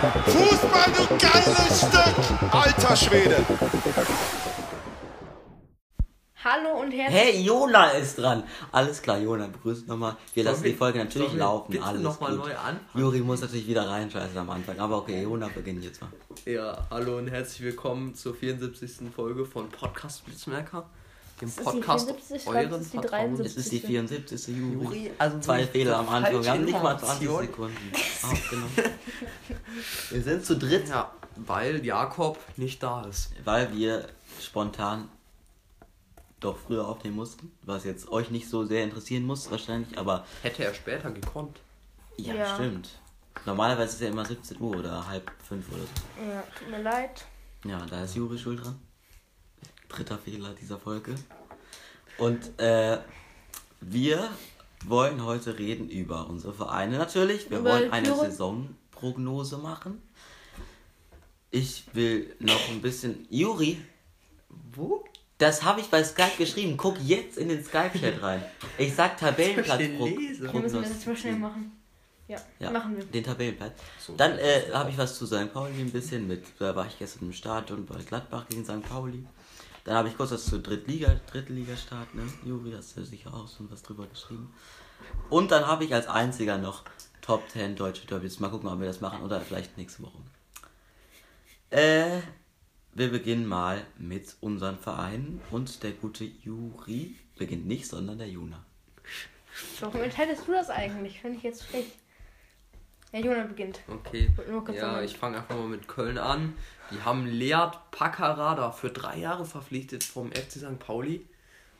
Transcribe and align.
Fußball, 0.00 0.90
du 0.92 1.16
geiles 1.18 1.78
Stück. 1.78 2.52
Alter 2.52 2.96
Schwede. 2.96 3.36
Hallo 6.42 6.80
und 6.80 6.90
herzlich 6.90 7.20
Hey, 7.20 7.40
Jona 7.42 7.90
ist 7.90 8.18
dran. 8.18 8.42
Alles 8.72 9.00
klar, 9.00 9.18
Jona, 9.18 9.46
begrüßt 9.46 9.86
nochmal. 9.86 10.16
Wir 10.34 10.42
lassen 10.44 10.64
wir- 10.64 10.72
die 10.72 10.76
Folge 10.76 10.98
natürlich 10.98 11.32
laufen. 11.34 11.70
bitte 11.70 11.84
Alles 11.84 12.02
noch 12.02 12.18
mal 12.20 12.32
gut. 12.36 12.46
neu 12.46 12.56
anfangen? 12.56 12.80
Juri 12.94 13.20
muss 13.20 13.40
natürlich 13.40 13.68
wieder 13.68 13.88
reinscheißen 13.88 14.36
am 14.36 14.50
Anfang. 14.50 14.78
Aber 14.80 14.96
okay, 14.98 15.22
Jona 15.22 15.48
beginnt 15.54 15.84
jetzt 15.84 16.00
mal. 16.02 16.10
Ja, 16.44 16.76
hallo 16.90 17.16
und 17.18 17.28
herzlich 17.28 17.62
willkommen 17.62 18.14
zur 18.16 18.34
74. 18.34 19.10
Folge 19.14 19.44
von 19.46 19.68
Podcast 19.70 20.24
Blitzmerker. 20.26 20.86
Dem 21.44 21.48
ist 21.48 21.58
die 21.58 21.62
Podcast 21.64 22.06
74, 22.06 22.36
ich 22.36 22.42
glaub, 22.44 22.54
euren 22.56 22.70
das 22.70 22.80
ist 22.80 22.92
die 22.92 22.98
Vertrauens. 22.98 23.36
73. 23.38 23.46
Es 23.46 23.56
ist 23.56 23.72
die 23.72 23.80
74. 23.80 24.46
Juri. 24.56 24.72
Juri, 24.72 25.10
also 25.18 25.40
Zwei 25.40 25.66
Fehler 25.66 25.98
am 25.98 26.08
Anfang. 26.08 26.42
Wir 26.42 26.50
haben 26.50 26.64
nicht 26.64 26.82
mal 26.82 26.98
falsche 26.98 27.26
20 27.26 27.28
Information. 27.28 27.46
Sekunden 27.46 28.32
aufgenommen. 28.32 28.72
Wir 30.10 30.22
sind 30.22 30.44
zu 30.46 30.56
dritt, 30.56 30.88
Ja, 30.88 31.12
weil 31.36 31.84
Jakob 31.84 32.38
nicht 32.56 32.82
da 32.82 33.02
ist. 33.04 33.30
weil 33.44 33.74
wir 33.76 34.08
spontan 34.40 35.08
doch 36.40 36.56
früher 36.56 36.86
aufnehmen 36.86 37.16
mussten. 37.16 37.52
Was 37.62 37.84
jetzt 37.84 38.08
euch 38.10 38.30
nicht 38.30 38.48
so 38.48 38.64
sehr 38.64 38.84
interessieren 38.84 39.24
muss, 39.26 39.50
wahrscheinlich. 39.50 39.98
Aber 39.98 40.24
Hätte 40.42 40.64
er 40.64 40.72
später 40.74 41.10
gekonnt. 41.10 41.60
ja, 42.16 42.34
Ja. 42.34 42.54
stimmt. 42.54 42.88
Normalerweise 43.44 43.88
ist 43.88 43.94
es 43.96 44.00
ja 44.00 44.08
immer 44.08 44.24
17 44.24 44.60
Uhr 44.60 44.76
oder 44.78 45.06
halb 45.08 45.30
fünf 45.46 45.68
oder 45.70 45.82
so. 45.82 46.24
Ja, 46.30 46.42
tut 46.58 46.70
mir 46.70 46.82
leid. 46.82 47.24
Ja, 47.64 47.84
da 47.84 48.04
ist 48.04 48.14
Juri 48.14 48.38
schuld 48.38 48.64
dran. 48.64 48.78
Dritter 49.94 50.18
Fehler 50.18 50.54
dieser 50.60 50.78
Folge. 50.78 51.14
Und 52.18 52.58
äh, 52.60 52.98
wir 53.80 54.28
wollen 54.84 55.24
heute 55.24 55.58
reden 55.58 55.88
über 55.88 56.28
unsere 56.28 56.52
Vereine 56.52 56.98
natürlich. 56.98 57.50
Wir 57.50 57.58
Über 57.60 57.70
wollen 57.72 57.92
eine 57.92 58.06
Führung. 58.08 58.24
Saisonprognose 58.26 59.58
machen. 59.58 60.02
Ich 61.50 61.84
will 61.92 62.34
noch 62.40 62.68
ein 62.70 62.80
bisschen. 62.82 63.26
Juri, 63.30 63.80
Wo? 64.72 65.04
das 65.38 65.62
habe 65.62 65.80
ich 65.80 65.86
bei 65.88 66.02
Skype 66.02 66.36
geschrieben. 66.38 66.76
Guck 66.76 67.00
jetzt 67.00 67.38
in 67.38 67.48
den 67.48 67.64
Skype-Chat 67.64 68.20
rein. 68.22 68.44
Ich 68.78 68.94
sag 68.94 69.16
Tabellenplatz. 69.18 69.78
Wir 69.78 70.52
müssen 70.52 70.82
das 70.82 70.88
jetzt 70.90 71.06
mal 71.06 71.16
schnell 71.16 71.36
machen. 71.36 71.72
Ja, 72.26 72.38
Ja, 72.58 72.70
machen 72.70 72.96
wir. 72.96 73.04
den 73.04 73.22
Tabellenplatz. 73.22 73.72
So, 74.00 74.16
Dann 74.16 74.38
äh, 74.38 74.62
habe 74.72 74.90
ich 74.90 74.98
was 74.98 75.18
zu 75.18 75.26
St. 75.26 75.52
Pauli 75.52 75.78
ein 75.80 75.90
bisschen 75.92 76.26
mit. 76.26 76.42
Da 76.58 76.74
war 76.74 76.86
ich 76.86 76.98
gestern 76.98 77.26
im 77.26 77.32
Stadion 77.32 77.84
bei 77.86 77.96
Gladbach 78.02 78.46
gegen 78.48 78.64
St. 78.64 78.82
Pauli. 78.82 79.24
Dann 79.84 79.96
habe 79.96 80.08
ich 80.08 80.16
kurz 80.16 80.30
was 80.30 80.46
zu 80.46 80.60
Drittliga, 80.60 81.20
Drittligastart, 81.30 82.14
ne? 82.14 82.22
Juri, 82.44 82.72
hast 82.72 82.96
du 82.96 83.04
sicher 83.04 83.32
auch 83.34 83.48
schon 83.54 83.70
was 83.70 83.82
drüber 83.82 84.06
geschrieben. 84.06 84.52
Und 85.28 85.50
dann 85.50 85.66
habe 85.66 85.84
ich 85.84 85.94
als 85.94 86.06
einziger 86.06 86.56
noch 86.56 86.84
Top 87.20 87.48
10 87.50 87.76
deutsche 87.76 88.06
Derbys. 88.06 88.40
Mal 88.40 88.50
gucken, 88.50 88.68
ob 88.68 88.80
wir 88.80 88.86
das 88.86 89.00
machen 89.00 89.22
oder 89.22 89.40
vielleicht 89.40 89.76
nächste 89.76 90.02
Woche. 90.02 90.18
Äh, 91.70 92.20
wir 92.94 93.10
beginnen 93.10 93.46
mal 93.46 93.84
mit 93.98 94.36
unseren 94.40 94.78
Vereinen 94.78 95.40
und 95.50 95.82
der 95.82 95.92
gute 95.92 96.24
Juri 96.24 97.16
beginnt 97.36 97.66
nicht, 97.66 97.86
sondern 97.86 98.18
der 98.18 98.28
Juna. 98.28 98.64
Warum 99.80 100.00
entscheidest 100.00 100.46
du 100.46 100.52
das 100.52 100.70
eigentlich? 100.70 101.20
Finde 101.20 101.38
ich 101.38 101.42
jetzt 101.42 101.62
frech. 101.62 101.86
Ja, 103.14 103.20
Jonah 103.20 103.44
beginnt. 103.44 103.78
Okay. 103.86 104.28
Ja, 104.74 104.80
sagen. 104.80 105.04
ich 105.04 105.16
fange 105.16 105.36
einfach 105.36 105.54
mal 105.54 105.68
mit 105.68 105.86
Köln 105.86 106.18
an. 106.18 106.54
Die 106.90 107.00
haben 107.00 107.26
Lead 107.26 107.78
Paccarada 107.92 108.72
für 108.72 108.90
drei 108.90 109.18
Jahre 109.18 109.44
verpflichtet 109.44 110.02
vom 110.02 110.32
FC 110.32 110.58
St. 110.58 110.80
Pauli. 110.80 111.24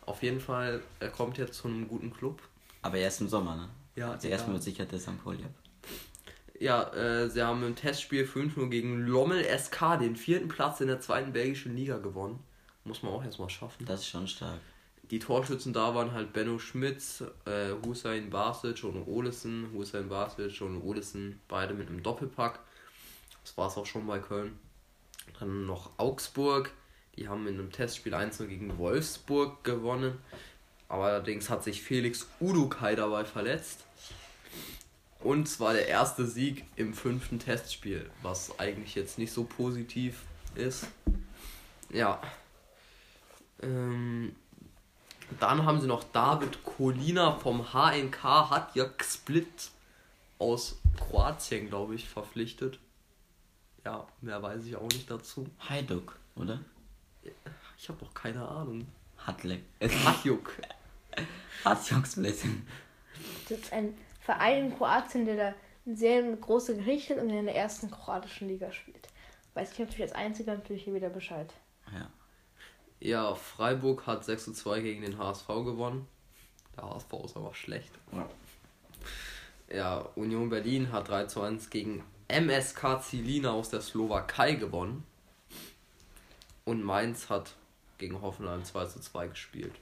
Auf 0.07 0.23
jeden 0.23 0.39
Fall, 0.41 0.81
er 1.01 1.09
kommt 1.09 1.37
jetzt 1.37 1.55
zu 1.55 1.67
einem 1.67 1.89
guten 1.89 2.13
Club. 2.13 2.41
Aber 2.83 2.99
erst 2.99 3.21
im 3.21 3.29
Sommer, 3.29 3.57
ne? 3.57 3.69
Ja, 3.97 4.13
Also 4.13 4.29
erstmal 4.29 4.51
ja. 4.51 4.55
mit 4.55 4.63
Sicherheit 4.63 4.93
der 4.93 5.01
St. 5.01 5.25
Pauli 5.25 5.43
ab. 5.43 5.51
Ja, 6.61 6.93
äh, 6.95 7.29
sie 7.29 7.43
haben 7.43 7.65
im 7.65 7.75
Testspiel 7.75 8.27
5-0 8.27 8.69
gegen 8.69 9.05
Lommel 9.05 9.43
SK 9.59 9.99
den 9.99 10.15
vierten 10.15 10.47
Platz 10.47 10.81
in 10.81 10.87
der 10.87 11.01
zweiten 11.01 11.33
belgischen 11.33 11.75
Liga 11.75 11.99
gewonnen. 11.99 12.39
Muss 12.85 13.03
man 13.03 13.13
auch 13.13 13.25
erstmal 13.25 13.51
schaffen. 13.51 13.85
Das 13.87 14.01
ist 14.01 14.07
schon 14.07 14.29
stark. 14.29 14.61
Die 15.15 15.21
Torschützen 15.21 15.73
da 15.73 15.95
waren 15.95 16.11
halt 16.11 16.33
Benno 16.33 16.59
Schmitz, 16.59 17.23
äh, 17.45 17.71
Hussein 17.87 18.31
Basic 18.31 18.83
und 18.83 19.07
Olesen. 19.07 19.71
Hussein 19.73 20.09
Basic 20.09 20.61
und 20.63 20.83
Olesen 20.83 21.41
beide 21.47 21.73
mit 21.73 21.87
einem 21.87 22.03
Doppelpack. 22.03 22.59
Das 23.45 23.57
war 23.57 23.69
es 23.69 23.77
auch 23.77 23.87
schon 23.87 24.09
bei 24.09 24.19
Köln. 24.19 24.59
Dann 25.39 25.67
noch 25.67 25.93
Augsburg. 25.99 26.73
Die 27.15 27.29
haben 27.29 27.47
in 27.47 27.55
einem 27.55 27.71
Testspiel 27.71 28.13
1 28.13 28.39
gegen 28.39 28.77
Wolfsburg 28.77 29.63
gewonnen. 29.63 30.19
Aber 30.89 31.05
allerdings 31.05 31.49
hat 31.49 31.63
sich 31.63 31.81
Felix 31.81 32.29
Udukai 32.41 32.97
dabei 32.97 33.25
verletzt. 33.25 33.85
Und 35.21 35.49
zwar 35.49 35.75
der 35.75 35.87
erste 35.87 36.27
Sieg 36.27 36.65
im 36.75 36.93
fünften 36.93 37.39
Testspiel, 37.39 38.11
was 38.23 38.59
eigentlich 38.59 38.97
jetzt 38.97 39.19
nicht 39.19 39.33
so 39.33 39.45
positiv 39.45 40.23
ist. 40.57 40.89
Ja. 41.91 42.21
Ähm, 43.63 44.35
dann 45.41 45.65
haben 45.65 45.81
sie 45.81 45.87
noch 45.87 46.05
David 46.05 46.65
Kolina 46.65 47.33
vom 47.39 47.73
HNK 47.73 48.23
Hatjak 48.23 49.05
Split 49.05 49.71
aus 50.39 50.81
Kroatien, 50.97 51.69
glaube 51.69 51.95
ich, 51.95 52.09
verpflichtet. 52.09 52.79
Ja, 53.85 54.07
mehr 54.21 54.43
weiß 54.43 54.65
ich 54.65 54.77
auch 54.77 54.89
nicht 54.89 55.11
dazu. 55.11 55.47
Hajduk, 55.69 56.19
oder? 56.37 56.61
Ich 57.79 57.89
habe 57.89 58.05
auch 58.05 58.15
keine 58.15 58.47
Ahnung. 58.47 58.87
Hatlek. 59.19 59.63
Hatjuk. 60.05 60.53
Hatjoksblessing. 61.65 62.67
Das 63.49 63.59
ist 63.59 63.73
ein 63.73 63.97
Verein 64.21 64.67
in 64.67 64.77
Kroatien, 64.77 65.25
der 65.25 65.37
da 65.37 65.55
eine 65.87 65.97
sehr 65.97 66.23
große 66.23 66.77
Geschichte 66.77 67.15
hat 67.15 67.23
und 67.23 67.31
in 67.31 67.47
der 67.47 67.55
ersten 67.55 67.91
kroatischen 67.91 68.49
Liga 68.49 68.73
spielt. 68.73 69.09
Weiß 69.55 69.73
ich 69.73 69.79
natürlich 69.79 70.03
als 70.03 70.13
einziger 70.13 70.55
natürlich 70.55 70.83
hier 70.83 70.95
wieder 70.95 71.11
Bescheid. 71.11 71.53
Ja. 71.93 72.11
Ja, 73.01 73.35
Freiburg 73.35 74.07
hat 74.07 74.25
6 74.25 74.45
zu 74.45 74.53
2 74.53 74.81
gegen 74.81 75.03
den 75.03 75.19
HSV 75.19 75.47
gewonnen. 75.47 76.07
Der 76.77 76.85
HSV 76.89 77.13
ist 77.25 77.37
aber 77.37 77.55
schlecht. 77.55 77.93
Ja, 79.69 79.99
Union 80.15 80.49
Berlin 80.51 80.91
hat 80.93 81.09
3 81.09 81.27
zu 81.27 81.43
1 81.43 81.71
gegen 81.71 82.03
MSK 82.29 83.03
Zilina 83.03 83.53
aus 83.53 83.71
der 83.71 83.81
Slowakei 83.81 84.55
gewonnen. 84.55 85.05
Und 86.65 86.83
Mainz 86.83 87.29
hat 87.29 87.55
gegen 87.99 88.21
Hoffenheim 88.23 88.65
2 88.65 88.87
zu 88.87 89.01
2 89.01 89.29
gespielt. 89.29 89.75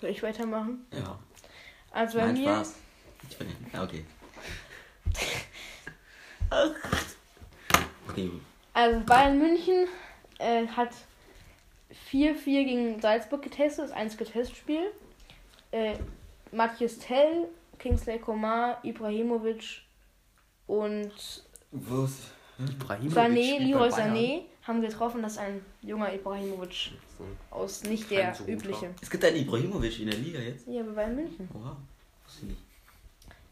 Soll 0.00 0.10
ich 0.10 0.22
weitermachen? 0.22 0.86
Ja. 0.92 1.18
Also 1.90 2.18
bei 2.18 2.26
Mein 2.26 2.34
mir, 2.34 2.54
Spaß. 2.54 2.74
Ich 3.28 3.38
bin 3.38 3.48
ja, 3.72 3.82
okay. 3.82 4.04
Okay, 8.06 8.28
gut. 8.28 8.40
also 8.74 9.00
Bayern 9.00 9.38
München 9.38 9.88
äh, 10.38 10.66
hat 10.68 10.90
4-4 12.12 12.44
gegen 12.44 13.00
Salzburg 13.00 13.42
getestet, 13.42 13.86
das 13.86 13.92
einzige 13.92 14.24
Testspiel. 14.24 14.90
Äh, 15.70 15.94
Matthias 16.52 16.98
Tell, 16.98 17.48
Kingsley 17.78 18.18
Coman, 18.18 18.76
Ibrahimovic 18.82 19.82
und 20.66 21.12
Wo 21.70 22.04
ist. 22.04 22.32
Ibrahimovic 22.58 23.16
Sané, 23.16 23.58
Leroy. 23.58 23.88
Sané 23.88 24.42
haben 24.62 24.80
getroffen, 24.80 25.22
das 25.22 25.32
ist 25.32 25.38
ein 25.38 25.60
junger 25.82 26.12
Ibrahimovic 26.14 26.92
So. 27.18 27.24
aus 27.50 27.82
nicht 27.84 28.08
Kein 28.08 28.18
der 28.18 28.34
so 28.34 28.44
übliche. 28.44 28.90
Es 29.02 29.10
gibt 29.10 29.24
einen 29.24 29.36
Ibrahimovic 29.36 30.00
in 30.00 30.10
der 30.10 30.18
Liga 30.18 30.38
jetzt. 30.38 30.66
Ja, 30.68 30.82
bei 30.82 30.92
Bayern 30.92 31.16
München. 31.16 31.48
Oha. 31.54 31.76
Wusste 32.24 32.42
ich 32.42 32.48
nicht. 32.50 32.62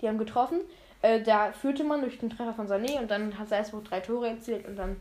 Die 0.00 0.08
haben 0.08 0.18
getroffen. 0.18 0.60
Äh, 1.02 1.20
da 1.22 1.52
führte 1.52 1.82
man 1.82 2.00
durch 2.00 2.18
den 2.18 2.30
Treffer 2.30 2.54
von 2.54 2.68
Sané 2.68 2.98
und 3.00 3.10
dann 3.10 3.36
hat 3.38 3.48
Salzburg 3.48 3.84
drei 3.84 4.00
Tore 4.00 4.28
erzielt 4.28 4.66
und 4.66 4.76
dann 4.76 4.96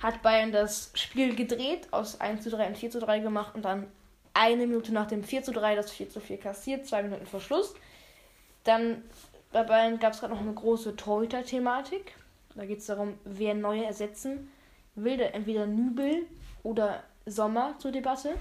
hat 0.00 0.22
Bayern 0.22 0.52
das 0.52 0.90
Spiel 0.94 1.34
gedreht, 1.34 1.88
aus 1.92 2.20
1 2.20 2.42
zu 2.42 2.50
3 2.50 2.68
und 2.68 2.78
4 2.78 2.90
zu 2.90 3.00
3 3.00 3.20
gemacht 3.20 3.54
und 3.54 3.64
dann 3.64 3.86
eine 4.34 4.66
Minute 4.66 4.92
nach 4.92 5.06
dem 5.06 5.22
4 5.22 5.42
zu 5.42 5.52
3 5.52 5.76
das 5.76 5.90
4 5.92 6.10
zu 6.10 6.20
4 6.20 6.38
kassiert, 6.38 6.86
zwei 6.86 7.02
Minuten 7.02 7.26
vor 7.26 7.40
Schluss. 7.40 7.74
Dann 8.64 9.02
bei 9.52 9.62
Bayern 9.62 10.00
gab 10.00 10.12
es 10.12 10.20
gerade 10.20 10.34
noch 10.34 10.40
eine 10.40 10.52
große 10.52 10.96
Torhüter-Thematik. 10.96 12.12
Da 12.56 12.66
geht 12.66 12.78
es 12.78 12.86
darum, 12.86 13.14
wer 13.24 13.54
neue 13.54 13.84
ersetzen 13.84 14.50
will. 14.96 15.20
Entweder 15.20 15.66
Nübel 15.66 16.26
oder 16.62 17.02
Sommer 17.26 17.74
zur 17.78 17.92
Debatte. 17.92 18.34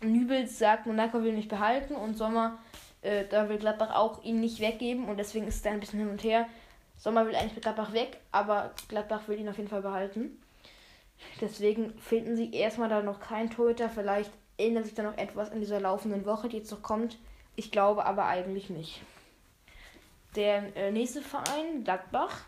Nübel 0.00 0.46
sagt, 0.48 0.86
Monaco 0.86 1.22
will 1.22 1.32
nicht 1.32 1.48
behalten 1.48 1.94
und 1.94 2.16
Sommer, 2.16 2.58
äh, 3.02 3.24
da 3.28 3.48
will 3.48 3.58
Gladbach 3.58 3.94
auch 3.94 4.24
ihn 4.24 4.40
nicht 4.40 4.60
weggeben 4.60 5.08
und 5.08 5.18
deswegen 5.18 5.46
ist 5.46 5.56
es 5.56 5.62
da 5.62 5.70
ein 5.70 5.80
bisschen 5.80 6.00
hin 6.00 6.10
und 6.10 6.24
her. 6.24 6.46
Sommer 7.02 7.26
will 7.26 7.34
eigentlich 7.34 7.56
mit 7.56 7.64
Gladbach 7.64 7.92
weg, 7.92 8.20
aber 8.30 8.70
Gladbach 8.86 9.26
will 9.26 9.40
ihn 9.40 9.48
auf 9.48 9.56
jeden 9.56 9.68
Fall 9.68 9.82
behalten. 9.82 10.40
Deswegen 11.40 11.98
finden 11.98 12.36
sie 12.36 12.54
erstmal 12.54 12.88
da 12.88 13.02
noch 13.02 13.18
keinen 13.18 13.50
Torhüter. 13.50 13.90
Vielleicht 13.90 14.30
ändert 14.56 14.84
sich 14.84 14.94
da 14.94 15.02
noch 15.02 15.18
etwas 15.18 15.50
in 15.50 15.58
dieser 15.58 15.80
laufenden 15.80 16.24
Woche, 16.26 16.48
die 16.48 16.58
jetzt 16.58 16.70
noch 16.70 16.82
kommt. 16.82 17.18
Ich 17.56 17.72
glaube 17.72 18.06
aber 18.06 18.26
eigentlich 18.26 18.70
nicht. 18.70 19.00
Der 20.36 20.76
äh, 20.76 20.92
nächste 20.92 21.22
Verein, 21.22 21.82
Gladbach, 21.82 22.44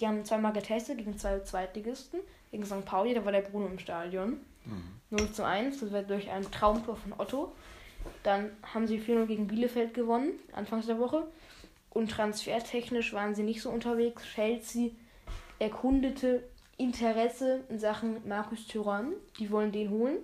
die 0.00 0.06
haben 0.06 0.24
zweimal 0.24 0.54
getestet 0.54 0.96
gegen 0.96 1.18
zwei 1.18 1.40
Zweitligisten. 1.40 2.20
Gegen 2.52 2.64
St. 2.64 2.86
Pauli, 2.86 3.12
da 3.12 3.22
war 3.22 3.32
der 3.32 3.42
Bruno 3.42 3.66
im 3.66 3.78
Stadion. 3.78 4.40
0 5.10 5.30
zu 5.30 5.44
1, 5.44 5.80
das 5.80 5.92
war 5.92 6.02
durch 6.02 6.30
ein 6.30 6.50
Traumtor 6.50 6.96
von 6.96 7.12
Otto. 7.18 7.52
Dann 8.22 8.50
haben 8.62 8.86
sie 8.86 8.98
4-0 8.98 9.26
gegen 9.26 9.46
Bielefeld 9.46 9.92
gewonnen, 9.92 10.38
anfangs 10.52 10.86
der 10.86 10.98
Woche. 10.98 11.26
Und 11.92 12.10
transfertechnisch 12.10 13.12
waren 13.12 13.34
sie 13.34 13.42
nicht 13.42 13.60
so 13.60 13.70
unterwegs. 13.70 14.22
Chelsea 14.34 14.92
erkundete 15.58 16.42
Interesse 16.78 17.64
in 17.68 17.78
Sachen 17.78 18.26
Markus 18.26 18.66
Thuram. 18.66 19.12
Die 19.38 19.50
wollen 19.50 19.72
den 19.72 19.90
holen. 19.90 20.18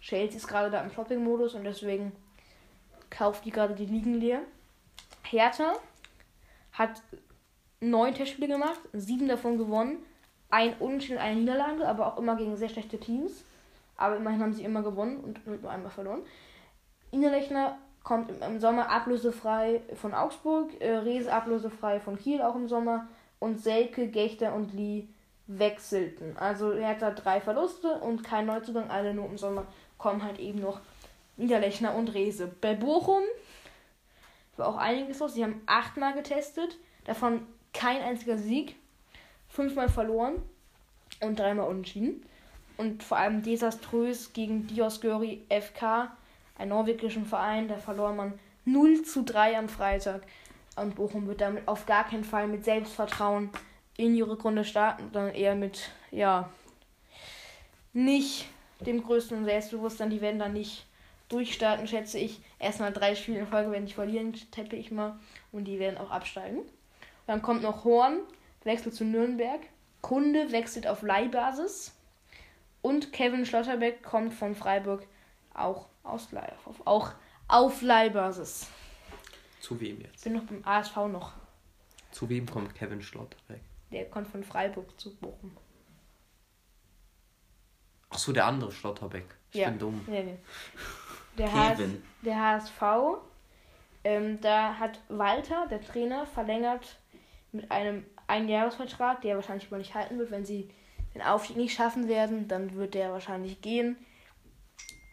Chelsea 0.00 0.38
ist 0.38 0.48
gerade 0.48 0.70
da 0.70 0.82
im 0.82 0.90
Shopping-Modus 0.90 1.54
und 1.54 1.64
deswegen 1.64 2.12
kauft 3.10 3.44
die 3.44 3.50
gerade 3.50 3.74
die 3.74 3.84
Ligen 3.84 4.14
leer. 4.14 4.40
Hertha 5.22 5.74
hat 6.72 7.02
neun 7.80 8.14
Testspiele 8.14 8.48
gemacht, 8.48 8.80
sieben 8.94 9.28
davon 9.28 9.58
gewonnen. 9.58 9.98
Ein 10.48 10.74
Unentschieden, 10.78 11.18
eine 11.18 11.38
Niederlage, 11.38 11.86
aber 11.86 12.06
auch 12.06 12.18
immer 12.18 12.36
gegen 12.36 12.56
sehr 12.56 12.70
schlechte 12.70 12.98
Teams. 12.98 13.44
Aber 13.96 14.16
immerhin 14.16 14.40
haben 14.40 14.54
sie 14.54 14.64
immer 14.64 14.82
gewonnen 14.82 15.18
und 15.18 15.46
nur 15.46 15.70
einmal 15.70 15.90
verloren. 15.90 16.22
Innerlechner 17.10 17.78
kommt 18.02 18.30
im, 18.42 18.60
Sommer 18.60 18.90
ablösefrei 18.90 19.82
von 19.94 20.14
Augsburg, 20.14 20.80
äh, 20.80 20.96
Rese 20.96 21.32
ablösefrei 21.32 22.00
von 22.00 22.18
Kiel 22.18 22.42
auch 22.42 22.54
im 22.54 22.68
Sommer 22.68 23.08
und 23.38 23.60
Selke, 23.60 24.08
Gechter 24.08 24.54
und 24.54 24.72
Lee 24.74 25.08
wechselten. 25.46 26.36
Also 26.36 26.72
er 26.72 26.88
hat 26.90 27.02
da 27.02 27.10
drei 27.10 27.40
Verluste 27.40 28.00
und 28.00 28.22
kein 28.22 28.46
Neuzugang, 28.46 28.90
alle 28.90 29.14
nur 29.14 29.26
im 29.26 29.38
Sommer 29.38 29.66
kommen 29.98 30.22
halt 30.22 30.38
eben 30.38 30.60
noch 30.60 30.80
Niederlechner 31.36 31.94
und 31.94 32.14
Rese. 32.14 32.50
Bei 32.60 32.74
Bochum 32.74 33.22
war 34.56 34.68
auch 34.68 34.76
einiges 34.76 35.18
los. 35.18 35.34
Sie 35.34 35.42
haben 35.42 35.60
achtmal 35.66 36.14
getestet, 36.14 36.78
davon 37.04 37.46
kein 37.72 38.02
einziger 38.02 38.36
Sieg, 38.38 38.76
fünfmal 39.48 39.88
verloren 39.88 40.36
und 41.20 41.38
dreimal 41.38 41.68
unentschieden. 41.68 42.24
Und 42.76 43.02
vor 43.02 43.18
allem 43.18 43.42
desaströs 43.42 44.32
gegen 44.32 44.66
Diosgöri 44.66 45.44
FK, 45.50 46.16
einen 46.60 46.70
norwegischen 46.70 47.24
Verein, 47.24 47.68
da 47.68 47.76
verlor 47.78 48.12
man 48.12 48.38
0 48.66 49.02
zu 49.02 49.24
3 49.24 49.58
am 49.58 49.68
Freitag. 49.68 50.22
Und 50.76 50.94
Bochum 50.94 51.26
wird 51.26 51.40
damit 51.40 51.66
auf 51.66 51.86
gar 51.86 52.04
keinen 52.04 52.24
Fall 52.24 52.46
mit 52.46 52.64
Selbstvertrauen 52.64 53.50
in 53.96 54.14
die 54.14 54.20
Rückrunde 54.20 54.64
starten, 54.64 55.10
sondern 55.12 55.34
eher 55.34 55.54
mit, 55.54 55.90
ja, 56.10 56.50
nicht 57.92 58.46
dem 58.80 59.02
größten 59.02 59.44
Selbstbewusstsein. 59.44 60.10
Die 60.10 60.20
werden 60.20 60.38
da 60.38 60.48
nicht 60.48 60.86
durchstarten, 61.28 61.86
schätze 61.86 62.18
ich. 62.18 62.40
Erstmal 62.58 62.92
drei 62.92 63.14
Spiele 63.14 63.40
in 63.40 63.46
Folge 63.46 63.72
werden 63.72 63.86
die 63.86 63.94
verlieren, 63.94 64.34
tippe 64.50 64.76
ich 64.76 64.90
mal. 64.90 65.18
Und 65.52 65.64
die 65.64 65.78
werden 65.78 65.98
auch 65.98 66.10
absteigen. 66.10 66.60
Dann 67.26 67.42
kommt 67.42 67.62
noch 67.62 67.84
Horn, 67.84 68.20
wechselt 68.64 68.94
zu 68.94 69.04
Nürnberg. 69.04 69.60
Kunde 70.02 70.52
wechselt 70.52 70.86
auf 70.86 71.02
Leihbasis. 71.02 71.94
Und 72.82 73.12
Kevin 73.12 73.44
Schlotterbeck 73.44 74.02
kommt 74.02 74.32
von 74.32 74.54
Freiburg 74.54 75.06
auch 75.54 75.86
aus 76.02 76.30
Leih, 76.32 76.52
auf, 76.64 76.86
auch 76.86 77.12
auf 77.48 77.82
Leihbasis. 77.82 78.68
Zu 79.60 79.78
wem 79.80 79.98
Ich 79.98 80.06
jetzt? 80.06 80.24
bin 80.24 80.34
noch 80.34 80.44
beim 80.44 80.62
ASV 80.64 80.96
noch. 81.08 81.32
Zu 82.12 82.28
wem 82.28 82.46
kommt 82.46 82.74
Kevin 82.74 83.02
Schlotterbeck? 83.02 83.60
Der 83.92 84.08
kommt 84.08 84.28
von 84.28 84.42
Freiburg 84.44 84.98
zu 84.98 85.14
Bochum. 85.16 85.56
Ach 88.10 88.18
so, 88.18 88.32
der 88.32 88.46
andere 88.46 88.72
Schlotterbeck. 88.72 89.26
Ich 89.52 89.64
bin 89.64 89.78
dumm. 89.78 90.04
Nee, 90.06 90.22
nee. 90.22 90.38
Der, 91.38 91.52
HS, 91.52 91.78
Kevin. 91.78 92.02
der 92.22 92.40
HSV, 92.40 92.82
ähm, 94.04 94.40
da 94.40 94.74
hat 94.78 95.00
Walter, 95.08 95.66
der 95.68 95.80
Trainer, 95.80 96.26
verlängert 96.26 96.96
mit 97.52 97.70
einem 97.70 98.04
Einjahresvertrag, 98.26 99.20
der 99.22 99.36
wahrscheinlich 99.36 99.66
aber 99.68 99.78
nicht 99.78 99.94
halten 99.94 100.18
wird. 100.18 100.30
Wenn 100.30 100.44
sie 100.44 100.70
den 101.14 101.22
Aufstieg 101.22 101.56
nicht 101.56 101.74
schaffen 101.74 102.08
werden, 102.08 102.48
dann 102.48 102.74
wird 102.74 102.94
der 102.94 103.12
wahrscheinlich 103.12 103.60
gehen. 103.60 103.96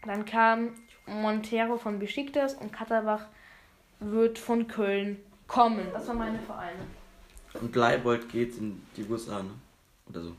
Dann 0.03 0.25
kam 0.25 0.75
Montero 1.05 1.77
von 1.77 1.99
Besiktas 1.99 2.53
und 2.53 2.71
Katterbach 2.71 3.25
wird 3.99 4.37
von 4.37 4.67
Köln 4.67 5.17
kommen. 5.47 5.87
Das 5.93 6.07
waren 6.07 6.17
meine 6.17 6.39
Vereine. 6.39 6.79
Und 7.53 7.75
Leibold 7.75 8.29
geht 8.29 8.57
in 8.57 8.81
die 8.95 9.03
USA, 9.05 9.41
ne? 9.41 9.51
Oder 10.09 10.23
so. 10.23 10.35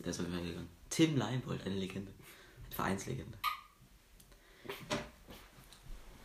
Der 0.00 0.08
ist 0.08 0.20
auf 0.20 0.26
jeden 0.26 0.38
Fall 0.38 0.46
gegangen. 0.46 0.68
Tim 0.90 1.16
Leibold, 1.16 1.64
eine 1.64 1.76
Legende. 1.76 2.12
Eine 2.66 2.74
Vereinslegende. 2.74 3.38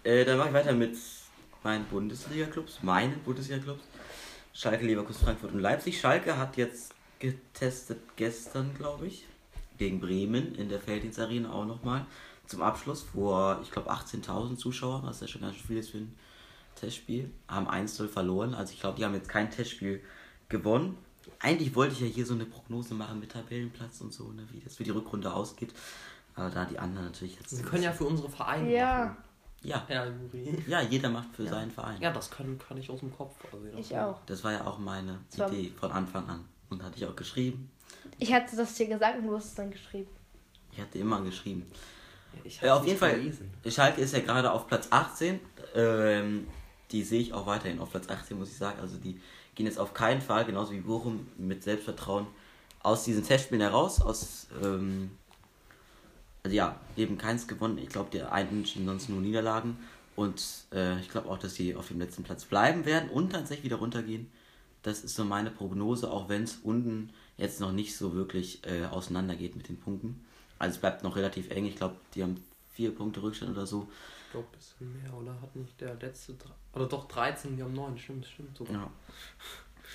Äh, 0.03 0.25
dann 0.25 0.37
mache 0.37 0.49
ich 0.49 0.53
weiter 0.53 0.73
mit 0.73 0.97
meinen 1.63 1.85
Bundesliga-Clubs, 1.85 2.83
meinen 2.83 3.19
Bundesliga-Clubs. 3.23 3.83
Schalke, 4.53 4.85
Leverkusen, 4.85 5.23
Frankfurt 5.23 5.53
und 5.53 5.59
Leipzig. 5.59 5.99
Schalke 5.99 6.37
hat 6.37 6.57
jetzt 6.57 6.93
getestet 7.19 8.01
gestern, 8.15 8.73
glaube 8.75 9.07
ich, 9.07 9.25
gegen 9.79 9.99
Bremen 9.99 10.53
in 10.55 10.69
der 10.69 10.79
Felddienstarena 10.79 11.51
auch 11.51 11.65
nochmal. 11.65 12.05
Zum 12.45 12.61
Abschluss 12.61 13.01
vor, 13.01 13.59
ich 13.63 13.71
glaube, 13.71 13.91
18.000 13.91 14.57
Zuschauern, 14.57 15.03
was 15.03 15.21
ja 15.21 15.27
schon 15.27 15.41
ganz 15.41 15.55
schön 15.55 15.67
viel 15.67 15.77
ist 15.77 15.89
für 15.89 15.97
ein 15.99 16.15
Testspiel. 16.75 17.31
Haben 17.47 17.67
1-0 17.67 18.07
verloren. 18.07 18.53
Also 18.53 18.73
ich 18.73 18.79
glaube, 18.79 18.97
die 18.97 19.05
haben 19.05 19.13
jetzt 19.13 19.29
kein 19.29 19.49
Testspiel 19.49 20.01
gewonnen. 20.49 20.97
Eigentlich 21.39 21.75
wollte 21.75 21.93
ich 21.93 22.01
ja 22.01 22.07
hier 22.07 22.25
so 22.25 22.33
eine 22.33 22.45
Prognose 22.45 22.93
machen 22.93 23.19
mit 23.19 23.31
Tabellenplatz 23.31 24.01
und 24.01 24.13
so, 24.13 24.31
ne, 24.31 24.43
wie 24.51 24.59
das 24.59 24.75
für 24.77 24.83
die 24.83 24.89
Rückrunde 24.89 25.31
ausgeht. 25.33 25.73
Aber 26.35 26.49
da 26.49 26.65
die 26.65 26.79
anderen 26.79 27.05
natürlich 27.05 27.35
jetzt. 27.35 27.55
Wir 27.57 27.63
können 27.65 27.83
ja 27.83 27.91
für 27.91 28.05
unsere 28.05 28.29
Vereine 28.29 28.71
Ja. 28.71 29.05
machen. 29.05 29.17
Ja, 29.61 29.85
Ja, 29.89 30.05
Juri. 30.05 30.63
ja, 30.67 30.81
jeder 30.81 31.09
macht 31.09 31.35
für 31.35 31.45
seinen 31.45 31.69
Verein. 31.69 32.01
Ja, 32.01 32.11
das 32.13 32.31
kann, 32.31 32.57
kann 32.57 32.77
ich 32.77 32.89
aus 32.89 33.01
dem 33.01 33.13
Kopf. 33.15 33.35
Also 33.51 33.65
Ich 33.77 33.95
auch. 33.97 34.19
Das 34.25 34.43
war 34.43 34.53
ja 34.53 34.65
auch 34.65 34.79
meine. 34.79 35.19
Idee 35.33 35.71
von 35.79 35.91
Anfang 35.91 36.27
an. 36.29 36.45
Und 36.69 36.81
hatte 36.81 36.97
ich 36.97 37.05
auch 37.05 37.15
geschrieben. 37.15 37.69
Ich 38.19 38.33
hatte 38.33 38.55
das 38.55 38.73
dir 38.75 38.87
gesagt 38.87 39.17
und 39.17 39.27
du 39.27 39.35
hast 39.35 39.45
es 39.45 39.55
dann 39.55 39.71
geschrieben. 39.71 40.09
Ich 40.73 40.79
hatte 40.79 40.97
immer 40.99 41.21
geschrieben. 41.21 41.65
Ja, 42.33 42.39
ich 42.43 42.61
Äh, 42.61 42.69
auf 42.69 42.81
jeden 42.81 42.91
nicht 42.91 42.99
Fall, 42.99 43.15
gelesen. 43.15 43.51
Schalke 43.67 44.01
ist 44.01 44.13
ja 44.13 44.19
gerade 44.19 44.51
auf 44.51 44.67
Platz 44.67 44.87
18. 44.89 45.39
Ähm, 45.75 46.47
die 46.91 47.03
sehe 47.03 47.21
ich 47.21 47.33
auch 47.33 47.45
weiterhin 47.45 47.79
auf 47.79 47.91
Platz 47.91 48.09
18, 48.09 48.37
muss 48.37 48.49
ich 48.49 48.57
sagen. 48.57 48.79
Also 48.79 48.97
die 48.97 49.19
gehen 49.55 49.65
jetzt 49.65 49.79
auf 49.79 49.93
keinen 49.93 50.21
Fall, 50.21 50.45
genauso 50.45 50.73
wie 50.73 50.81
Bochum, 50.81 51.27
mit 51.37 51.63
Selbstvertrauen 51.63 52.27
aus 52.81 53.03
diesen 53.03 53.23
Testspielen 53.23 53.61
heraus. 53.61 54.01
Aus, 54.01 54.47
ähm, 54.63 55.11
also 56.43 56.55
ja, 56.55 56.79
eben 56.97 57.17
keins 57.17 57.47
gewonnen. 57.47 57.77
Ich 57.77 57.89
glaube, 57.89 58.09
die 58.11 58.21
einen 58.21 58.65
sonst 58.65 59.09
nur 59.09 59.21
Niederlagen. 59.21 59.77
Und 60.15 60.43
äh, 60.73 60.99
ich 60.99 61.09
glaube 61.09 61.29
auch, 61.29 61.37
dass 61.37 61.55
sie 61.55 61.75
auf 61.75 61.87
dem 61.87 61.99
letzten 61.99 62.23
Platz 62.23 62.43
bleiben 62.43 62.85
werden 62.85 63.09
und 63.09 63.31
tatsächlich 63.31 63.65
wieder 63.65 63.77
runtergehen. 63.77 64.29
Das 64.81 65.03
ist 65.03 65.15
so 65.15 65.23
meine 65.23 65.51
Prognose, 65.51 66.09
auch 66.11 66.27
wenn 66.29 66.43
es 66.43 66.57
unten 66.63 67.11
jetzt 67.39 67.59
noch 67.59 67.71
nicht 67.71 67.95
so 67.95 68.13
wirklich 68.13 68.65
äh, 68.65 68.85
auseinandergeht 68.85 69.55
mit 69.55 69.69
den 69.69 69.79
Punkten. 69.79 70.25
Also 70.59 70.75
es 70.75 70.81
bleibt 70.81 71.03
noch 71.03 71.15
relativ 71.15 71.49
eng. 71.51 71.65
Ich 71.65 71.75
glaube, 71.77 71.95
die 72.13 72.23
haben 72.23 72.43
vier 72.73 72.93
Punkte 72.93 73.21
Rückstand 73.21 73.51
oder 73.51 73.65
so. 73.65 73.89
Ich 74.25 74.31
glaube, 74.31 74.47
ein 74.47 74.57
bisschen 74.57 75.01
mehr, 75.01 75.13
oder? 75.13 75.41
Hat 75.41 75.55
nicht 75.55 75.79
der 75.81 75.95
letzte. 75.95 76.35
Oder 76.73 76.85
doch 76.87 77.07
13, 77.07 77.57
wir 77.57 77.63
haben 77.63 77.73
9, 77.73 77.97
stimmt, 77.97 78.25
stimmt. 78.25 78.57
Sogar. 78.57 78.75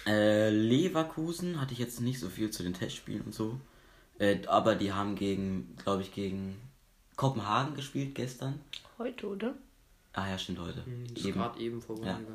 Ja. 0.06 0.12
Äh, 0.12 0.50
Leverkusen 0.50 1.60
hatte 1.60 1.72
ich 1.72 1.78
jetzt 1.78 2.00
nicht 2.00 2.18
so 2.18 2.28
viel 2.28 2.50
zu 2.50 2.62
den 2.62 2.74
Testspielen 2.74 3.22
und 3.22 3.34
so. 3.34 3.60
Äh, 4.18 4.44
aber 4.46 4.74
die 4.74 4.92
haben 4.92 5.14
gegen, 5.14 5.76
glaube 5.76 6.02
ich, 6.02 6.12
gegen 6.12 6.56
Kopenhagen 7.16 7.74
gespielt 7.74 8.14
gestern. 8.14 8.60
Heute, 8.98 9.28
oder? 9.28 9.54
Ah 10.12 10.28
ja, 10.28 10.38
stimmt 10.38 10.60
heute. 10.60 10.84
Hm, 10.84 11.06
Ist 11.14 11.24
Eben. 11.24 11.38
gerade 11.38 11.60
eben 11.60 11.80
vorbeigegangen. 11.80 12.26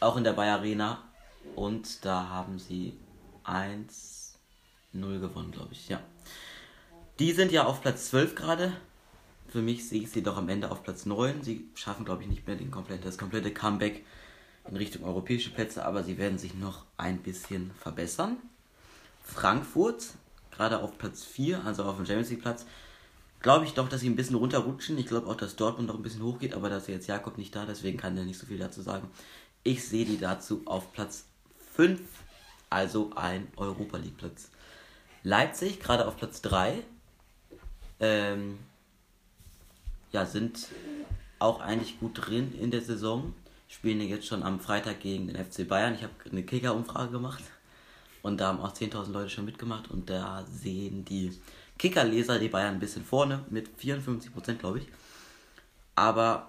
Auch 0.00 0.16
in 0.16 0.24
der 0.24 0.32
Bayer 0.32 0.58
Arena. 0.58 1.02
Und 1.54 2.04
da 2.04 2.28
haben 2.28 2.58
sie 2.58 2.94
1-0 3.46 5.20
gewonnen, 5.20 5.52
glaube 5.52 5.72
ich. 5.72 5.88
Ja. 5.88 6.00
Die 7.18 7.32
sind 7.32 7.52
ja 7.52 7.64
auf 7.64 7.80
Platz 7.80 8.10
12 8.10 8.34
gerade. 8.34 8.72
Für 9.48 9.62
mich 9.62 9.88
sehe 9.88 10.02
ich 10.02 10.10
sie 10.10 10.22
doch 10.22 10.36
am 10.36 10.48
Ende 10.48 10.70
auf 10.70 10.82
Platz 10.82 11.06
9. 11.06 11.42
Sie 11.42 11.68
schaffen, 11.74 12.04
glaube 12.04 12.22
ich, 12.22 12.28
nicht 12.28 12.46
mehr 12.46 12.56
den 12.56 12.70
komplette, 12.70 13.04
das 13.04 13.18
komplette 13.18 13.52
Comeback 13.52 14.04
in 14.68 14.76
Richtung 14.76 15.04
europäische 15.04 15.50
Plätze, 15.50 15.84
aber 15.84 16.02
sie 16.02 16.18
werden 16.18 16.38
sich 16.38 16.54
noch 16.54 16.84
ein 16.96 17.18
bisschen 17.18 17.70
verbessern. 17.78 18.36
Frankfurt, 19.22 20.14
gerade 20.50 20.82
auf 20.82 20.98
Platz 20.98 21.24
4, 21.24 21.64
also 21.64 21.84
auf 21.84 21.96
dem 21.96 22.06
Champions 22.06 22.30
League 22.30 22.42
Platz, 22.42 22.66
glaube 23.40 23.64
ich 23.64 23.74
doch, 23.74 23.88
dass 23.88 24.00
sie 24.00 24.08
ein 24.08 24.16
bisschen 24.16 24.36
runterrutschen. 24.36 24.98
Ich 24.98 25.06
glaube 25.06 25.28
auch, 25.28 25.36
dass 25.36 25.56
Dortmund 25.56 25.88
noch 25.88 25.96
ein 25.96 26.02
bisschen 26.02 26.22
hochgeht, 26.22 26.54
aber 26.54 26.68
da 26.68 26.78
ist 26.78 26.88
jetzt 26.88 27.06
Jakob 27.06 27.38
nicht 27.38 27.54
da, 27.54 27.64
deswegen 27.66 27.98
kann 27.98 28.16
er 28.16 28.24
nicht 28.24 28.38
so 28.38 28.46
viel 28.46 28.58
dazu 28.58 28.82
sagen. 28.82 29.08
Ich 29.62 29.84
sehe 29.84 30.04
die 30.04 30.18
dazu 30.18 30.62
auf 30.64 30.92
Platz 30.92 31.26
5, 31.74 32.00
also 32.70 33.12
ein 33.14 33.48
Europa 33.56 33.96
League 33.98 34.16
Platz. 34.16 34.50
Leipzig, 35.22 35.80
gerade 35.80 36.06
auf 36.06 36.16
Platz 36.16 36.40
3, 36.42 36.82
ähm, 38.00 38.58
ja, 40.12 40.24
sind 40.24 40.68
auch 41.38 41.60
eigentlich 41.60 41.98
gut 41.98 42.26
drin 42.26 42.54
in 42.58 42.70
der 42.70 42.82
Saison. 42.82 43.34
spielen 43.68 44.00
jetzt 44.00 44.26
schon 44.26 44.42
am 44.42 44.60
Freitag 44.60 45.00
gegen 45.00 45.26
den 45.26 45.36
FC 45.36 45.66
Bayern. 45.66 45.94
Ich 45.94 46.02
habe 46.02 46.12
eine 46.30 46.44
Kicker-Umfrage 46.44 47.10
gemacht 47.10 47.42
und 48.22 48.38
da 48.40 48.48
haben 48.48 48.60
auch 48.60 48.72
10.000 48.72 49.10
Leute 49.10 49.30
schon 49.30 49.44
mitgemacht 49.44 49.90
und 49.90 50.08
da 50.08 50.44
sehen 50.50 51.04
die 51.04 51.32
Kicker-Leser 51.78 52.38
die 52.38 52.48
Bayern 52.48 52.74
ein 52.74 52.80
bisschen 52.80 53.04
vorne 53.04 53.44
mit 53.50 53.68
54 53.76 54.32
Prozent, 54.32 54.60
glaube 54.60 54.78
ich. 54.78 54.86
Aber 55.96 56.48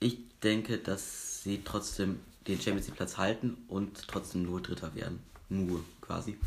ich 0.00 0.18
denke, 0.42 0.78
dass 0.78 1.42
sie 1.42 1.62
trotzdem 1.64 2.20
den 2.46 2.60
Champions 2.60 2.86
League 2.86 2.96
Platz 2.96 3.16
halten 3.16 3.56
und 3.68 4.06
trotzdem 4.08 4.42
nur 4.42 4.60
Dritter 4.60 4.94
werden. 4.94 5.22
Nur 5.48 5.84
quasi. 6.00 6.38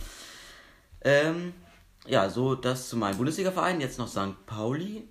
Ähm, 1.02 1.54
ja, 2.08 2.30
so 2.30 2.56
das 2.56 2.90
zu 2.90 2.98
meinem 2.98 3.18
Bundesliga-Verein. 3.18 3.82
Jetzt 3.82 4.00
noch 4.00 4.08
St. 4.08 4.46
Pauli. 4.46 5.08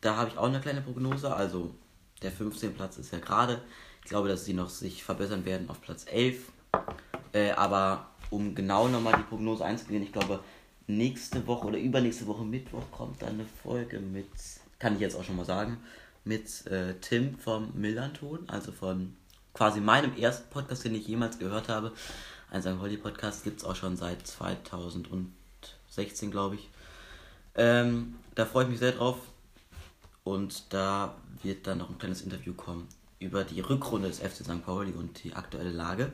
Da 0.00 0.16
habe 0.16 0.30
ich 0.30 0.38
auch 0.38 0.48
eine 0.48 0.60
kleine 0.60 0.80
Prognose. 0.80 1.34
Also 1.34 1.74
der 2.22 2.32
15. 2.32 2.74
Platz 2.74 2.98
ist 2.98 3.12
ja 3.12 3.18
gerade. 3.18 3.60
Ich 4.02 4.10
glaube, 4.10 4.28
dass 4.28 4.44
sie 4.44 4.54
noch 4.54 4.70
sich 4.70 5.04
verbessern 5.04 5.44
werden 5.44 5.68
auf 5.68 5.80
Platz 5.80 6.06
11. 6.06 6.52
Äh, 7.32 7.52
aber 7.52 8.10
um 8.30 8.54
genau 8.54 8.88
nochmal 8.88 9.14
die 9.16 9.24
Prognose 9.24 9.64
einzugehen, 9.64 10.02
ich 10.02 10.12
glaube, 10.12 10.40
nächste 10.86 11.46
Woche 11.46 11.68
oder 11.68 11.78
übernächste 11.78 12.26
Woche 12.26 12.44
Mittwoch 12.44 12.90
kommt 12.90 13.22
dann 13.22 13.34
eine 13.34 13.46
Folge 13.62 14.00
mit, 14.00 14.28
kann 14.78 14.94
ich 14.94 15.00
jetzt 15.00 15.16
auch 15.16 15.24
schon 15.24 15.36
mal 15.36 15.44
sagen, 15.44 15.78
mit 16.24 16.66
äh, 16.66 16.94
Tim 17.00 17.38
vom 17.38 17.72
Millanton, 17.74 18.48
also 18.48 18.72
von 18.72 19.16
quasi 19.54 19.80
meinem 19.80 20.16
ersten 20.16 20.50
Podcast, 20.50 20.84
den 20.84 20.94
ich 20.94 21.06
jemals 21.06 21.38
gehört 21.38 21.68
habe. 21.68 21.92
Ein 22.50 22.62
St. 22.62 22.78
Pauli 22.78 22.96
Podcast 22.96 23.44
gibt 23.44 23.60
es 23.60 23.64
auch 23.64 23.76
schon 23.76 23.96
seit 23.96 24.26
2016, 24.26 26.32
glaube 26.32 26.56
ich. 26.56 26.68
Ähm, 27.54 28.16
da 28.34 28.44
freue 28.44 28.64
ich 28.64 28.70
mich 28.70 28.80
sehr 28.80 28.90
drauf. 28.92 29.18
Und 30.24 30.72
da 30.72 31.14
wird 31.42 31.68
dann 31.68 31.78
noch 31.78 31.90
ein 31.90 31.98
kleines 31.98 32.22
Interview 32.22 32.52
kommen 32.52 32.88
über 33.20 33.44
die 33.44 33.60
Rückrunde 33.60 34.08
des 34.08 34.18
FC 34.18 34.44
St. 34.44 34.64
Pauli 34.64 34.92
und 34.92 35.22
die 35.22 35.34
aktuelle 35.34 35.70
Lage. 35.70 36.10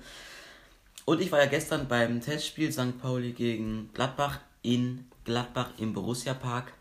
Und 1.06 1.22
ich 1.22 1.32
war 1.32 1.38
ja 1.38 1.46
gestern 1.46 1.88
beim 1.88 2.20
Testspiel 2.20 2.70
St. 2.70 3.00
Pauli 3.00 3.32
gegen 3.32 3.88
Gladbach 3.94 4.40
in 4.62 5.06
Gladbach 5.24 5.70
im 5.78 5.94
Borussia 5.94 6.34
Park. 6.34 6.74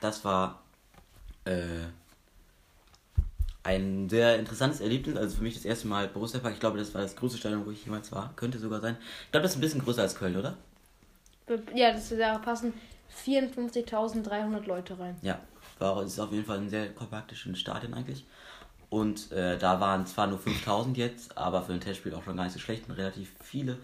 Das 0.00 0.24
war 0.24 0.62
äh, 1.44 1.82
ein 3.64 4.08
sehr 4.08 4.38
interessantes 4.38 4.80
Erlebnis. 4.80 5.16
Also 5.16 5.36
für 5.36 5.42
mich 5.42 5.54
das 5.54 5.64
erste 5.64 5.86
Mal 5.86 6.08
Borussia 6.08 6.40
Park. 6.40 6.54
Ich 6.54 6.60
glaube, 6.60 6.78
das 6.78 6.94
war 6.94 7.02
das 7.02 7.16
größte 7.16 7.38
Stadion, 7.38 7.64
wo 7.64 7.70
ich 7.70 7.84
jemals 7.84 8.10
war. 8.12 8.32
Könnte 8.36 8.58
sogar 8.58 8.80
sein. 8.80 8.96
Ich 9.24 9.30
glaube, 9.30 9.42
das 9.42 9.52
ist 9.52 9.58
ein 9.58 9.60
bisschen 9.60 9.82
größer 9.82 10.02
als 10.02 10.14
Köln, 10.14 10.36
oder? 10.36 10.56
Ja, 11.74 11.92
das 11.92 12.08
da 12.08 12.38
passen 12.38 12.72
54.300 13.24 14.66
Leute 14.66 14.98
rein. 14.98 15.16
Ja, 15.22 15.40
war, 15.78 16.02
ist 16.02 16.18
auf 16.18 16.32
jeden 16.32 16.44
Fall 16.44 16.58
ein 16.58 16.70
sehr 16.70 16.88
kompaktes 16.90 17.38
Stadion 17.38 17.94
eigentlich. 17.94 18.24
Und 18.90 19.32
äh, 19.32 19.58
da 19.58 19.80
waren 19.80 20.06
zwar 20.06 20.26
nur 20.26 20.38
5000 20.38 20.96
jetzt, 20.98 21.38
aber 21.38 21.62
für 21.62 21.72
ein 21.72 21.80
Testspiel 21.80 22.14
auch 22.14 22.24
schon 22.24 22.36
gar 22.36 22.44
nicht 22.44 22.52
so 22.52 22.58
schlecht 22.58 22.88
und 22.88 22.94
relativ 22.94 23.30
viele 23.40 23.78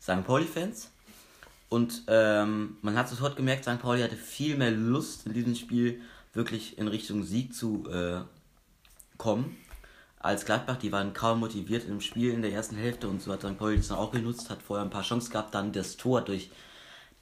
St. 0.00 0.24
Pauli-Fans. 0.24 0.90
Und 1.68 2.02
ähm, 2.08 2.76
man 2.82 2.96
hat 2.96 3.08
sofort 3.08 3.36
gemerkt, 3.36 3.64
St. 3.64 3.80
Pauli 3.80 4.02
hatte 4.02 4.16
viel 4.16 4.56
mehr 4.56 4.70
Lust 4.70 5.26
in 5.26 5.34
diesem 5.34 5.54
Spiel 5.54 6.00
wirklich 6.32 6.78
in 6.78 6.88
Richtung 6.88 7.24
Sieg 7.24 7.54
zu 7.54 7.84
äh, 7.90 8.20
kommen 9.18 9.56
als 10.18 10.44
Gladbach. 10.44 10.76
Die 10.76 10.92
waren 10.92 11.12
kaum 11.12 11.40
motiviert 11.40 11.86
im 11.86 12.00
Spiel 12.00 12.32
in 12.32 12.42
der 12.42 12.52
ersten 12.52 12.76
Hälfte 12.76 13.08
und 13.08 13.22
so 13.22 13.32
hat 13.32 13.42
St. 13.42 13.58
Pauli 13.58 13.76
das 13.76 13.88
dann 13.88 13.98
auch 13.98 14.12
genutzt, 14.12 14.50
hat 14.50 14.62
vorher 14.62 14.84
ein 14.84 14.90
paar 14.90 15.02
Chancen 15.02 15.30
gehabt. 15.30 15.54
Dann 15.54 15.72
das 15.72 15.96
Tor 15.96 16.22
durch 16.22 16.50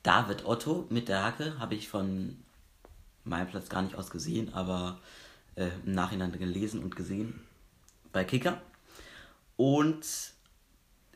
David 0.02 0.44
Otto 0.44 0.86
mit 0.88 1.08
der 1.08 1.24
Hacke 1.24 1.58
habe 1.58 1.74
ich 1.74 1.88
von 1.88 2.36
meinem 3.24 3.48
Platz 3.48 3.68
gar 3.68 3.82
nicht 3.82 3.94
aus 3.94 4.10
gesehen, 4.10 4.52
aber 4.54 5.00
äh, 5.54 5.68
im 5.84 5.92
Nachhinein 5.92 6.32
gelesen 6.32 6.82
und 6.82 6.96
gesehen 6.96 7.40
bei 8.12 8.24
Kicker. 8.24 8.60
Und 9.56 10.32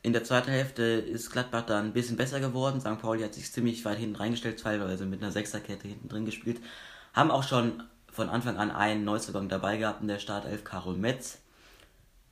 in 0.03 0.13
der 0.13 0.23
zweiten 0.23 0.51
Hälfte 0.51 0.83
ist 0.83 1.31
Gladbach 1.31 1.65
dann 1.65 1.87
ein 1.87 1.93
bisschen 1.93 2.17
besser 2.17 2.39
geworden. 2.39 2.79
St. 2.79 2.99
Pauli 3.01 3.23
hat 3.23 3.33
sich 3.33 3.51
ziemlich 3.51 3.83
weit 3.83 3.97
hinten 3.97 4.15
reingestellt, 4.15 4.59
teilweise 4.59 5.05
mit 5.05 5.21
einer 5.21 5.31
Sechserkette 5.31 5.87
hinten 5.87 6.07
drin 6.07 6.25
gespielt. 6.25 6.61
Haben 7.13 7.31
auch 7.31 7.43
schon 7.43 7.83
von 8.17 8.29
Anfang 8.29 8.57
an 8.57 8.71
einen 8.71 9.05
Neuzugang 9.05 9.47
dabei 9.47 9.77
gehabt 9.77 10.01
in 10.01 10.07
der 10.07 10.17
Startelf, 10.17 10.63
Karol 10.63 10.97
Metz. 10.97 11.37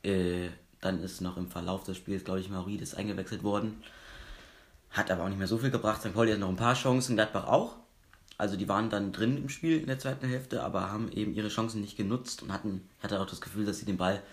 Äh, 0.01 0.49
dann 0.81 0.99
ist 0.99 1.21
noch 1.21 1.37
im 1.37 1.47
Verlauf 1.47 1.83
des 1.83 1.95
Spiels, 1.95 2.23
glaube 2.23 2.39
ich, 2.39 2.49
Maurides 2.49 2.95
eingewechselt 2.95 3.43
worden. 3.43 3.83
Hat 4.89 5.11
aber 5.11 5.23
auch 5.23 5.29
nicht 5.29 5.37
mehr 5.37 5.47
so 5.47 5.59
viel 5.59 5.69
gebracht. 5.69 6.01
St. 6.01 6.15
Pauli 6.15 6.31
hat 6.31 6.39
noch 6.39 6.49
ein 6.49 6.55
paar 6.55 6.73
Chancen, 6.73 7.15
Gladbach 7.15 7.45
auch. 7.45 7.75
Also 8.39 8.57
die 8.57 8.67
waren 8.67 8.89
dann 8.89 9.11
drin 9.11 9.37
im 9.37 9.47
Spiel 9.47 9.79
in 9.79 9.85
der 9.85 9.99
zweiten 9.99 10.27
Hälfte, 10.27 10.63
aber 10.63 10.91
haben 10.91 11.11
eben 11.11 11.35
ihre 11.35 11.49
Chancen 11.49 11.81
nicht 11.81 11.97
genutzt 11.97 12.41
und 12.41 12.51
hatten, 12.51 12.81
hatte 13.03 13.21
auch 13.21 13.27
das 13.27 13.39
Gefühl, 13.39 13.67
dass 13.67 13.77
sie 13.77 13.85
den 13.85 13.97
Ball 13.97 14.23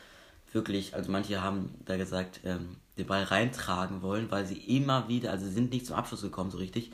wirklich, 0.52 0.94
also 0.94 1.12
manche 1.12 1.42
haben 1.42 1.74
da 1.84 1.98
gesagt, 1.98 2.40
ähm, 2.44 2.76
den 2.96 3.06
Ball 3.06 3.24
reintragen 3.24 4.00
wollen, 4.00 4.30
weil 4.30 4.46
sie 4.46 4.56
immer 4.56 5.06
wieder, 5.08 5.30
also 5.30 5.44
sie 5.44 5.52
sind 5.52 5.70
nicht 5.70 5.86
zum 5.86 5.96
Abschluss 5.96 6.22
gekommen 6.22 6.50
so 6.50 6.56
richtig, 6.56 6.92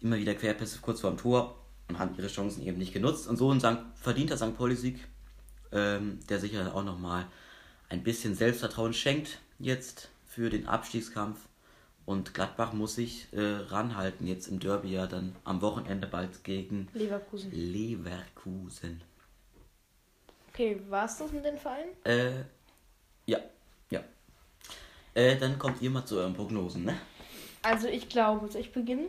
immer 0.00 0.16
wieder 0.16 0.34
Querpässe 0.34 0.78
kurz 0.80 1.02
vor 1.02 1.10
dem 1.10 1.18
Tor 1.18 1.54
und 1.88 1.98
haben 1.98 2.14
ihre 2.16 2.28
Chancen 2.28 2.66
eben 2.66 2.78
nicht 2.78 2.92
genutzt. 2.92 3.26
Und 3.28 3.36
so 3.36 3.50
ein 3.50 3.60
St. 3.60 3.78
verdienter 3.94 4.36
St. 4.36 4.56
Pauli-Sieg, 4.56 5.06
ähm, 5.72 6.20
der 6.28 6.38
sicher 6.38 6.74
auch 6.74 6.84
nochmal 6.84 7.26
ein 7.88 8.02
bisschen 8.02 8.34
Selbstvertrauen 8.34 8.92
schenkt 8.92 9.38
jetzt 9.58 10.10
für 10.26 10.50
den 10.50 10.66
Abstiegskampf. 10.66 11.38
Und 12.04 12.32
Gladbach 12.32 12.72
muss 12.72 12.94
sich 12.94 13.28
äh, 13.32 13.40
ranhalten, 13.40 14.26
jetzt 14.26 14.48
im 14.48 14.60
Derby 14.60 14.92
ja 14.92 15.06
dann 15.06 15.36
am 15.44 15.60
Wochenende 15.60 16.06
bald 16.06 16.42
gegen 16.42 16.88
Leverkusen. 16.94 17.50
Leverkusen. 17.52 19.02
Okay, 20.50 20.80
war's 20.88 21.18
das 21.18 21.32
mit 21.32 21.44
den 21.44 21.58
Vereinen? 21.58 21.90
Äh, 22.04 22.44
ja, 23.26 23.38
ja. 23.90 24.00
Äh, 25.12 25.36
dann 25.36 25.58
kommt 25.58 25.82
ihr 25.82 25.90
mal 25.90 26.06
zu 26.06 26.16
euren 26.16 26.32
Prognosen, 26.32 26.84
ne? 26.84 26.98
Also 27.62 27.88
ich 27.88 28.08
glaube, 28.08 28.48
soll 28.48 28.62
ich 28.62 28.72
beginnen? 28.72 29.06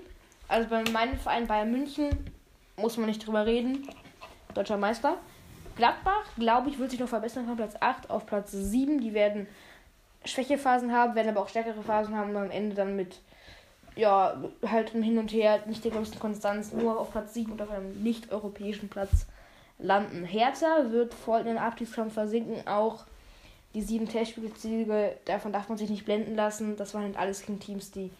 Also 0.49 0.69
bei 0.69 0.83
meinem 0.89 1.17
Verein 1.17 1.47
Bayern 1.47 1.71
München 1.71 2.09
muss 2.79 2.97
man 2.97 3.07
nicht 3.07 3.25
drüber 3.25 3.45
reden. 3.45 3.87
Deutscher 4.53 4.77
Meister. 4.77 5.17
Gladbach, 5.75 6.25
glaube 6.37 6.69
ich, 6.69 6.79
wird 6.79 6.91
sich 6.91 6.99
noch 6.99 7.07
verbessern 7.07 7.45
von 7.45 7.55
Platz 7.55 7.75
8 7.79 8.09
auf 8.09 8.25
Platz 8.25 8.51
7. 8.51 8.99
Die 8.99 9.13
werden 9.13 9.47
Schwächephasen 10.25 10.91
haben, 10.91 11.15
werden 11.15 11.29
aber 11.29 11.41
auch 11.41 11.49
stärkere 11.49 11.81
Phasen 11.81 12.15
haben 12.15 12.31
und 12.31 12.37
am 12.37 12.51
Ende 12.51 12.75
dann 12.75 12.95
mit, 12.95 13.21
ja, 13.95 14.41
halt 14.65 14.93
im 14.93 15.03
Hin 15.03 15.17
und 15.17 15.31
Her 15.31 15.61
nicht 15.67 15.85
der 15.85 15.91
größten 15.91 16.19
Konstanz, 16.19 16.73
nur 16.73 16.99
auf 16.99 17.11
Platz 17.11 17.33
7 17.33 17.51
und 17.51 17.61
auf 17.61 17.71
einem 17.71 18.03
nicht-europäischen 18.03 18.89
Platz 18.89 19.27
landen. 19.77 20.25
Hertha 20.25 20.91
wird 20.91 21.13
voll 21.13 21.39
in 21.39 21.47
den 21.47 21.57
Abstiegskampf 21.57 22.13
versinken, 22.13 22.67
auch 22.67 23.05
die 23.73 23.81
sieben 23.81 24.09
Testspielsiege, 24.09 25.15
davon 25.25 25.53
darf 25.53 25.69
man 25.69 25.77
sich 25.77 25.89
nicht 25.89 26.05
blenden 26.05 26.35
lassen. 26.35 26.75
Das 26.75 26.93
waren 26.93 27.03
halt 27.03 27.17
alles 27.17 27.45
gegen 27.45 27.59
Teams, 27.59 27.91
die 27.91 28.11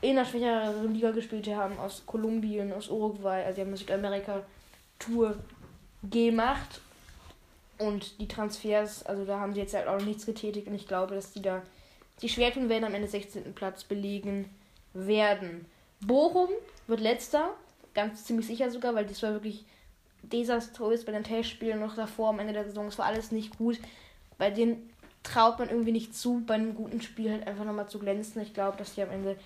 in 0.00 0.10
einer 0.10 0.24
schwächeren 0.24 0.94
Liga 0.94 1.10
gespielt 1.10 1.48
haben, 1.48 1.78
aus 1.78 2.04
Kolumbien, 2.06 2.72
aus 2.72 2.88
Uruguay, 2.88 3.44
also 3.44 3.56
die 3.56 3.60
haben 3.62 3.68
eine 3.68 3.76
Südamerika-Tour 3.76 5.36
gemacht 6.08 6.80
und 7.78 8.20
die 8.20 8.28
Transfers, 8.28 9.04
also 9.04 9.24
da 9.24 9.40
haben 9.40 9.54
sie 9.54 9.60
jetzt 9.60 9.74
halt 9.74 9.88
auch 9.88 9.98
noch 9.98 10.06
nichts 10.06 10.26
getätigt 10.26 10.68
und 10.68 10.74
ich 10.74 10.86
glaube, 10.86 11.14
dass 11.14 11.32
die 11.32 11.42
da 11.42 11.62
die 12.22 12.28
schwer 12.28 12.52
tun 12.52 12.68
werden, 12.68 12.84
am 12.84 12.94
Ende 12.94 13.08
16. 13.08 13.54
Platz 13.54 13.84
belegen 13.84 14.50
werden. 14.92 15.66
Bochum 16.00 16.48
wird 16.86 17.00
letzter, 17.00 17.50
ganz 17.94 18.24
ziemlich 18.24 18.46
sicher 18.46 18.70
sogar, 18.70 18.94
weil 18.94 19.06
das 19.06 19.22
war 19.22 19.32
wirklich 19.32 19.64
desaströs 20.22 21.04
bei 21.04 21.12
den 21.12 21.24
Testspielen 21.24 21.80
noch 21.80 21.94
davor 21.94 22.30
am 22.30 22.40
Ende 22.40 22.52
der 22.52 22.64
Saison. 22.64 22.86
Es 22.86 22.98
war 22.98 23.06
alles 23.06 23.30
nicht 23.32 23.56
gut. 23.56 23.78
Bei 24.36 24.50
denen 24.50 24.90
traut 25.22 25.58
man 25.58 25.68
irgendwie 25.68 25.92
nicht 25.92 26.16
zu, 26.16 26.42
bei 26.46 26.54
einem 26.54 26.74
guten 26.74 27.00
Spiel 27.02 27.30
halt 27.30 27.46
einfach 27.46 27.64
nochmal 27.64 27.88
zu 27.88 27.98
glänzen. 27.98 28.42
Ich 28.42 28.54
glaube, 28.54 28.76
dass 28.76 28.94
die 28.94 29.02
am 29.02 29.10
Ende 29.10 29.36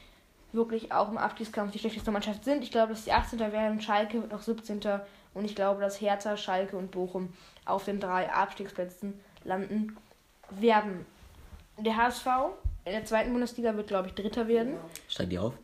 wirklich 0.52 0.92
auch 0.92 1.08
im 1.10 1.18
Abstiegskampf 1.18 1.72
die 1.72 1.78
schlechteste 1.78 2.10
Mannschaft 2.10 2.44
sind. 2.44 2.62
Ich 2.62 2.70
glaube, 2.70 2.92
dass 2.92 3.04
die 3.04 3.12
18. 3.12 3.38
werden, 3.38 3.80
Schalke 3.80 4.20
wird 4.20 4.32
noch 4.32 4.42
17. 4.42 4.80
Und 5.34 5.44
ich 5.44 5.54
glaube, 5.54 5.80
dass 5.80 6.00
Hertha, 6.00 6.36
Schalke 6.36 6.76
und 6.76 6.90
Bochum 6.90 7.32
auf 7.64 7.84
den 7.84 8.00
drei 8.00 8.30
Abstiegsplätzen 8.30 9.14
landen 9.44 9.96
werden. 10.50 11.06
Der 11.78 11.96
HSV 11.96 12.26
in 12.84 12.92
der 12.92 13.04
zweiten 13.04 13.30
Bundesliga 13.32 13.74
wird, 13.76 13.86
glaube 13.88 14.08
ich, 14.08 14.14
Dritter 14.14 14.46
werden. 14.48 14.74
Steigen 15.08 15.30
die 15.30 15.38
auf? 15.38 15.54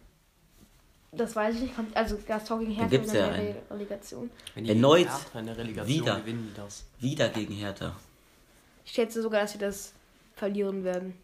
Das 1.12 1.34
weiß 1.36 1.54
ich 1.56 1.60
nicht. 1.62 1.74
Also 1.94 2.16
HSV 2.26 2.48
gegen 2.60 2.70
Hertha 2.72 2.88
gibt's 2.88 3.08
in 3.08 3.14
der 3.14 3.26
ja 3.26 3.32
einen. 3.32 3.46
Re- 3.48 3.62
Relegation. 3.70 4.30
Wenn 4.54 4.64
die 4.64 4.70
Erneut 4.70 5.08
der 5.34 5.56
Relegation 5.56 5.86
wieder. 6.02 6.16
gewinnen 6.20 6.48
die 6.54 6.60
das. 6.60 6.84
Wieder 6.98 7.28
gegen 7.30 7.54
Hertha. 7.54 7.94
Ich 8.84 8.92
schätze 8.92 9.20
sogar, 9.22 9.42
dass 9.42 9.52
sie 9.52 9.58
das 9.58 9.92
verlieren 10.34 10.84
werden. 10.84 11.14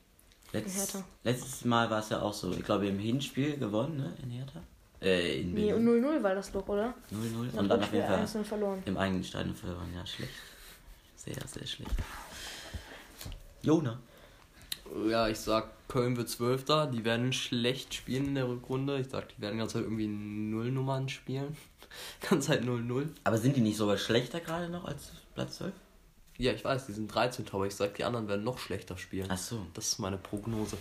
Letzt, 0.54 0.76
Hertha. 0.76 1.04
Letztes 1.24 1.64
Mal 1.64 1.90
war 1.90 1.98
es 2.00 2.08
ja 2.10 2.22
auch 2.22 2.32
so. 2.32 2.52
Ich 2.52 2.62
glaube, 2.64 2.86
im 2.86 2.98
Hinspiel 2.98 3.56
gewonnen, 3.58 3.96
ne? 3.98 4.12
In 4.22 4.30
Hertha. 4.30 4.60
Äh, 5.02 5.40
in 5.40 5.52
Nee, 5.54 5.72
Berlin. 5.72 6.04
0-0 6.04 6.22
war 6.22 6.34
das 6.34 6.50
doch, 6.52 6.66
oder? 6.68 6.94
0-0. 7.12 7.50
Dann 7.52 7.58
Und 7.58 7.68
dann 7.68 7.82
auf 7.82 7.92
jeden 7.92 8.06
Fall 8.06 8.44
verloren. 8.44 8.82
im 8.86 8.96
eigenen 8.96 9.24
Stadion 9.24 9.54
verloren. 9.54 9.92
Ja, 9.94 10.06
schlecht. 10.06 10.32
Sehr, 11.16 11.34
sehr 11.46 11.66
schlecht. 11.66 11.90
Jona. 13.62 13.98
Ja, 15.08 15.28
ich 15.28 15.38
sag, 15.38 15.70
Köln 15.88 16.16
wird 16.16 16.28
Zwölfter. 16.28 16.86
Die 16.86 17.04
werden 17.04 17.32
schlecht 17.32 17.94
spielen 17.94 18.26
in 18.26 18.34
der 18.34 18.46
Rückrunde. 18.48 18.98
Ich 19.00 19.08
sag, 19.08 19.28
die 19.34 19.40
werden 19.40 19.58
ganz 19.58 19.74
halt 19.74 19.84
irgendwie 19.84 20.06
Nullnummern 20.06 21.08
spielen. 21.08 21.56
ganz 22.28 22.48
halt 22.48 22.62
0-0. 22.64 23.08
Aber 23.24 23.38
sind 23.38 23.56
die 23.56 23.60
nicht 23.60 23.76
sogar 23.76 23.96
schlechter 23.96 24.40
gerade 24.40 24.68
noch 24.68 24.84
als 24.84 25.12
Platz 25.34 25.56
12? 25.58 25.72
Ja, 26.36 26.52
ich 26.52 26.64
weiß, 26.64 26.86
die 26.86 26.92
sind 26.92 27.14
13. 27.14 27.46
Aber 27.52 27.66
ich 27.66 27.74
sag, 27.76 27.94
die 27.94 28.04
anderen 28.04 28.28
werden 28.28 28.44
noch 28.44 28.58
schlechter 28.58 28.98
spielen. 28.98 29.28
Ach 29.30 29.38
so. 29.38 29.64
Das 29.74 29.86
ist 29.86 29.98
meine 29.98 30.16
Prognose. 30.16 30.76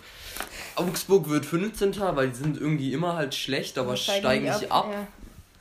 Augsburg 0.76 1.30
wird 1.30 1.46
15. 1.46 2.00
weil 2.16 2.30
die 2.30 2.36
sind 2.36 2.58
irgendwie 2.60 2.92
immer 2.92 3.16
halt 3.16 3.36
schlecht, 3.36 3.78
aber 3.78 3.96
steigen 3.96 4.46
nicht 4.46 4.72
ab. 4.72 4.88
Ja. 4.92 5.08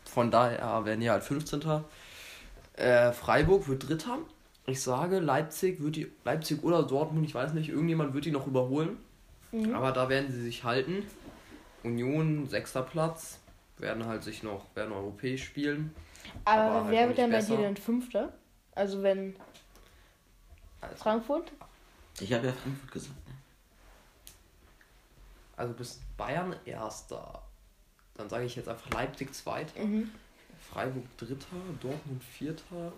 Von 0.06 0.30
daher 0.30 0.84
werden 0.84 1.00
die 1.00 1.11
halt 1.11 1.25
15. 1.25 1.62
Äh, 2.75 3.12
Freiburg 3.12 3.68
wird 3.68 3.88
Dritter. 3.88 4.18
Ich 4.66 4.80
sage, 4.80 5.18
Leipzig 5.18 5.82
wird 5.82 5.96
die. 5.96 6.11
Leipzig 6.25 6.62
oder 6.62 6.82
Dortmund, 6.84 7.26
ich 7.26 7.34
weiß 7.34 7.52
nicht, 7.52 7.68
irgendjemand 7.68 8.14
wird 8.14 8.25
die 8.25 8.30
noch 8.30 8.46
überholen. 8.46 8.96
Aber 9.75 9.92
da 9.92 10.08
werden 10.08 10.32
sie 10.32 10.40
sich 10.42 10.64
halten. 10.64 11.04
Union, 11.82 12.49
sechster 12.49 12.82
Platz. 12.82 13.38
Werden 13.76 14.06
halt 14.06 14.22
sich 14.22 14.42
noch, 14.42 14.64
werden 14.75 14.92
europäisch 14.92 15.44
spielen. 15.44 15.94
Aber, 16.44 16.62
Aber 16.62 16.84
halt 16.84 16.90
wer 16.92 17.04
auch 17.04 17.08
wird 17.08 17.18
dann 17.18 17.30
bei 17.30 17.42
dir 17.42 17.56
denn 17.56 17.76
Fünfter? 17.76 18.32
Also 18.75 19.02
wenn 19.02 19.34
Frankfurt? 20.96 21.52
Ich 22.20 22.32
habe 22.32 22.46
ja 22.46 22.52
Frankfurt 22.52 22.92
gesagt. 22.92 23.28
Ne? 23.28 23.34
Also 25.56 25.74
bis 25.74 26.00
Bayern 26.16 26.56
erster. 26.64 27.42
Dann 28.16 28.28
sage 28.28 28.44
ich 28.44 28.56
jetzt 28.56 28.68
einfach 28.68 28.90
Leipzig 28.90 29.34
zweiter. 29.34 29.80
Mhm. 29.80 30.10
Freiburg 30.72 31.04
dritter, 31.16 31.56
Dortmund 31.80 32.22
vierter. 32.22 32.92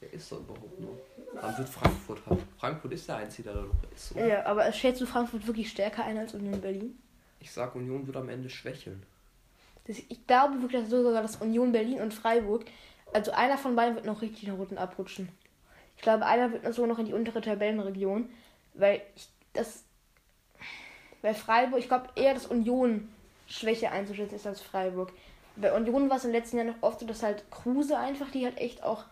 Wer 0.00 0.12
ist 0.12 0.30
da 0.30 0.36
überhaupt 0.36 0.80
noch? 0.80 0.96
Dann 1.40 1.58
wird 1.58 1.68
Frankfurt 1.68 2.20
halt. 2.26 2.40
Frankfurt 2.58 2.92
ist 2.92 3.08
der 3.08 3.16
Einzige, 3.16 3.50
der 3.50 3.54
da 3.54 3.62
noch 3.62 3.92
ist. 3.94 4.12
Oder? 4.12 4.26
Ja, 4.26 4.46
aber 4.46 4.72
schätzt 4.72 5.00
du 5.00 5.06
Frankfurt 5.06 5.46
wirklich 5.46 5.70
stärker 5.70 6.04
ein 6.04 6.18
als 6.18 6.34
Union 6.34 6.60
Berlin? 6.60 6.98
Ich 7.40 7.50
sag, 7.50 7.74
Union 7.74 8.06
wird 8.06 8.16
am 8.16 8.28
Ende 8.28 8.48
schwächeln. 8.48 9.02
Das, 9.86 9.98
ich 9.98 10.26
glaube 10.26 10.60
wirklich, 10.62 10.82
dass 10.82 10.90
sogar 10.90 11.22
das 11.22 11.36
Union 11.36 11.72
Berlin 11.72 12.00
und 12.00 12.14
Freiburg, 12.14 12.66
also 13.12 13.32
einer 13.32 13.58
von 13.58 13.74
beiden 13.74 13.96
wird 13.96 14.04
noch 14.04 14.22
richtig 14.22 14.46
nach 14.48 14.58
unten 14.58 14.78
abrutschen. 14.78 15.28
Ich 15.98 16.02
glaube, 16.02 16.24
einer 16.24 16.52
wird 16.52 16.62
noch 16.62 16.72
sogar 16.72 16.88
noch 16.88 17.00
in 17.00 17.06
die 17.06 17.12
untere 17.12 17.40
Tabellenregion, 17.40 18.30
weil 18.74 19.02
ich 19.16 19.28
das, 19.52 19.82
weil 21.22 21.34
Freiburg, 21.34 21.80
ich 21.80 21.88
glaube 21.88 22.08
eher, 22.14 22.34
dass 22.34 22.46
Union 22.46 23.08
Schwäche 23.48 23.90
einzuschätzen 23.90 24.36
ist 24.36 24.46
als 24.46 24.60
Freiburg. 24.60 25.12
Bei 25.56 25.72
Union 25.74 26.08
war 26.08 26.18
es 26.18 26.24
im 26.24 26.30
letzten 26.30 26.58
Jahr 26.58 26.66
noch 26.66 26.82
oft 26.82 27.00
so, 27.00 27.06
dass 27.06 27.24
halt 27.24 27.50
Kruse 27.50 27.98
einfach, 27.98 28.30
die 28.30 28.44
halt 28.44 28.58
echt 28.58 28.84
auch 28.84 29.06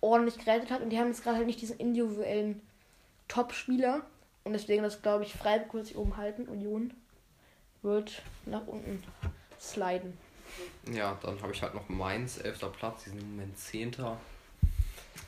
ordentlich 0.00 0.38
gerettet 0.38 0.70
hat 0.70 0.80
und 0.80 0.90
die 0.90 0.98
haben 1.00 1.08
jetzt 1.08 1.24
gerade 1.24 1.38
halt 1.38 1.46
nicht 1.46 1.60
diesen 1.60 1.76
individuellen 1.78 2.62
Top-Spieler 3.26 4.02
und 4.44 4.52
deswegen, 4.52 4.84
das 4.84 5.02
glaube 5.02 5.24
ich, 5.24 5.34
Freiburg 5.34 5.74
wird 5.74 5.86
sich 5.86 5.96
oben 5.96 6.16
halten, 6.16 6.46
Union 6.46 6.94
wird 7.82 8.22
nach 8.46 8.66
unten 8.68 9.02
sliden. 9.60 10.16
Ja, 10.92 11.18
dann 11.20 11.42
habe 11.42 11.52
ich 11.52 11.62
halt 11.62 11.74
noch 11.74 11.88
Mainz, 11.88 12.38
11. 12.38 12.72
Platz, 12.78 13.04
die 13.04 13.10
sind 13.10 13.22
im 13.22 13.30
Moment 13.32 13.58
10. 13.58 13.96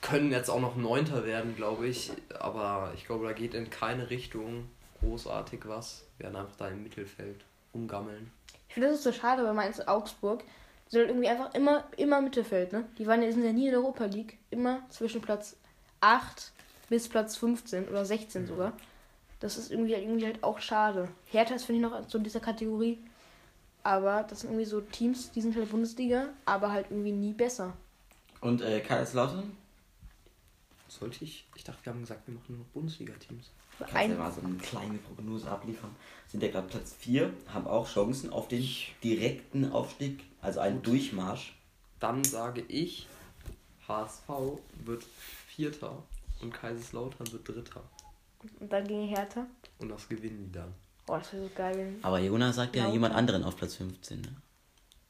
Können 0.01 0.31
jetzt 0.33 0.49
auch 0.49 0.61
noch 0.61 0.77
9. 0.77 1.25
werden, 1.25 1.57
glaube 1.57 1.87
ich. 1.87 2.13
Aber 2.39 2.93
ich 2.95 3.07
glaube, 3.07 3.27
da 3.27 3.33
geht 3.33 3.55
in 3.55 3.71
keine 3.71 4.11
Richtung 4.11 4.69
großartig 5.01 5.61
was. 5.67 6.05
Werden 6.19 6.37
einfach 6.37 6.57
da 6.57 6.69
im 6.69 6.83
Mittelfeld 6.83 7.41
umgammeln. 7.73 8.31
Ich 8.69 8.75
finde 8.75 8.89
das 8.89 8.99
ist 8.99 9.05
so 9.05 9.13
schade 9.13 9.51
Mainz 9.53 9.79
und 9.79 9.89
Augsburg. 9.89 10.45
Die 10.87 10.97
sind 10.97 11.09
irgendwie 11.09 11.29
einfach 11.29 11.55
immer, 11.55 11.85
immer 11.97 12.21
Mittelfeld, 12.21 12.73
ne? 12.73 12.85
Die 12.99 13.07
waren 13.07 13.23
ja, 13.23 13.31
sind 13.31 13.45
ja 13.45 13.53
nie 13.53 13.67
in 13.67 13.73
der 13.73 13.81
Europa 13.81 14.05
League. 14.07 14.39
Immer 14.51 14.83
zwischen 14.91 15.21
Platz 15.21 15.57
8 16.01 16.53
bis 16.89 17.09
Platz 17.09 17.37
15 17.37 17.89
oder 17.89 18.05
16 18.05 18.47
sogar. 18.47 18.73
Das 19.39 19.57
ist 19.57 19.71
irgendwie, 19.71 19.95
irgendwie 19.95 20.27
halt 20.27 20.43
auch 20.43 20.61
schade. 20.61 21.09
Hertha 21.27 21.55
ist, 21.55 21.65
finde 21.65 21.81
ich, 21.81 21.91
noch 21.91 22.09
so 22.09 22.19
in 22.19 22.25
dieser 22.25 22.41
Kategorie. 22.41 22.99
Aber 23.83 24.25
das 24.29 24.41
sind 24.41 24.51
irgendwie 24.51 24.67
so 24.67 24.81
Teams, 24.81 25.31
die 25.31 25.41
sind 25.41 25.57
halt 25.57 25.71
Bundesliga, 25.71 26.29
aber 26.45 26.71
halt 26.71 26.87
irgendwie 26.91 27.13
nie 27.13 27.33
besser. 27.33 27.73
Und 28.41 28.61
äh, 28.61 28.81
Kaiserslautern? 28.81 29.57
Sollte 30.91 31.25
ich? 31.25 31.47
Ich 31.55 31.63
dachte, 31.65 31.85
wir 31.85 31.93
haben 31.93 32.01
gesagt, 32.01 32.27
wir 32.27 32.35
machen 32.35 32.47
nur 32.49 32.59
noch 32.59 32.67
Bundesliga-Teams. 32.73 33.51
Kannst 33.79 33.95
ja 33.95 34.09
mal 34.09 34.31
so 34.33 34.41
eine 34.43 34.57
kleine 34.57 34.99
Prognose 34.99 35.49
abliefern. 35.51 35.95
Sind 36.27 36.43
ja 36.43 36.51
gerade 36.51 36.67
Platz 36.67 36.95
4, 36.99 37.33
haben 37.55 37.67
auch 37.67 37.89
Chancen 37.89 38.31
auf 38.31 38.49
den 38.49 38.69
direkten 39.03 39.71
Aufstieg, 39.73 40.25
also 40.43 40.61
einen 40.61 40.83
Durchmarsch. 40.83 41.55
Dann 42.01 42.25
sage 42.25 42.63
ich, 42.69 43.07
HSV 43.87 44.29
wird 44.85 45.05
Vierter 45.49 46.03
und 46.41 46.53
Kaiserslautern 46.53 47.31
wird 47.33 47.49
Dritter. 47.49 47.83
und 48.59 48.73
dann 48.73 48.87
gegen 48.87 49.07
Hertha. 49.09 49.47
Und 49.79 49.89
das 49.91 50.09
gewinnen 50.09 50.47
die 50.47 50.53
dann. 50.53 50.75
Oh, 51.07 51.17
das 51.17 51.33
wäre 51.33 51.45
so 51.45 51.51
geil. 51.55 51.95
Aber 52.03 52.19
Jonas 52.19 52.57
sagt 52.57 52.75
ja 52.75 52.83
Lautern. 52.83 52.95
jemand 52.95 53.15
anderen 53.15 53.45
auf 53.45 53.57
Platz 53.57 53.77
15, 53.77 54.21
ne? 54.23 54.37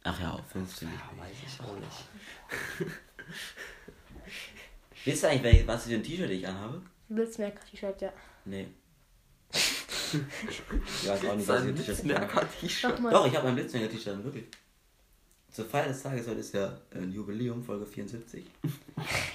Ach 0.04 0.20
ja, 0.20 0.32
auf 0.32 0.46
15. 0.48 0.88
Ja, 0.88 1.22
weiß 1.22 1.36
ich 1.46 1.60
auch 1.60 1.76
nicht. 1.76 2.92
Wisst 5.04 5.22
ihr 5.24 5.30
eigentlich, 5.30 5.66
was 5.66 5.86
für 5.86 5.94
ein 5.94 6.02
T-Shirt 6.02 6.30
ich 6.30 6.46
anhabe? 6.46 6.82
Blitzmerker-T-Shirt, 7.08 8.02
ja. 8.02 8.12
Nee. 8.44 8.68
ich 9.52 11.08
weiß 11.08 11.24
auch 11.24 11.36
nicht, 11.36 11.48
was 11.48 11.62
für 11.62 11.68
ein 11.68 11.76
T-Shirt 11.76 12.04
ich 12.04 12.86
anhabe. 12.86 13.10
Doch, 13.10 13.26
ich 13.26 13.36
habe 13.36 13.46
mein 13.46 13.56
Blitzmerker-T-Shirt 13.56 14.14
an, 14.14 14.24
wirklich. 14.24 14.44
Zur 15.50 15.64
Feier 15.64 15.88
des 15.88 16.02
Tages, 16.02 16.28
heute 16.28 16.40
ist 16.40 16.54
ja 16.54 16.78
ein 16.94 17.10
Jubiläum, 17.12 17.64
Folge 17.64 17.86
74. 17.86 18.44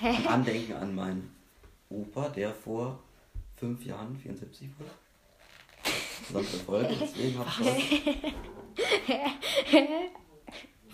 Ein 0.02 0.28
Andenken 0.28 0.74
an 0.74 0.96
meinen 0.96 1.36
Opa, 1.90 2.30
der 2.30 2.54
vor 2.54 3.04
fünf 3.58 3.84
Jahren 3.86 4.16
74 4.16 4.70
wurde. 4.80 4.92
Besondere 6.28 6.58
Folge, 6.58 6.96
deswegen 7.00 7.40
hab 7.40 7.48
ich 7.48 7.66
das. 7.66 7.76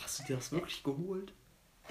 Hast 0.03 0.19
du 0.19 0.23
dir 0.23 0.35
das 0.37 0.51
wirklich 0.51 0.83
geholt? 0.83 1.33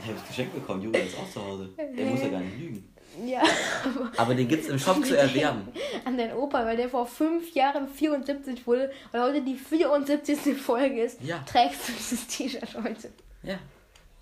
Ich 0.02 0.08
habe 0.08 0.18
es 0.18 0.26
geschenkt 0.28 0.54
bekommen, 0.54 0.82
Juri 0.82 0.98
ist 1.00 1.16
auch 1.18 1.30
zu 1.30 1.44
Hause. 1.44 1.68
Der 1.76 2.06
muss 2.06 2.20
ja 2.22 2.28
gar 2.28 2.40
nicht 2.40 2.58
lügen. 2.58 2.88
Ja, 3.26 3.42
Aber 4.16 4.34
den 4.34 4.46
gibt's 4.48 4.68
im 4.68 4.78
Shop 4.78 5.04
zu 5.04 5.16
erwerben. 5.18 5.68
an 6.04 6.16
deinen 6.16 6.34
Opa, 6.36 6.64
weil 6.64 6.76
der 6.76 6.88
vor 6.88 7.06
fünf 7.06 7.52
Jahren 7.54 7.88
74 7.88 8.66
wurde 8.66 8.90
und 9.12 9.20
heute 9.20 9.42
die 9.42 9.56
74. 9.56 10.56
Folge 10.56 11.02
ist, 11.02 11.20
Ja. 11.22 11.38
trägst 11.46 11.88
du 11.88 11.92
dieses 11.92 12.26
T-Shirt 12.28 12.76
heute. 12.82 13.10
Ja. 13.42 13.58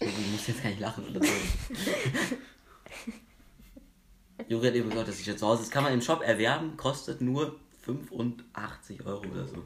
Juri, 0.00 0.12
du 0.12 0.30
musst 0.32 0.48
jetzt 0.48 0.62
gar 0.62 0.70
nicht 0.70 0.80
lachen 0.80 1.04
oder 1.08 1.20
so. 1.24 1.32
Juri 4.48 4.66
hat 4.68 4.74
eben 4.74 4.88
gesagt, 4.90 5.08
das 5.08 5.16
T-Shirt 5.18 5.38
zu 5.38 5.46
Hause. 5.46 5.62
Das 5.62 5.70
kann 5.70 5.84
man 5.84 5.92
im 5.92 6.00
Shop 6.00 6.22
erwerben, 6.22 6.76
kostet 6.76 7.20
nur 7.20 7.56
85 7.82 9.04
Euro 9.04 9.22
oder 9.30 9.46
so. 9.46 9.62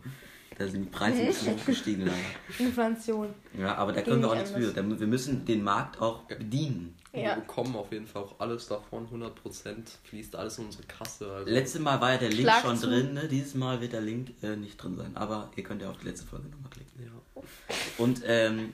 Da 0.58 0.66
sind 0.68 0.84
die 0.84 0.90
Preise 0.90 1.20
ein 1.20 1.26
bisschen 1.26 1.54
hochgestiegen 1.56 2.06
leider. 2.06 2.16
Inflation. 2.58 3.28
Ja, 3.58 3.74
aber 3.76 3.92
da 3.92 4.00
Ging 4.00 4.10
können 4.10 4.22
wir 4.22 4.30
auch 4.30 4.34
nicht 4.34 4.56
nichts 4.56 4.72
für. 4.74 5.00
Wir 5.00 5.06
müssen 5.06 5.44
den 5.44 5.62
Markt 5.64 6.00
auch 6.00 6.20
bedienen. 6.24 6.94
Ja. 7.12 7.20
Wir 7.22 7.34
bekommen 7.36 7.74
auf 7.76 7.92
jeden 7.92 8.06
Fall 8.06 8.22
auch 8.22 8.40
alles 8.40 8.68
davon. 8.68 9.06
100% 9.08 9.30
fließt 10.04 10.34
alles 10.36 10.58
in 10.58 10.66
unsere 10.66 10.84
Kasse. 10.84 11.30
Also 11.30 11.50
Letztes 11.50 11.80
Mal 11.80 12.00
war 12.00 12.12
ja 12.12 12.18
der 12.18 12.30
Link 12.30 12.42
Schlag 12.42 12.62
schon 12.62 12.76
zu. 12.76 12.86
drin, 12.88 13.14
ne? 13.14 13.28
Dieses 13.28 13.54
Mal 13.54 13.80
wird 13.80 13.92
der 13.92 14.00
Link 14.00 14.30
äh, 14.42 14.56
nicht 14.56 14.76
drin 14.82 14.96
sein. 14.96 15.12
Aber 15.16 15.50
ihr 15.56 15.62
könnt 15.62 15.82
ja 15.82 15.90
auf 15.90 15.98
die 15.98 16.06
letzte 16.06 16.26
Folge 16.26 16.48
nochmal 16.48 16.70
klicken. 16.70 16.90
ja. 17.02 17.42
Und 17.98 18.22
ähm, 18.26 18.72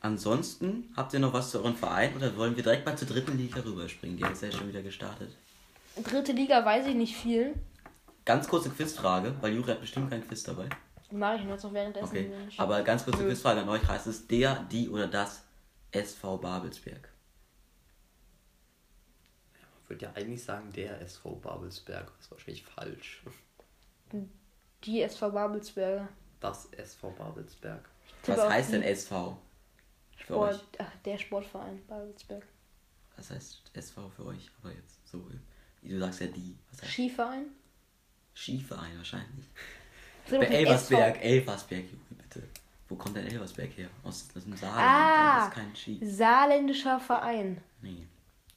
ansonsten, 0.00 0.84
habt 0.96 1.12
ihr 1.14 1.20
noch 1.20 1.32
was 1.32 1.50
zu 1.50 1.58
euren 1.58 1.76
Verein 1.76 2.14
oder 2.16 2.36
wollen 2.36 2.56
wir 2.56 2.62
direkt 2.62 2.86
mal 2.86 2.96
zur 2.96 3.08
dritten 3.08 3.36
Liga 3.36 3.60
rüberspringen? 3.60 4.16
Die 4.16 4.24
ist 4.24 4.42
ja 4.42 4.50
schon 4.52 4.68
wieder 4.68 4.82
gestartet. 4.82 5.30
Dritte 6.02 6.32
Liga 6.32 6.64
weiß 6.64 6.86
ich 6.86 6.94
nicht 6.94 7.16
viel. 7.16 7.54
Ganz 8.24 8.48
kurze 8.48 8.70
Quizfrage, 8.70 9.34
weil 9.40 9.54
Juri 9.54 9.70
hat 9.72 9.80
bestimmt 9.80 10.10
keinen 10.10 10.26
Quiz 10.26 10.42
dabei. 10.42 10.68
Mache 11.10 11.36
ich 11.36 11.44
jetzt 11.44 11.64
noch 11.64 11.72
währenddessen. 11.72 12.06
Okay. 12.06 12.32
Aber 12.56 12.82
ganz 12.82 13.04
kurze 13.04 13.22
Nö. 13.22 13.28
Quizfrage 13.28 13.60
an 13.60 13.68
euch. 13.68 13.86
Heißt 13.86 14.06
es 14.06 14.26
der, 14.26 14.62
die 14.70 14.88
oder 14.88 15.08
das 15.08 15.42
SV 15.90 16.38
Babelsberg? 16.38 17.08
Ich 19.84 19.90
würde 19.90 20.06
ja 20.06 20.12
eigentlich 20.14 20.42
sagen, 20.42 20.72
der 20.72 21.00
SV 21.02 21.34
Babelsberg. 21.36 22.06
Das 22.16 22.26
ist 22.26 22.30
wahrscheinlich 22.30 22.64
falsch. 22.64 23.22
Die 24.84 25.02
SV 25.02 25.30
Babelsberger. 25.30 26.08
Das 26.40 26.66
SV 26.72 27.10
Babelsberg. 27.10 27.88
Was 28.26 28.48
heißt 28.48 28.72
denn 28.72 28.82
SV? 28.82 29.36
Für 30.16 30.38
euch. 30.38 30.54
Sport, 30.54 30.66
ach, 30.78 30.96
der 31.04 31.18
Sportverein 31.18 31.84
Babelsberg. 31.86 32.46
Was 33.16 33.30
heißt 33.30 33.62
SV 33.74 34.08
für 34.10 34.26
euch? 34.26 34.50
Aber 34.62 34.72
jetzt 34.72 35.06
so. 35.08 35.22
Du 35.82 35.98
sagst 35.98 36.20
ja 36.20 36.28
die. 36.28 36.56
Was 36.70 36.82
heißt 36.82 36.92
Skiverein? 36.92 37.46
Skiverein 38.34 38.96
wahrscheinlich. 38.96 39.46
Tippe 40.26 40.38
Bei 40.40 40.46
Elversberg, 40.46 41.16
SV. 41.16 41.24
Elversberg, 41.24 41.84
Juri, 41.84 42.14
bitte. 42.22 42.42
Wo 42.88 42.96
kommt 42.96 43.16
denn 43.16 43.26
Elversberg 43.26 43.70
her? 43.76 43.88
Aus, 44.04 44.28
aus 44.36 44.44
dem 44.44 44.56
Saarland. 44.56 44.80
Ah. 44.82 45.38
Das 45.38 45.48
ist 45.48 45.54
kein 45.54 45.76
Ski. 45.76 45.98
Saarländischer 46.02 47.00
Verein. 47.00 47.60
Nee. 47.80 48.06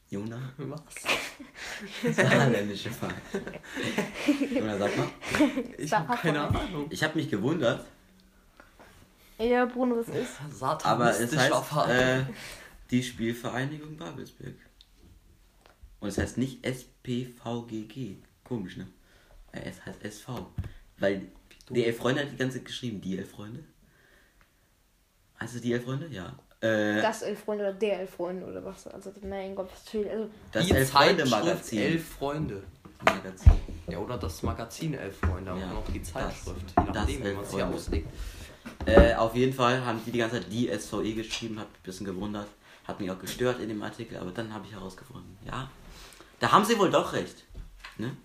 Jona? 0.09 0.53
Was? 0.57 0.81
Saarländische 2.15 2.91
Verein. 2.91 3.15
Jona, 4.51 4.77
sag 4.77 4.97
mal. 4.97 5.07
Ich 5.77 5.91
habe 5.91 6.15
keine. 6.17 6.41
Ahnung. 6.41 6.87
Ich 6.89 7.03
habe 7.03 7.15
mich 7.15 7.29
gewundert, 7.29 7.85
Ja, 9.39 9.65
Bruno, 9.65 9.97
was 9.97 10.07
ist? 10.09 10.85
aber 10.85 11.09
es 11.19 11.35
heißt 11.35 11.89
äh, 11.89 12.23
die 12.91 13.03
Spielvereinigung 13.03 13.97
Babelsberg. 13.97 14.55
Und 15.99 16.09
es 16.09 16.17
heißt 16.17 16.37
nicht 16.37 16.63
SPVGG. 16.65 18.17
Komisch, 18.43 18.77
ne? 18.77 18.87
Es 19.63 19.85
heißt 19.85 20.03
SV. 20.03 20.51
Weil 20.97 21.27
die 21.69 21.85
Elf 21.85 21.97
Freunde 21.97 22.21
hat 22.21 22.31
die 22.31 22.37
ganze 22.37 22.57
Zeit 22.57 22.65
geschrieben. 22.65 23.01
Die 23.01 23.17
Elf 23.17 23.31
Freunde? 23.31 23.63
Heißt 25.39 25.55
es 25.55 25.61
die 25.61 25.73
Elf 25.73 25.83
Freunde? 25.83 26.07
Ja. 26.07 26.33
Äh, 26.61 27.01
das 27.01 27.21
Elf 27.21 27.39
Freunde 27.43 27.65
oder 27.65 27.73
der 27.73 27.99
Elf 28.01 28.11
Freunde 28.11 28.45
oder 28.45 28.63
was. 28.63 28.87
Also, 28.87 29.11
mein 29.21 29.55
Gott, 29.55 29.69
was 29.71 29.89
fehlt. 29.89 30.09
Also, 30.09 30.29
das 30.51 30.65
die 30.65 30.71
Elf 30.71 30.89
Freunde 30.89 31.23
Zeitschrift 31.23 31.45
Magazin. 31.45 31.79
Elf 31.79 32.07
Freunde. 32.09 32.63
Magazin. 33.05 33.51
Ja, 33.87 33.97
oder 33.99 34.17
das 34.17 34.41
Magazin 34.41 34.93
Elf 34.93 35.17
Freunde, 35.19 35.51
aber 35.51 35.59
Ja, 35.59 35.67
auch 35.71 35.73
noch 35.85 35.91
die 35.93 36.01
Zeitschrift. 36.01 36.73
das 36.75 36.85
je 36.85 36.91
nachdem, 36.93 37.19
wie 37.23 37.27
Elf 37.27 37.35
man 37.35 37.45
es 37.45 37.53
hier 37.53 37.67
auslegt. 37.67 38.09
Äh, 38.85 39.13
auf 39.15 39.35
jeden 39.35 39.53
Fall 39.53 39.85
haben 39.85 39.99
die 40.05 40.11
die 40.11 40.17
ganze 40.17 40.41
Zeit 40.41 40.51
die 40.51 40.71
SVE 40.75 41.13
geschrieben, 41.13 41.59
hat 41.59 41.69
mich 41.69 41.79
ein 41.79 41.83
bisschen 41.83 42.05
gewundert, 42.05 42.47
hat 42.85 42.99
mich 42.99 43.11
auch 43.11 43.19
gestört 43.19 43.59
in 43.59 43.69
dem 43.69 43.81
Artikel, 43.83 44.17
aber 44.17 44.31
dann 44.31 44.51
habe 44.53 44.65
ich 44.65 44.73
herausgefunden, 44.73 45.37
ja, 45.45 45.69
da 46.39 46.51
haben 46.51 46.65
sie 46.65 46.77
wohl 46.79 46.89
doch 46.89 47.13
recht. 47.13 47.43
Ne? 47.97 48.15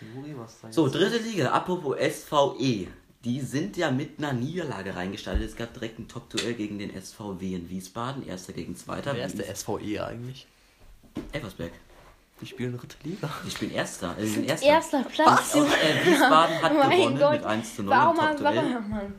Juri, 0.00 0.36
was 0.36 0.60
da 0.60 0.72
So, 0.72 0.88
dritte 0.88 1.18
Liga, 1.18 1.50
apropos 1.50 1.96
SVE. 1.98 2.88
Die 3.24 3.40
sind 3.40 3.76
ja 3.76 3.90
mit 3.90 4.18
einer 4.18 4.32
Niederlage 4.32 4.96
reingestartet. 4.96 5.42
Es 5.42 5.56
gab 5.56 5.74
direkt 5.74 5.98
ein 5.98 6.08
Top-Duell 6.08 6.54
gegen 6.54 6.78
den 6.78 6.90
SVW 6.90 7.54
in 7.54 7.68
Wiesbaden. 7.68 8.26
Erster 8.26 8.54
gegen 8.54 8.76
Zweiter. 8.76 9.14
Wer 9.14 9.26
ist 9.26 9.38
der 9.38 9.54
SVE 9.54 10.06
eigentlich? 10.06 10.46
Elversberg. 11.32 11.72
Die 12.40 12.46
spielen 12.46 12.76
dritte 12.78 12.96
Liga. 13.04 13.28
Die 13.46 13.50
spielen 13.50 13.72
Erster. 13.72 14.16
Äh, 14.18 14.22
die 14.22 14.28
sind 14.28 14.48
Erster. 14.48 14.66
erster 14.66 15.02
Platz. 15.04 15.54
Und, 15.54 15.66
äh, 15.66 16.06
Wiesbaden 16.06 16.62
hat 16.62 16.74
Mein 16.76 16.90
gewonnen 16.90 17.18
Gott. 17.18 17.32
mit 17.32 17.44
1 17.44 17.76
zu 17.76 17.82
0 17.82 17.90
Warum, 17.90 18.16
im 18.16 18.22
warum, 18.22 18.36
Top-Duell. 18.36 19.12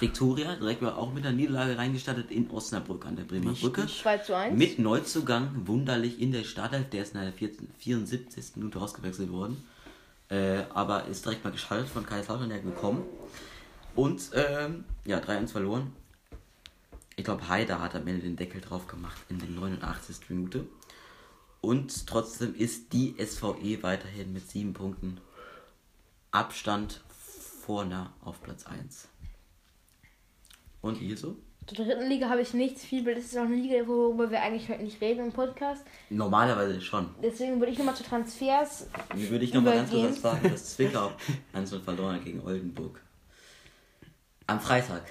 Viktoria 0.00 0.56
direkt 0.56 0.82
mal 0.82 0.92
auch 0.92 1.12
mit 1.12 1.24
einer 1.24 1.36
Niederlage 1.36 1.76
reingestartet 1.76 2.30
in 2.30 2.50
Osnabrück 2.50 3.06
an 3.06 3.16
der 3.16 3.24
Bremer 3.24 3.52
Brücke. 3.52 3.86
2 3.86 4.18
zu 4.18 4.36
1. 4.36 4.56
Mit 4.58 4.78
Neuzugang, 4.78 5.50
wunderlich 5.66 6.20
in 6.20 6.32
der 6.32 6.44
Startelf, 6.44 6.88
der 6.90 7.02
ist 7.02 7.14
in 7.14 7.20
der 7.20 7.32
14 7.32 7.68
74. 7.78 8.56
Minute 8.56 8.78
ausgewechselt 8.80 9.30
worden. 9.30 9.62
Äh, 10.28 10.62
aber 10.72 11.06
ist 11.06 11.24
direkt 11.24 11.44
mal 11.44 11.50
geschaltet 11.50 11.88
von 11.88 12.06
Kaiserslautern 12.06 12.50
der 12.50 12.60
gekommen. 12.60 13.02
Und 13.96 14.30
ähm, 14.34 14.84
ja, 15.04 15.18
3-1 15.18 15.48
verloren. 15.48 15.92
Ich 17.16 17.24
glaube, 17.24 17.48
Haider 17.48 17.80
hat 17.82 17.94
am 17.94 18.06
Ende 18.06 18.22
den 18.22 18.36
Deckel 18.36 18.60
drauf 18.60 18.86
gemacht 18.86 19.18
in 19.28 19.38
der 19.38 19.48
89. 19.48 20.16
Minute. 20.28 20.66
Und 21.60 22.06
trotzdem 22.06 22.54
ist 22.54 22.92
die 22.92 23.14
SVE 23.18 23.82
weiterhin 23.82 24.32
mit 24.32 24.48
sieben 24.48 24.72
Punkten 24.72 25.20
Abstand 26.30 27.02
vorne 27.66 28.10
auf 28.24 28.42
Platz 28.42 28.66
1. 28.66 29.08
Und 30.80 31.00
ihr 31.00 31.16
so? 31.16 31.36
Zur 31.66 31.84
dritten 31.84 32.08
Liga 32.08 32.28
habe 32.28 32.40
ich 32.40 32.54
nichts 32.54 32.82
viel, 32.82 33.04
weil 33.04 33.14
das 33.14 33.24
ist 33.24 33.36
auch 33.36 33.42
eine 33.42 33.54
Liga, 33.54 33.86
worüber 33.86 34.30
wir 34.30 34.40
eigentlich 34.42 34.68
heute 34.68 34.82
nicht 34.82 35.00
reden 35.00 35.26
im 35.26 35.32
Podcast. 35.32 35.84
Normalerweise 36.08 36.80
schon. 36.80 37.14
Deswegen 37.22 37.60
würde 37.60 37.72
ich 37.72 37.78
nochmal 37.78 37.94
zu 37.94 38.02
Transfers. 38.02 38.88
Hier 39.14 39.30
würde 39.30 39.44
ich 39.44 39.52
noch 39.52 39.62
mal 39.62 39.76
ganz 39.76 39.90
kurz 39.90 40.10
was 40.10 40.20
sagen, 40.22 40.50
dass 40.50 40.64
Zwickau 40.76 41.12
1 41.52 41.74
verloren 41.84 42.16
hat 42.16 42.24
gegen 42.24 42.40
Oldenburg. 42.40 43.00
Am 44.46 44.58
Freitag. 44.58 45.02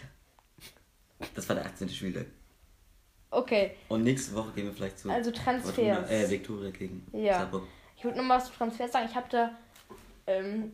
Das 1.35 1.47
war 1.47 1.55
der 1.55 1.65
18. 1.65 1.89
Spieltag. 1.89 2.25
Okay, 3.31 3.71
Und 3.89 4.03
nächste 4.03 4.33
Woche 4.35 4.51
gehen 4.55 4.65
wir 4.65 4.73
vielleicht 4.73 4.97
zu 4.99 5.09
Also 5.09 5.31
Fortuna, 5.31 5.59
Transfers. 5.61 6.09
äh, 6.11 6.29
Viktoria 6.31 6.71
gegen 6.71 7.05
Ja. 7.13 7.39
Saarbrück. 7.39 7.63
ich 7.95 8.03
würde 8.03 8.17
nochmal 8.17 8.37
was 8.39 8.47
zu 8.47 8.53
Transfers 8.53 8.91
sagen. 8.91 9.05
Ich 9.09 9.15
habe 9.15 9.27
da 9.29 9.51
ähm, 10.27 10.71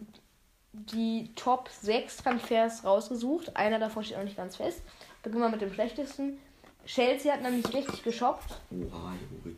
die 0.73 1.31
Top 1.35 1.69
6 1.69 2.17
Transfers 2.17 2.83
rausgesucht. 2.85 3.55
Einer 3.57 3.79
davon 3.79 4.03
steht 4.03 4.17
noch 4.17 4.23
nicht 4.23 4.37
ganz 4.37 4.55
fest. 4.55 4.81
Beginnen 5.23 5.41
wir 5.43 5.49
mit 5.49 5.61
dem 5.61 5.73
schlechtesten. 5.73 6.37
Chelsea 6.85 7.33
hat 7.33 7.41
nämlich 7.41 7.65
richtig 7.73 8.03
geshoppt. 8.03 8.51
Oha, 8.71 9.13
Juri. 9.43 9.55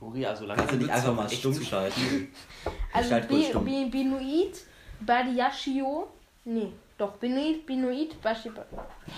Juri, 0.00 0.26
also 0.26 0.46
Kannst 0.46 0.72
du 0.72 0.76
nicht 0.76 0.90
einfach 0.90 1.14
mal 1.14 1.30
stumm 1.30 1.54
schalten? 1.62 2.32
Also 2.92 3.10
schalte 3.10 3.28
kurz 3.28 3.40
Bi- 3.44 3.48
stumm. 3.48 3.64
Bi- 3.64 3.84
Binuit, 3.90 4.60
Badiashio. 5.00 6.08
Nee, 6.44 6.72
doch, 6.98 7.12
Binuit, 7.16 7.64
Binuit, 7.66 8.20
Bashi. 8.20 8.50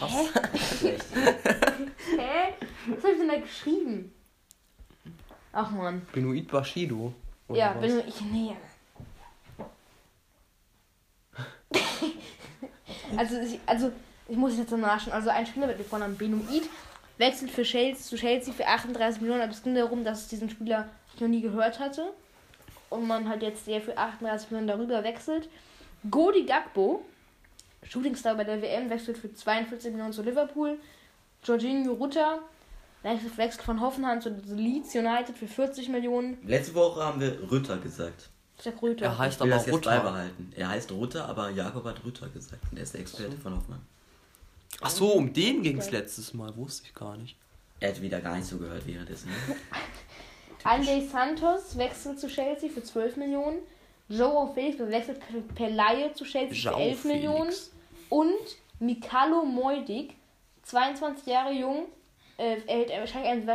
Hä? 0.00 0.28
Was 2.88 3.04
hab 3.04 3.12
ich 3.12 3.18
denn 3.18 3.28
da 3.28 3.36
geschrieben? 3.36 4.12
Ach 5.52 5.70
man. 5.70 6.02
Benoit 6.12 6.48
Bashido. 6.48 7.12
oder 7.48 7.58
Ja, 7.58 7.74
was? 7.74 7.82
Binuit. 7.82 8.32
Nee. 8.32 8.56
also, 13.16 13.40
ich, 13.40 13.58
also, 13.66 13.92
ich 14.28 14.36
muss 14.36 14.56
jetzt 14.56 14.70
noch 14.70 14.78
nachschauen. 14.78 15.12
Also, 15.12 15.30
ein 15.30 15.46
Spieler 15.46 15.66
mit 15.66 15.78
dem 15.78 15.86
Vornamen 15.86 16.16
Benuit 16.16 16.68
wechselt 17.18 17.50
für 17.50 17.62
Chelsea, 17.62 18.02
zu 18.02 18.16
Chelsea 18.16 18.52
für 18.54 18.66
38 18.66 19.20
Millionen. 19.20 19.42
Aber 19.42 19.52
es 19.52 19.62
ging 19.62 19.74
darum, 19.74 20.04
dass 20.04 20.22
es 20.22 20.28
diesen 20.28 20.48
Spieler 20.50 20.88
ich 21.14 21.20
noch 21.20 21.28
nie 21.28 21.40
gehört 21.40 21.80
hatte. 21.80 22.12
Und 22.90 23.06
man 23.06 23.28
halt 23.28 23.42
jetzt 23.42 23.66
der 23.66 23.82
für 23.82 23.98
38 23.98 24.50
Millionen 24.50 24.68
darüber 24.68 25.02
wechselt. 25.04 25.48
Godi 26.10 26.44
Gakbo, 26.44 27.04
Shootingstar 27.82 28.34
bei 28.36 28.44
der 28.44 28.62
WM, 28.62 28.88
wechselt 28.88 29.18
für 29.18 29.32
42 29.34 29.90
Millionen 29.90 30.12
zu 30.12 30.22
Liverpool. 30.22 30.78
Jorginho 31.44 31.92
Rutter 31.92 32.40
wechselt 33.02 33.62
von 33.62 33.80
Hoffenheim 33.80 34.20
zu 34.20 34.30
Leeds 34.30 34.94
United 34.94 35.36
für 35.36 35.46
40 35.46 35.88
Millionen. 35.88 36.38
Letzte 36.46 36.74
Woche 36.74 37.02
haben 37.02 37.20
wir 37.20 37.50
Rütter 37.50 37.78
gesagt. 37.78 38.30
Der 38.64 38.82
Rütter. 38.82 39.04
Er 39.04 39.18
heißt 39.18 39.40
aber 39.40 39.50
das 39.50 39.66
jetzt 39.66 39.74
Rutter. 39.74 39.90
beibehalten. 39.90 40.52
Er 40.56 40.68
heißt 40.68 40.90
Rütter, 40.90 41.28
aber 41.28 41.50
Jakob 41.50 41.84
hat 41.84 42.04
Rütter 42.04 42.28
gesagt. 42.28 42.62
Und 42.70 42.76
er 42.76 42.82
ist 42.82 42.94
der 42.94 43.00
Experte 43.02 43.36
von 43.36 43.56
Hoffmann. 43.56 43.80
Ach 44.80 44.90
so, 44.90 45.12
um 45.12 45.32
den 45.32 45.62
ging 45.62 45.78
es 45.78 45.90
letztes 45.90 46.34
Mal, 46.34 46.56
wusste 46.56 46.86
ich 46.86 46.94
gar 46.94 47.16
nicht. 47.16 47.36
Er 47.80 47.90
hat 47.90 48.02
wieder 48.02 48.20
gar 48.20 48.36
nicht 48.36 48.46
so 48.46 48.58
gehört 48.58 48.86
währenddessen. 48.86 49.28
Ne? 49.28 49.56
Andy 50.64 51.06
Santos 51.08 51.78
wechselt 51.78 52.18
zu 52.18 52.26
Chelsea 52.26 52.68
für 52.68 52.82
12 52.82 53.16
Millionen. 53.16 53.58
Joao 54.08 54.52
Felix 54.52 54.78
wechselt 54.78 55.20
per 55.54 55.70
Laie 55.70 56.12
zu 56.14 56.24
Chelsea 56.24 56.48
für 56.48 56.76
Joao 56.76 56.80
11 56.80 57.04
Millionen. 57.04 57.50
Felix. 57.52 57.70
Und 58.08 58.56
Mikalo 58.80 59.44
Moidik, 59.44 60.16
22 60.62 61.26
Jahre 61.26 61.52
jung, 61.52 61.86
äh, 62.38 62.56
erhält 62.66 62.90
er 62.90 63.00
wahrscheinlich 63.00 63.30
einen, 63.30 63.48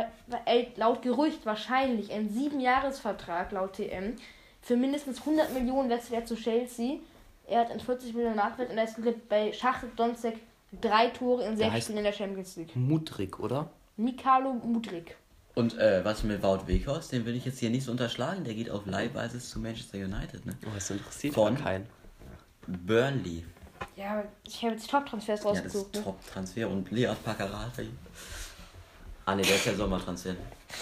erhält 0.46 0.76
laut 0.76 1.02
Gerücht 1.02 1.44
wahrscheinlich 1.44 2.12
einen 2.12 2.28
7-Jahres-Vertrag 2.28 3.50
laut 3.52 3.74
TM. 3.74 4.14
Für 4.62 4.76
mindestens 4.76 5.20
100 5.20 5.52
Millionen 5.52 5.88
er 6.14 6.24
zu 6.24 6.36
Chelsea. 6.36 6.98
Er 7.46 7.60
hat 7.60 7.70
einen 7.70 7.80
40 7.80 8.14
Millionen 8.14 8.36
Marktwert 8.36 8.70
und 8.70 8.78
er 8.78 8.84
ist 8.84 8.96
bei 9.28 9.52
Schachtel 9.52 9.90
Donzek 9.96 10.36
drei 10.80 11.08
Tore 11.08 11.44
in 11.44 11.56
sechs 11.56 11.84
Spielen 11.84 11.98
in 11.98 12.04
der 12.04 12.12
Champions 12.12 12.56
League. 12.56 12.74
Mudrik, 12.74 13.40
oder? 13.40 13.68
Mikalo 13.96 14.54
Mudrik. 14.54 15.16
Und 15.54 15.78
äh, 15.78 16.04
was 16.04 16.24
mit 16.24 16.42
Wout 16.42 16.66
Weghorst, 16.66 17.12
den 17.12 17.26
will 17.26 17.36
ich 17.36 17.44
jetzt 17.44 17.60
hier 17.60 17.70
nicht 17.70 17.84
so 17.84 17.92
unterschlagen. 17.92 18.44
Der 18.44 18.54
geht 18.54 18.70
auf 18.70 18.86
Leihbasis 18.86 19.50
zu 19.50 19.60
Manchester 19.60 19.98
United. 19.98 20.44
Ne? 20.46 20.56
Oh, 20.66 20.70
das 20.74 20.90
interessiert 20.90 21.34
Von? 21.34 21.56
keinen. 21.56 21.86
Burnley. 22.66 23.44
Ja, 23.96 24.24
ich 24.46 24.62
habe 24.64 24.72
jetzt 24.74 24.90
Top-Transfers 24.90 25.44
Ja, 25.44 25.50
das 25.50 25.58
rausgesucht. 25.62 25.86
ist 25.94 25.98
ne? 25.98 26.04
Top-Transfer. 26.04 26.68
Und 26.68 26.90
Leas 26.90 27.16
ihn. 27.82 27.96
Ah, 29.26 29.34
ne, 29.34 29.42
der 29.42 29.56
ist 29.56 29.66
ja 29.66 29.74
Sommertransfer. 29.74 30.30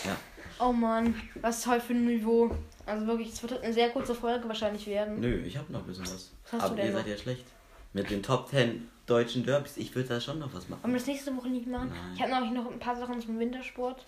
Ja. 0.05 0.17
Oh 0.59 0.73
Mann, 0.73 1.15
was 1.41 1.59
ist 1.59 1.67
heute 1.67 1.81
für 1.87 1.93
ein 1.93 2.05
Niveau? 2.07 2.55
Also 2.87 3.07
wirklich, 3.07 3.29
es 3.33 3.43
wird 3.43 3.63
eine 3.63 3.73
sehr 3.73 3.91
kurze 3.91 4.15
Folge 4.15 4.47
wahrscheinlich 4.49 4.87
werden. 4.87 5.21
Nö, 5.21 5.39
ich 5.45 5.57
habe 5.57 5.73
noch 5.73 5.81
ein 5.81 5.87
bisschen 5.87 6.05
was. 6.05 6.31
Was 6.45 6.53
hast 6.53 6.63
du 6.63 6.67
Aber 6.67 6.77
denn 6.77 6.87
ihr 6.87 6.93
noch? 6.93 6.99
seid 7.01 7.09
ja 7.09 7.17
schlecht. 7.17 7.45
Mit 7.93 8.11
den 8.11 8.23
Top 8.23 8.49
10 8.49 8.89
deutschen 9.07 9.45
Derbys. 9.45 9.77
Ich 9.77 9.95
würde 9.95 10.09
da 10.09 10.21
schon 10.21 10.39
noch 10.39 10.49
was 10.55 10.69
Wollen 10.69 10.81
machen. 10.81 10.93
wir 10.93 10.99
das 10.99 11.07
nächste 11.07 11.37
Woche 11.37 11.49
nicht 11.49 11.67
machen? 11.67 11.89
Nein. 11.91 12.13
Ich 12.15 12.23
habe 12.23 12.31
noch, 12.31 12.51
noch 12.65 12.73
ein 12.73 12.79
paar 12.79 12.97
Sachen 12.97 13.21
zum 13.21 13.39
Wintersport. 13.39 14.05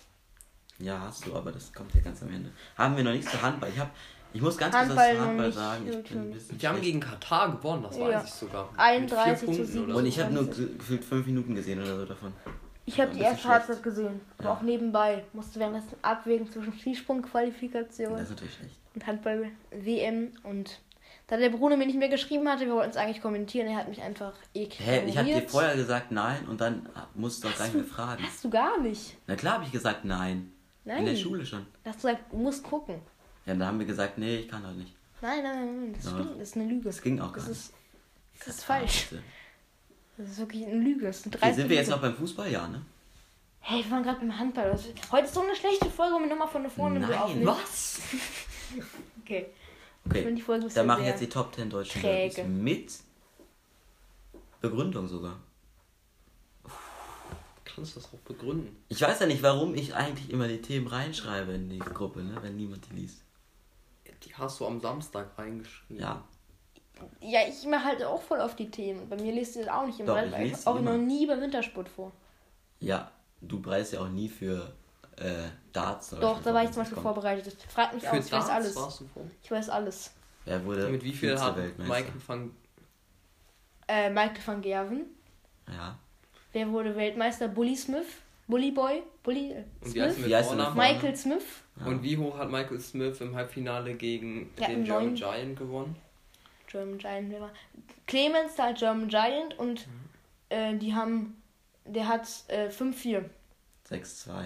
Ja, 0.79 0.99
hast 1.01 1.25
du, 1.25 1.35
aber 1.35 1.51
das 1.51 1.71
kommt 1.73 1.93
ja 1.95 2.01
ganz 2.01 2.21
am 2.21 2.29
Ende. 2.33 2.51
Haben 2.77 2.97
wir 2.97 3.03
noch 3.03 3.11
nichts 3.13 3.31
zu 3.31 3.41
Handball. 3.41 3.69
Ich, 3.69 3.79
hab, 3.79 3.91
ich 4.33 4.41
muss 4.41 4.57
ganz 4.57 4.75
kurz 4.75 4.89
was 4.89 4.97
Handball 4.97 5.11
zu 5.13 5.17
noch 5.21 5.27
Handball 5.27 5.45
nicht, 5.47 5.55
sagen. 5.57 5.87
Ich 5.87 6.09
bin 6.09 6.17
ein 6.19 6.25
nicht. 6.29 6.33
bisschen 6.33 6.57
Die 6.57 6.67
haben 6.67 6.73
schlecht. 6.75 6.85
gegen 6.85 6.99
Katar 6.99 7.51
gewonnen, 7.55 7.83
das 7.83 7.97
Ja. 7.97 8.07
weiß 8.09 8.23
ich 8.25 8.31
sogar. 8.33 8.69
Mit 8.71 8.79
31 8.79 9.13
vier 9.23 9.35
zu 9.37 9.45
Punkten 9.45 9.65
7. 9.65 9.85
oder 9.85 9.95
Und 9.95 10.05
ich 10.05 10.19
habe 10.19 10.33
nur 10.33 10.43
27. 10.43 10.67
ge- 10.69 10.77
gefühlt 10.77 11.05
fünf 11.05 11.25
Minuten 11.27 11.55
gesehen 11.55 11.79
oder 11.81 11.95
so 11.99 12.05
davon. 12.05 12.33
Ich 12.87 12.99
habe 12.99 13.11
die 13.13 13.21
erste. 13.21 13.47
Halbzeit 13.47 13.81
gesehen, 13.81 14.21
aber 14.37 14.49
Ja. 14.49 14.53
auch 14.55 14.61
nebenbei. 14.61 15.23
Musste 15.33 15.59
währenddessen 15.59 15.95
abwägen 16.01 16.51
zwischen 16.51 16.73
Skisprung-Qualifikation 16.73 18.13
und 18.93 19.07
Handball-WM. 19.07 20.31
Und 20.43 20.79
da 21.27 21.37
der 21.37 21.49
Bruno 21.49 21.77
mir 21.77 21.87
nicht 21.87 21.97
mehr 21.97 22.09
geschrieben 22.09 22.47
hatte, 22.47 22.65
wir 22.67 22.73
wollten 22.73 22.91
es 22.91 22.97
eigentlich 22.97 23.21
kommentieren, 23.21 23.67
er 23.67 23.77
hat 23.77 23.89
mich 23.89 24.01
einfach 24.01 24.33
eklig 24.53 24.79
Hä, 24.87 25.03
ich 25.07 25.17
habe 25.17 25.27
dir 25.27 25.41
vorher 25.49 25.75
gesagt 25.75 26.11
nein 26.11 26.47
und 26.47 26.61
dann 26.61 26.87
musst 27.15 27.43
du 27.43 27.47
auch 27.47 27.57
gar 27.57 27.65
nicht 27.65 27.75
mehr 27.75 27.83
fragen. 27.85 28.23
Hast 28.23 28.43
du 28.43 28.49
gar 28.49 28.79
nicht. 28.79 29.17
Na 29.27 29.35
klar 29.35 29.55
habe 29.55 29.63
ich 29.65 29.71
gesagt 29.71 30.05
nein. 30.05 30.51
Nein. 30.83 30.99
In 30.99 31.05
der 31.07 31.15
Schule 31.15 31.43
schon. 31.45 31.65
Da 31.83 31.89
hast 31.89 32.03
du 32.03 32.07
gesagt, 32.07 32.31
du 32.31 32.37
musst 32.37 32.63
gucken. 32.63 33.01
Ja, 33.47 33.53
dann 33.55 33.65
haben 33.67 33.79
wir 33.79 33.87
gesagt, 33.87 34.19
nee, 34.19 34.37
ich 34.37 34.47
kann 34.47 34.61
doch 34.61 34.71
nicht. 34.73 34.93
Nein, 35.21 35.41
nein, 35.41 35.55
nein, 35.81 35.93
das 35.95 36.05
Ja. 36.05 36.11
stimmt, 36.11 36.39
das 36.39 36.49
ist 36.49 36.55
eine 36.57 36.65
Lüge. 36.65 36.83
Das 36.83 37.01
ging 37.01 37.19
auch 37.19 37.33
gar 37.33 37.37
Das 37.37 37.47
nicht. 37.47 37.59
ist, 37.59 37.73
das 38.39 38.47
ist 38.49 38.63
falsch. 38.63 39.07
Bitte. 39.09 39.23
Das 40.17 40.29
ist 40.29 40.37
wirklich 40.39 40.65
eine 40.65 40.75
Lüge. 40.75 41.05
Das 41.07 41.17
ist 41.17 41.25
eine 41.25 41.31
Hier 41.33 41.39
dreiste 41.41 41.61
sind 41.61 41.69
wir 41.69 41.77
jetzt 41.77 41.89
noch 41.89 42.01
beim 42.01 42.15
Fußball, 42.15 42.51
ja, 42.51 42.67
ne? 42.67 42.81
Hey, 43.59 43.83
wir 43.83 43.91
waren 43.91 44.03
gerade 44.03 44.19
beim 44.19 44.37
Handball. 44.37 44.71
Das- 44.71 44.85
Heute 45.11 45.25
ist 45.25 45.33
so 45.33 45.41
eine 45.41 45.55
schlechte 45.55 45.89
Folge, 45.89 46.15
um 46.15 46.27
nochmal 46.29 46.47
von 46.47 46.69
vorne 46.69 46.99
Nein, 46.99 47.13
aufnehmen. 47.13 47.47
Was? 47.47 47.99
Okay. 49.23 49.47
Ich 50.05 50.11
Okay, 50.11 50.21
finde 50.21 50.35
die 50.35 50.41
Folge 50.43 50.61
dann 50.61 50.67
bisschen 50.69 50.85
mache 50.87 50.99
ich 50.99 51.03
sehr 51.05 51.11
jetzt 51.13 51.21
die 51.21 51.29
Top 51.29 51.55
10 51.55 51.69
deutschen 51.69 52.01
träge. 52.01 52.35
Derbys 52.35 52.51
mit 52.51 52.93
Begründung 54.61 55.07
sogar. 55.07 55.39
Kannst 57.63 57.95
du 57.95 57.99
das 57.99 58.09
auch 58.13 58.19
begründen? 58.19 58.75
Ich 58.89 59.01
weiß 59.01 59.19
ja 59.19 59.25
nicht, 59.25 59.41
warum 59.43 59.73
ich 59.75 59.95
eigentlich 59.95 60.29
immer 60.29 60.47
die 60.47 60.61
Themen 60.61 60.87
reinschreibe 60.87 61.53
in 61.53 61.69
die 61.69 61.79
Gruppe, 61.79 62.21
ne, 62.23 62.37
wenn 62.41 62.55
niemand 62.55 62.87
die 62.89 62.95
liest. 62.95 63.21
Die 64.23 64.33
hast 64.35 64.59
du 64.59 64.67
am 64.67 64.79
Samstag 64.79 65.37
reingeschrieben. 65.37 65.99
Ja, 66.01 66.23
Ja, 67.21 67.39
ich 67.47 67.65
mache 67.67 67.83
halt 67.85 68.03
auch 68.03 68.21
voll 68.21 68.39
auf 68.41 68.55
die 68.55 68.69
Themen. 68.69 69.07
Bei 69.09 69.15
mir 69.15 69.31
liest 69.33 69.55
ihr 69.55 69.65
das 69.65 69.73
auch 69.73 69.85
nicht 69.85 69.99
immer. 69.99 70.21
Doch, 70.21 70.39
ich 70.39 70.51
ich 70.53 70.67
auch 70.67 70.75
immer. 70.77 70.91
noch 70.93 70.97
nie 70.97 71.25
beim 71.25 71.41
Wintersport 71.41 71.89
vor. 71.89 72.11
ja, 72.79 73.11
du 73.41 73.61
preist 73.61 73.93
ja 73.93 74.01
auch 74.01 74.09
nie 74.09 74.29
für 74.29 74.73
äh, 75.17 75.33
Darts. 75.73 76.13
oder 76.13 76.21
Doch, 76.21 76.41
da 76.41 76.53
war 76.53 76.61
ich 76.63 76.69
was 76.69 76.73
zum 76.75 76.81
Beispiel 76.83 76.95
kommt. 77.01 77.15
vorbereitet. 77.15 77.57
Frag 77.69 77.93
mich 77.93 78.03
Für 78.03 78.11
aus, 78.11 78.25
ich 78.25 78.31
weiß 78.31 78.47
Darts 78.47 78.49
alles. 78.49 78.75
warst 78.75 78.99
du 79.01 79.05
vor? 79.07 79.23
Ich 79.43 79.51
weiß 79.51 79.69
alles. 79.69 80.13
Wer 80.45 80.63
wurde 80.65 80.89
Mit 80.89 81.03
wie 81.03 81.11
viel 81.13 81.39
hat? 81.39 81.55
Michael 81.77 82.13
van 82.25 82.51
Äh, 83.87 84.09
Michael 84.09 84.41
van 84.45 84.61
Gerven. 84.61 85.01
Ja. 85.67 85.97
Wer 86.53 86.69
wurde 86.71 86.95
Weltmeister? 86.95 87.47
Bully 87.47 87.75
Smith. 87.75 88.05
Bully 88.47 88.71
Boy. 88.71 89.01
Bully 89.23 89.51
äh, 89.53 89.63
und 89.81 89.93
wie 89.95 90.01
heißt 90.01 90.15
Smith. 90.15 90.17
mit 90.17 90.29
Wie 90.29 90.35
heißt 90.35 90.51
er? 90.51 90.71
Michael 90.75 91.15
Smith. 91.15 91.43
Ja. 91.79 91.85
Und 91.87 92.03
wie 92.03 92.17
hoch 92.17 92.37
hat 92.37 92.49
Michael 92.51 92.79
Smith 92.79 93.19
im 93.21 93.35
Halbfinale 93.35 93.95
gegen 93.95 94.51
Ja, 94.59 94.67
den. 94.67 94.83
German 94.83 95.15
Giant 95.15 95.57
gewonnen? 95.57 95.95
German 96.67 96.97
Giant. 96.97 97.31
Wer 97.31 97.41
war? 97.41 97.51
Clemens, 98.07 98.55
der 98.55 98.65
hat 98.65 98.77
German 98.77 99.07
Giant 99.07 99.57
und 99.57 99.87
äh, 100.49 100.75
die 100.75 100.93
haben. 100.93 101.41
Der 101.85 102.07
hat 102.07 102.27
äh, 102.47 102.69
5-4. 102.69 103.25
6-2. 103.89 104.45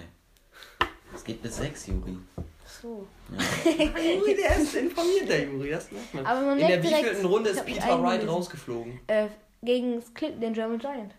Es 1.15 1.23
geht 1.23 1.41
bis 1.41 1.57
6, 1.57 1.87
Juri. 1.87 2.17
So. 2.65 3.07
Ja. 3.31 3.71
Juri, 4.15 4.35
der 4.35 4.57
ist 4.57 4.75
informiert, 4.75 5.29
der 5.29 5.45
Juri, 5.45 5.69
das 5.69 5.91
merkt 5.91 6.13
man. 6.13 6.25
Aber 6.25 6.41
man 6.41 6.59
In 6.59 6.67
der 6.67 6.83
wievielten 6.83 7.25
Runde 7.25 7.49
ist 7.51 7.65
Peter 7.65 8.01
Wright 8.01 8.27
rausgeflogen? 8.27 8.99
Äh, 9.07 9.27
gegen 9.63 10.03
den 10.41 10.53
German 10.53 10.79
Giant. 10.79 11.15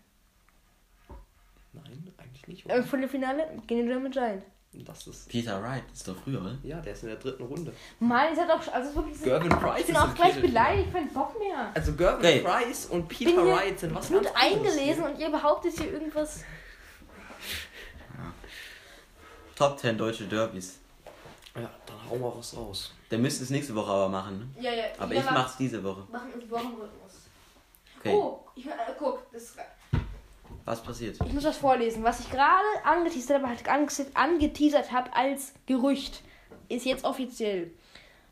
Nein, 1.72 2.12
eigentlich 2.18 2.48
nicht. 2.48 2.66
Im 2.66 2.72
Oder? 2.72 2.82
Viertelfinale 2.82 3.48
gegen 3.66 3.80
den 3.80 3.88
German 3.88 4.12
Giant. 4.12 4.44
Das 4.72 5.04
ist. 5.08 5.28
Peter 5.28 5.60
Wright 5.60 5.82
ist 5.92 6.06
doch 6.06 6.14
früher, 6.16 6.40
oder? 6.40 6.56
Ja, 6.62 6.80
der 6.80 6.92
ist 6.92 7.02
in 7.02 7.08
der 7.08 7.18
dritten 7.18 7.42
Runde. 7.42 7.72
Mann, 7.98 8.28
ihr 8.30 8.36
seid 8.36 8.48
doch. 8.48 8.72
Also 8.72 8.94
wirklich. 8.94 9.20
Gervin 9.20 9.48
Price 9.48 9.80
ich 9.80 9.86
bin 9.86 9.96
ist 9.96 10.00
auch 10.00 10.14
gleich 10.14 10.40
beleidigt, 10.40 10.92
kein 10.92 11.12
Bock 11.12 11.36
mehr. 11.40 11.72
Also 11.74 11.92
Gervin 11.94 12.18
Okay. 12.18 12.40
Price 12.40 12.86
und 12.86 13.10
Ich 13.10 13.18
Peter 13.18 13.42
bin 13.42 13.52
Wright 13.52 13.80
sind 13.80 13.94
was 13.94 14.08
gut 14.08 14.22
ganz 14.22 14.36
eingelesen 14.36 15.04
und 15.04 15.18
ihr 15.18 15.28
behauptet 15.28 15.72
hier 15.76 15.92
irgendwas. 15.92 16.44
Top 19.56 19.78
10 19.78 19.98
deutsche 19.98 20.24
Derbys. 20.24 20.78
Ja, 21.56 21.68
dann 21.84 22.08
hauen 22.08 22.20
wir 22.20 22.38
was 22.38 22.56
raus. 22.56 22.94
Der 23.10 23.18
müsste 23.18 23.42
es 23.42 23.50
nächste 23.50 23.74
Woche 23.74 23.90
aber 23.90 24.08
machen. 24.08 24.38
Ne? 24.38 24.62
Ja, 24.62 24.72
ja. 24.72 24.84
Aber 24.98 25.12
ich 25.12 25.24
mach's 25.24 25.56
diese 25.56 25.82
Woche. 25.82 26.06
Machen 26.10 26.32
uns 26.32 26.48
Wochenrhythmus. 26.48 27.12
Okay. 27.98 28.14
Oh, 28.14 28.40
ich, 28.54 28.66
äh, 28.66 28.70
guck, 28.98 29.30
das, 29.32 29.56
Was 30.64 30.82
passiert? 30.82 31.16
ich 31.24 31.32
muss 31.32 31.44
was 31.44 31.56
vorlesen. 31.56 32.02
Was 32.04 32.20
ich 32.20 32.30
gerade 32.30 32.64
angeteasert 32.84 33.38
habe, 33.42 33.48
halt 33.48 33.68
ange- 33.68 34.14
angeteasert 34.14 34.92
habe 34.92 35.14
als 35.14 35.52
Gerücht, 35.66 36.22
ist 36.68 36.84
jetzt 36.86 37.04
offiziell. 37.04 37.70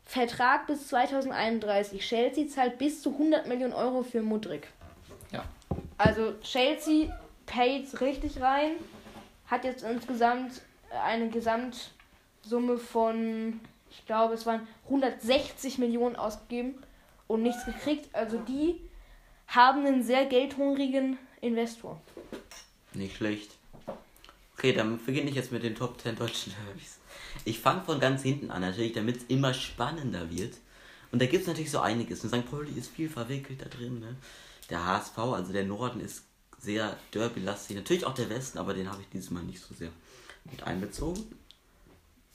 Vertrag 0.05 0.65
bis 0.67 0.87
2031. 0.87 2.01
Chelsea 2.01 2.47
zahlt 2.47 2.77
bis 2.77 3.01
zu 3.01 3.11
100 3.11 3.47
Millionen 3.47 3.73
Euro 3.73 4.03
für 4.03 4.21
Mudrik. 4.21 4.67
Ja. 5.31 5.43
Also 5.97 6.33
Chelsea 6.41 7.09
paid 7.45 7.99
richtig 8.01 8.39
rein, 8.41 8.71
hat 9.47 9.63
jetzt 9.65 9.83
insgesamt 9.83 10.61
eine 11.05 11.29
Gesamtsumme 11.29 12.77
von, 12.77 13.59
ich 13.91 14.05
glaube, 14.05 14.33
es 14.33 14.45
waren 14.45 14.67
160 14.85 15.77
Millionen 15.77 16.15
ausgegeben 16.15 16.81
und 17.27 17.43
nichts 17.43 17.65
gekriegt. 17.65 18.09
Also 18.13 18.37
die 18.39 18.79
haben 19.47 19.85
einen 19.85 20.03
sehr 20.03 20.25
geldhungrigen 20.25 21.17
Investor. 21.41 22.01
Nicht 22.93 23.17
schlecht. 23.17 23.55
Okay, 24.57 24.73
dann 24.73 25.03
beginne 25.05 25.29
ich 25.29 25.35
jetzt 25.35 25.51
mit 25.51 25.63
den 25.63 25.75
Top 25.75 26.01
10 26.01 26.17
deutschen 26.17 26.53
Derbys. 26.65 26.97
Ich 27.45 27.59
fange 27.59 27.83
von 27.83 27.99
ganz 27.99 28.23
hinten 28.23 28.51
an, 28.51 28.61
natürlich, 28.61 28.93
damit 28.93 29.17
es 29.17 29.23
immer 29.29 29.53
spannender 29.53 30.29
wird. 30.29 30.55
Und 31.11 31.21
da 31.21 31.25
gibt 31.25 31.41
es 31.41 31.47
natürlich 31.47 31.71
so 31.71 31.79
einiges. 31.79 32.23
Und 32.23 32.29
St. 32.29 32.49
Pauli 32.49 32.71
ist 32.77 32.91
viel 32.91 33.09
verwickelt 33.09 33.61
da 33.61 33.69
drin. 33.69 33.99
Ne? 33.99 34.15
Der 34.69 34.85
HSV, 34.85 35.17
also 35.17 35.53
der 35.53 35.65
Norden, 35.65 36.01
ist 36.01 36.23
sehr 36.59 36.97
derby-lastig. 37.13 37.77
Natürlich 37.77 38.05
auch 38.05 38.13
der 38.13 38.29
Westen, 38.29 38.57
aber 38.57 38.73
den 38.73 38.91
habe 38.91 39.01
ich 39.01 39.07
dieses 39.09 39.31
Mal 39.31 39.43
nicht 39.43 39.61
so 39.61 39.73
sehr 39.73 39.91
mit 40.51 40.63
einbezogen. 40.63 41.23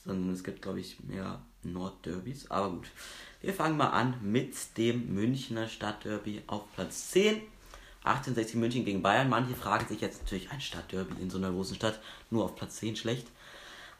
Sondern 0.05 0.33
es 0.33 0.45
gibt, 0.45 0.63
glaube 0.63 0.81
ich, 0.81 1.01
mehr 1.01 1.43
Nordderbys. 1.63 2.51
Aber 2.51 2.71
gut. 2.71 2.91
Wir 3.41 3.53
fangen 3.53 3.77
mal 3.77 3.91
an 3.91 4.19
mit 4.23 4.55
dem 4.79 5.15
Münchner 5.15 5.69
Stadtderby 5.69 6.43
auf 6.47 6.65
Platz 6.75 7.11
10. 7.11 7.43
1860 8.05 8.57
München 8.57 8.85
gegen 8.85 9.03
Bayern. 9.03 9.29
Manche 9.29 9.55
fragen 9.55 9.89
sich 9.89 10.01
jetzt 10.01 10.23
natürlich 10.23 10.51
ein 10.51 10.61
Stadtderby 10.61 11.21
in 11.21 11.31
so 11.31 11.39
einer 11.39 11.51
großen 11.51 11.77
Stadt, 11.77 12.01
nur 12.31 12.45
auf 12.45 12.55
Platz 12.55 12.77
10 12.77 12.97
schlecht. 12.97 13.27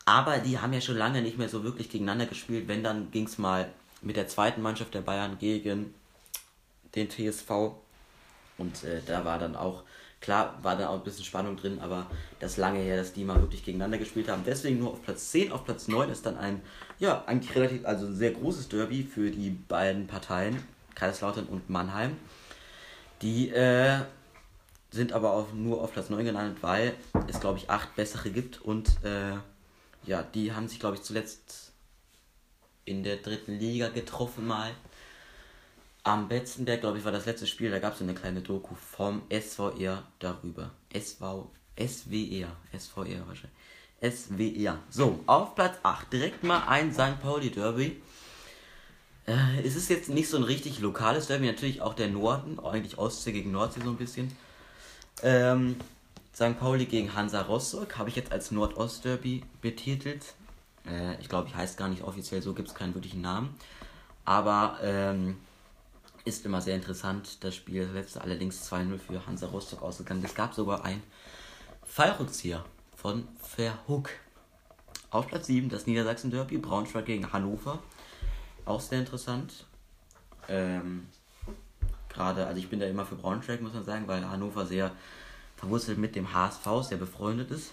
Aber 0.05 0.39
die 0.39 0.59
haben 0.59 0.73
ja 0.75 0.81
schon 0.81 0.99
lange 0.99 1.23
nicht 1.23 1.39
mehr 1.39 1.49
so 1.49 1.65
wirklich 1.65 1.89
gegeneinander 1.89 2.27
gespielt. 2.27 2.69
Wenn, 2.69 2.83
dann 2.83 3.11
ging 3.11 3.25
es 3.25 3.39
mal 3.39 3.71
mit 4.03 4.17
der 4.17 4.29
zweiten 4.29 4.61
Mannschaft 4.61 4.95
der 4.95 5.01
Bayern 5.01 5.39
gegen 5.39 5.95
den 6.95 7.09
TSV. 7.09 7.51
Und 8.59 8.85
äh, 8.85 9.01
da 9.07 9.25
war 9.25 9.39
dann 9.39 9.57
auch, 9.57 9.83
klar, 10.21 10.59
war 10.63 10.77
da 10.77 10.89
auch 10.89 10.99
ein 10.99 11.05
bisschen 11.05 11.25
Spannung 11.25 11.57
drin, 11.57 11.81
aber 11.81 12.07
das 12.39 12.59
lange 12.59 12.81
her, 12.81 12.99
dass 12.99 13.15
die 13.15 13.25
mal 13.25 13.41
wirklich 13.41 13.65
gegeneinander 13.65 13.99
gespielt 13.99 14.29
haben. 14.29 14.43
Deswegen 14.45 14.79
nur 14.79 14.93
auf 14.93 15.03
Platz 15.03 15.31
10. 15.31 15.51
Auf 15.51 15.65
Platz 15.65 15.89
9 15.89 16.11
ist 16.11 16.27
dann 16.27 16.37
ein, 16.37 16.61
ja, 16.99 17.25
eigentlich 17.27 17.55
relativ, 17.57 17.87
also 17.87 18.13
sehr 18.13 18.33
großes 18.33 18.69
Derby 18.69 19.03
für 19.03 19.31
die 19.31 19.51
beiden 19.51 20.07
Parteien, 20.07 20.63
Kaiserslautern 20.95 21.47
und 21.47 21.71
Mannheim. 21.71 22.17
Die 23.23 23.51
äh, 23.51 24.01
sind 24.91 25.13
aber 25.13 25.33
auch 25.33 25.53
nur 25.53 25.83
auf 25.83 25.93
Platz 25.93 26.11
9 26.11 26.25
gelandet, 26.25 26.63
weil 26.63 26.95
es, 27.27 27.41
glaube 27.41 27.59
ich, 27.59 27.71
acht 27.71 27.95
bessere 27.97 28.31
gibt. 28.31 28.63
Und 28.63 28.89
äh, 29.05 29.37
ja, 30.05 30.23
die 30.23 30.53
haben 30.53 30.69
sich, 30.69 30.79
glaube 30.79 30.97
ich, 30.97 31.03
zuletzt 31.03 31.73
in 32.85 33.03
der 33.03 33.17
dritten 33.17 33.59
Liga 33.59 33.89
getroffen 33.89 34.47
mal. 34.47 34.71
Am 36.03 36.29
Betzenberg, 36.29 36.81
glaube 36.81 36.99
ich, 36.99 37.05
war 37.05 37.13
das 37.13 37.27
letzte 37.27 37.47
Spiel. 37.47 37.71
Da 37.71 37.79
gab 37.79 37.95
es 37.95 38.03
eine 38.03 38.15
kleine 38.15 38.43
Doku 38.43 38.75
vom 38.75 39.23
SVR 39.31 40.03
darüber. 40.19 40.71
SV, 40.93 41.51
SWR, 41.79 42.55
SVR 42.79 43.27
wahrscheinlich. 43.27 43.59
SWR. 44.03 44.79
So, 44.91 45.21
auf 45.27 45.55
Platz 45.55 45.79
8 45.83 46.13
direkt 46.13 46.45
mal 46.45 46.67
ein 46.69 46.93
St. 46.93 47.21
Pauli 47.23 47.51
Derby. 47.51 48.03
Äh, 49.27 49.61
es 49.65 49.77
ist 49.77 49.89
jetzt 49.89 50.09
nicht 50.09 50.29
so 50.29 50.37
ein 50.37 50.43
richtig 50.43 50.81
lokales 50.81 51.27
Derby, 51.29 51.47
natürlich 51.47 51.81
auch 51.81 51.95
der 51.95 52.09
Norden, 52.09 52.59
eigentlich 52.61 52.99
Ostsee 52.99 53.33
gegen 53.33 53.53
Nordsee 53.53 53.81
so 53.83 53.91
ein 53.91 53.97
bisschen. 53.97 54.31
Ähm, 55.23 55.77
St. 56.35 56.59
Pauli 56.59 56.87
gegen 56.87 57.15
Hansa 57.15 57.43
Rostock 57.43 57.97
habe 57.97 58.09
ich 58.09 58.17
jetzt 58.17 58.33
als 58.33 58.51
Nordost-Derby 58.51 59.45
betitelt. 59.63 60.35
Äh, 60.87 61.21
ich 61.21 61.29
glaube, 61.29 61.49
ich 61.49 61.55
heißt 61.55 61.79
gar 61.79 61.89
nicht 61.89 62.03
offiziell 62.03 62.43
so, 62.43 62.55
gibt 62.55 62.69
es 62.69 62.75
keinen 62.75 62.95
wirklichen 62.95 63.21
Namen. 63.21 63.55
Aber 64.25 64.79
ähm, 64.83 65.37
ist 66.25 66.45
immer 66.45 66.61
sehr 66.61 66.75
interessant, 66.75 67.45
das 67.45 67.55
Spiel. 67.55 67.85
Das 67.85 67.95
letzte 67.95 68.21
allerdings 68.23 68.71
2-0 68.71 68.99
für 68.99 69.27
Hansa 69.27 69.47
Rostock 69.47 69.83
ausgegangen. 69.83 70.25
Es 70.25 70.35
gab 70.35 70.55
sogar 70.55 70.85
ein 70.85 71.03
Fallrückzieher 71.85 72.65
von 72.97 73.29
Verhook. 73.41 74.11
Auf 75.11 75.29
Platz 75.29 75.47
7 75.47 75.69
das 75.69 75.87
Niedersachsen-Derby, 75.87 76.59
Braunschweig 76.59 77.07
gegen 77.07 77.33
Hannover. 77.33 77.79
Auch 78.65 78.81
sehr 78.81 79.01
interessant. 79.01 79.67
Ähm, 80.49 81.07
Gerade, 82.09 82.47
also 82.47 82.59
ich 82.59 82.69
bin 82.69 82.79
da 82.79 82.87
immer 82.87 83.05
für 83.05 83.17
Braunschweig, 83.17 83.61
muss 83.61 83.75
man 83.75 83.85
sagen, 83.85 84.07
weil 84.07 84.29
Hannover 84.29 84.65
sehr 84.67 84.93
verwurzelt 85.57 85.99
mit 85.99 86.15
dem 86.15 86.33
HSV, 86.33 86.67
sehr 86.89 86.99
befreundet 86.99 87.51
ist. 87.51 87.73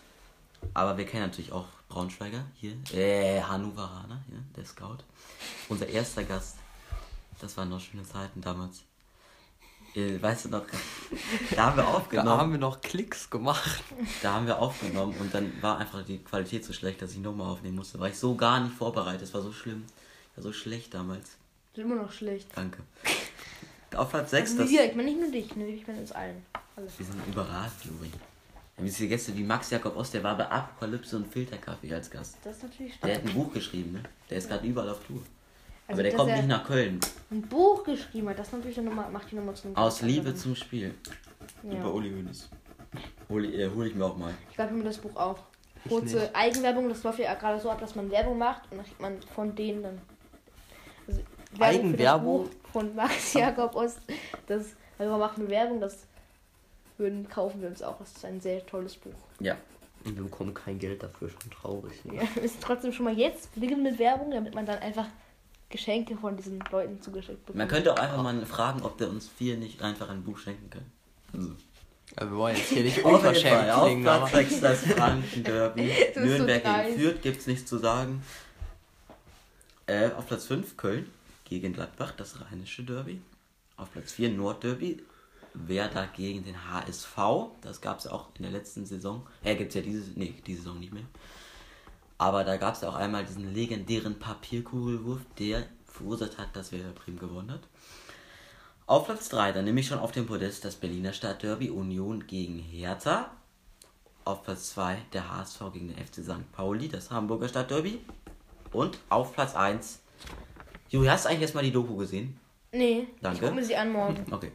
Aber 0.74 0.98
wir 0.98 1.06
kennen 1.06 1.24
natürlich 1.28 1.52
auch 1.52 1.66
Braunschweiger 1.90 2.44
hier. 2.56 2.74
Äh, 2.94 3.42
Hannoveraner, 3.42 4.22
hier, 4.28 4.40
der 4.56 4.66
Scout. 4.66 4.98
Unser 5.70 5.88
erster 5.88 6.24
Gast. 6.24 6.56
Das 7.40 7.56
waren 7.58 7.70
noch 7.70 7.80
schöne 7.80 8.04
Zeiten 8.04 8.42
damals. 8.42 8.82
Äh, 9.96 10.22
weißt 10.22 10.46
du 10.46 10.50
noch, 10.50 10.64
da 11.56 11.66
haben 11.66 11.78
wir 11.78 11.84
Da 11.84 11.90
aufgenommen. 11.90 12.30
haben 12.30 12.52
wir 12.52 12.60
noch 12.60 12.82
Klicks 12.82 13.30
gemacht. 13.30 13.84
Da 14.24 14.34
haben 14.34 14.48
wir 14.48 14.58
aufgenommen 14.60 15.16
und 15.20 15.34
dann 15.34 15.52
war 15.62 15.78
einfach 15.80 16.04
die 16.04 16.20
Qualität 16.20 16.64
so 16.66 16.74
schlecht, 16.74 17.02
dass 17.02 17.12
ich 17.12 17.20
nochmal 17.20 17.48
aufnehmen 17.52 17.76
musste. 17.78 18.00
War 18.00 18.08
ich 18.10 18.18
so 18.18 18.36
gar 18.36 18.60
nicht 18.62 18.76
vorbereitet. 18.76 19.24
Es 19.24 19.34
war 19.34 19.42
so 19.42 19.52
schlimm. 19.52 19.84
War 20.36 20.44
so 20.44 20.54
schlecht 20.54 20.94
damals. 20.94 21.38
Ist 21.74 21.78
immer 21.80 21.96
noch 21.96 22.12
schlecht. 22.12 22.48
Danke. 22.56 22.80
Auf 23.96 24.10
Platz 24.10 24.32
6 24.32 24.52
Also 24.52 24.64
das. 24.64 24.72
wir, 24.72 24.86
ich 24.86 24.96
meine 24.96 25.10
nicht 25.10 25.20
nur 25.22 25.32
dich, 25.32 25.56
ne? 25.56 25.68
ich 25.68 25.86
meine 25.88 26.00
uns 26.00 26.12
allen. 26.12 26.46
Alle. 26.76 26.88
Wir 26.98 27.06
sind 27.06 27.28
überrascht, 27.28 27.84
Juri. 27.86 28.10
Wir 28.10 28.78
haben 28.78 28.86
diese 28.86 29.08
Gäste 29.08 29.36
wie 29.36 29.44
Max 29.44 29.70
Jakob 29.70 29.96
Ost, 29.98 30.14
der 30.14 30.24
war 30.24 30.38
bei 30.38 30.48
Apokalypse 30.48 31.18
und 31.18 31.28
Filterkaffee 31.32 31.94
als 31.94 32.10
Gast. 32.10 32.38
Das 32.44 32.58
ist 32.58 32.64
natürlich 32.64 33.00
Der 33.00 33.10
stark. 33.10 33.24
hat 33.24 33.30
ein 33.30 33.34
Buch 33.34 33.54
geschrieben, 33.54 33.92
ne? 33.94 34.04
Der 34.30 34.38
ist 34.38 34.48
gerade 34.50 34.66
überall 34.66 34.90
auf 34.90 35.04
Tour. 35.06 35.18
Also, 35.88 35.94
Aber 36.00 36.04
der 36.04 36.16
kommt 36.16 36.32
nicht 36.34 36.48
nach 36.48 36.66
Köln. 36.66 37.00
Ein 37.32 37.42
Buch 37.42 37.84
geschrieben 37.84 38.30
hat, 38.30 38.40
das 38.40 38.52
natürlich 38.54 38.78
dann 38.78 38.86
noch 38.86 38.94
mal, 38.94 39.10
macht 39.12 39.30
die 39.30 39.36
Nummer 39.36 39.54
zu 39.54 39.68
einem 39.68 39.76
Aus 39.76 40.00
ganz 40.00 40.10
Liebe 40.10 40.20
anderen. 40.30 40.38
zum 40.38 40.56
Spiel. 40.56 40.96
Ja. 41.64 41.80
Über 41.80 41.94
Uli 41.94 42.12
Hoeneß. 42.12 42.50
Hol, 43.30 43.46
äh, 43.54 43.70
hol 43.76 43.88
ich 43.88 43.96
mir 43.96 44.06
auch 44.06 44.16
mal. 44.18 44.34
Ich 44.50 44.56
glaube 44.56 44.74
mir 44.74 44.84
das 44.86 44.98
Buch 45.00 45.16
auch. 45.18 45.40
Kurze 45.88 46.34
Eigenwerbung, 46.34 46.88
das 46.90 47.04
läuft 47.04 47.20
ja 47.20 47.34
gerade 47.34 47.60
so 47.60 47.70
ab, 47.70 47.80
dass 47.80 47.96
man 47.96 48.10
Werbung 48.12 48.38
macht 48.38 48.72
und 48.72 48.78
dann 48.78 48.86
kriegt 48.86 49.02
man 49.02 49.22
von 49.36 49.54
denen 49.56 49.84
dann. 49.84 50.02
Werbung 51.18 51.62
Eigenwerbung? 51.62 52.44
Für 52.46 52.50
das 52.50 52.60
Buch 52.62 52.72
von 52.72 52.96
Max 52.96 53.34
Jakob 53.34 53.76
Ost. 53.76 54.00
Das, 54.48 54.76
also 54.98 55.12
wir 55.14 55.18
machen 55.18 55.50
Werbung, 55.50 55.82
das 55.82 56.06
würden, 56.98 57.28
kaufen 57.30 57.62
wir 57.62 57.70
uns 57.70 57.82
auch. 57.82 57.98
Das 57.98 58.12
ist 58.12 58.26
ein 58.26 58.40
sehr 58.40 58.66
tolles 58.66 58.96
Buch. 58.96 59.14
Ja. 59.40 59.58
Und 60.04 60.16
wir 60.16 60.24
bekommen 60.24 60.54
kein 60.54 60.80
Geld 60.80 61.04
dafür, 61.04 61.30
schon 61.30 61.52
traurig. 61.52 62.06
Ne? 62.06 62.16
Ja, 62.16 62.22
wir 62.34 62.42
müssen 62.42 62.58
trotzdem 62.62 62.92
schon 62.92 63.06
mal 63.06 63.18
jetzt 63.18 63.54
beginnen 63.54 63.84
mit 63.84 64.00
Werbung, 64.00 64.32
damit 64.32 64.56
man 64.56 64.66
dann 64.66 64.80
einfach 64.80 65.08
Geschenke 65.70 66.18
von 66.18 66.36
diesen 66.36 66.64
Leuten 66.72 67.02
zugeschickt 67.02 67.46
bekommt. 67.46 67.58
Man 67.58 67.68
könnte 67.68 67.94
auch 67.94 68.00
einfach 68.00 68.22
mal 68.22 68.46
fragen, 68.46 68.82
ob 68.84 68.98
der 68.98 69.10
uns 69.10 69.28
vier 69.28 69.58
nicht 69.58 69.82
einfach 69.82 70.10
ein 70.10 70.24
Buch 70.24 70.38
schenken 70.38 70.70
kann. 70.70 70.86
Also, 71.34 71.52
Ja, 72.20 72.30
wir 72.30 72.38
wollen 72.38 72.56
jetzt 72.56 72.70
hier 72.70 72.84
nicht 72.84 72.98
Auf 73.06 73.12
jeden 73.12 73.16
unverschämt 73.16 73.82
klingen, 73.82 74.08
aber... 74.08 74.26
Platz 74.26 74.50
6 74.50 74.62
das 74.62 74.86
Franken-Derby. 74.86 75.92
so 76.14 76.20
Nürnberg 76.20 76.64
dreist. 76.64 76.88
gegen 76.88 77.00
Fürth 77.00 77.22
gibt's 77.22 77.48
nichts 77.48 77.70
zu 77.70 77.78
sagen. 77.78 78.24
Äh, 79.92 80.14
auf 80.14 80.28
Platz 80.28 80.46
5 80.46 80.78
Köln 80.78 81.12
gegen 81.44 81.74
Gladbach, 81.74 82.14
das 82.16 82.40
rheinische 82.40 82.82
Derby. 82.82 83.20
Auf 83.76 83.92
Platz 83.92 84.14
4 84.14 84.30
Nordderby. 84.30 85.04
Werder 85.54 86.08
gegen 86.16 86.46
den 86.46 86.56
HSV. 86.72 87.18
Das 87.60 87.82
gab 87.82 88.00
es 88.00 88.08
auch 88.08 88.30
in 88.38 88.44
der 88.44 88.54
letzten 88.54 88.86
Saison. 88.86 89.28
Äh, 89.44 89.58
gibt 89.58 89.72
es 89.72 89.76
ja 89.76 89.82
diese, 89.82 90.18
nee, 90.18 90.34
diese 90.48 90.62
Saison 90.62 90.80
nicht 90.80 90.94
mehr. 90.94 91.04
Aber 92.18 92.46
da 92.46 92.56
gab 92.56 92.76
es 92.76 92.82
ja 92.82 92.88
auch 92.88 92.96
einmal 92.96 93.26
diesen 93.26 93.54
legendären 93.54 94.18
Papierkugelwurf, 94.18 95.20
der 95.38 95.66
verursacht 95.84 96.38
hat, 96.38 96.56
dass 96.56 96.72
Werder 96.72 96.94
Bremen 96.94 97.20
gewonnen 97.20 97.52
hat. 97.52 97.68
Auf 98.86 99.08
Platz 99.08 99.28
3, 99.28 99.52
dann 99.52 99.66
nehme 99.66 99.82
ich 99.82 99.88
schon 99.88 100.00
auf 100.00 100.14
dem 100.14 100.26
Podest 100.26 100.64
das 100.64 100.78
Berliner 100.78 101.12
Stadtderby 101.12 101.70
Union 101.70 102.28
gegen 102.28 102.60
Hertha. 102.60 103.30
Auf 104.24 104.44
Platz 104.44 104.70
2 104.70 105.00
der 105.12 105.36
HSV 105.36 105.60
gegen 105.74 105.90
den 105.90 105.98
FC 105.98 106.24
St. 106.24 106.50
Pauli, 106.54 106.88
das 106.88 107.12
Hamburger 107.12 107.50
Stadtderby. 107.50 108.00
Und 108.72 109.00
auf 109.10 109.34
Platz 109.34 109.56
1. 109.56 110.00
Juri, 110.90 111.08
hast 111.08 111.26
du 111.26 111.30
eigentlich 111.30 111.42
erstmal 111.44 111.64
die 111.64 111.72
Doku 111.72 111.96
gesehen? 111.96 112.40
Nee, 112.72 113.08
Danke. 113.22 113.36
ich 113.38 113.42
gucke 113.42 113.56
mir 113.56 113.64
sie 113.66 113.76
an 113.76 113.92
morgen. 113.92 114.26
Okay. 114.32 114.52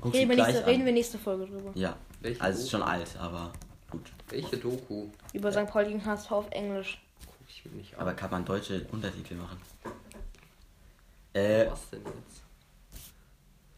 Guck 0.00 0.12
sie 0.14 0.20
Reden 0.20 0.30
wir, 0.30 0.36
nächste, 0.36 0.58
an. 0.58 0.64
reden 0.64 0.84
wir 0.86 0.92
nächste 0.92 1.18
Folge 1.18 1.46
drüber. 1.46 1.72
Ja. 1.74 1.94
Welche 2.20 2.40
also 2.40 2.58
es 2.58 2.64
ist 2.64 2.70
schon 2.70 2.82
alt, 2.82 3.16
aber 3.18 3.52
gut. 3.90 4.10
Welche 4.28 4.56
Doku? 4.56 5.08
Über 5.34 5.52
St. 5.52 5.66
Pauli 5.66 5.88
gegen 5.88 6.04
HSV 6.04 6.32
auf 6.32 6.46
Englisch. 6.52 7.02
Guck 7.26 7.34
ich 7.48 7.64
mir 7.66 7.72
nicht 7.76 7.94
an. 7.94 8.00
Aber 8.00 8.14
kann 8.14 8.30
man 8.30 8.44
deutsche 8.46 8.86
Untertitel 8.92 9.34
machen? 9.34 9.58
Äh, 11.34 11.66
Was 11.70 11.90
denn 11.90 12.00
jetzt? 12.04 12.42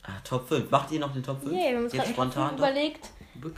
ah, 0.04 0.12
Top 0.22 0.46
5. 0.48 0.70
Macht 0.70 0.92
ihr 0.92 1.00
noch 1.00 1.12
den 1.12 1.24
Top 1.24 1.40
5? 1.42 1.52
Yeah, 1.52 1.70
wir 1.70 1.76
haben 1.76 1.84
uns 1.84 1.92
Jetzt 1.92 2.08
spontan 2.10 2.56
überlegt. 2.56 3.10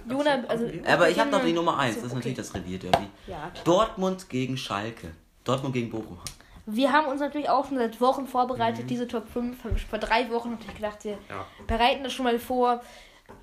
Jona, 0.08 0.44
also 0.48 0.66
Aber 0.86 1.10
ich 1.10 1.18
habe 1.18 1.30
noch 1.30 1.44
die 1.44 1.52
Nummer 1.52 1.78
1, 1.78 1.96
So, 1.96 2.00
das 2.00 2.06
ist 2.06 2.12
okay. 2.12 2.30
natürlich 2.30 2.36
das 2.38 2.54
Revierderby. 2.54 3.06
Ja. 3.26 3.50
Dortmund 3.64 4.28
gegen 4.30 4.56
Schalke. 4.56 5.10
Dortmund 5.44 5.74
gegen 5.74 5.90
Bochum. 5.90 6.18
Wir 6.66 6.92
haben 6.92 7.06
uns 7.08 7.20
natürlich 7.20 7.50
auch 7.50 7.68
schon 7.68 7.76
seit 7.76 8.00
Wochen 8.00 8.26
vorbereitet, 8.26 8.88
diese 8.88 9.06
Top 9.06 9.28
5. 9.28 9.62
Haben 9.62 9.72
wir 9.72 9.78
schon 9.78 9.90
vor 9.90 9.98
drei 9.98 10.30
Wochen 10.30 10.52
natürlich 10.52 10.76
gedacht, 10.76 11.04
wir 11.04 11.18
Ja. 11.28 11.46
bereiten 11.66 12.02
das 12.04 12.12
schon 12.14 12.24
mal 12.24 12.38
vor. 12.38 12.82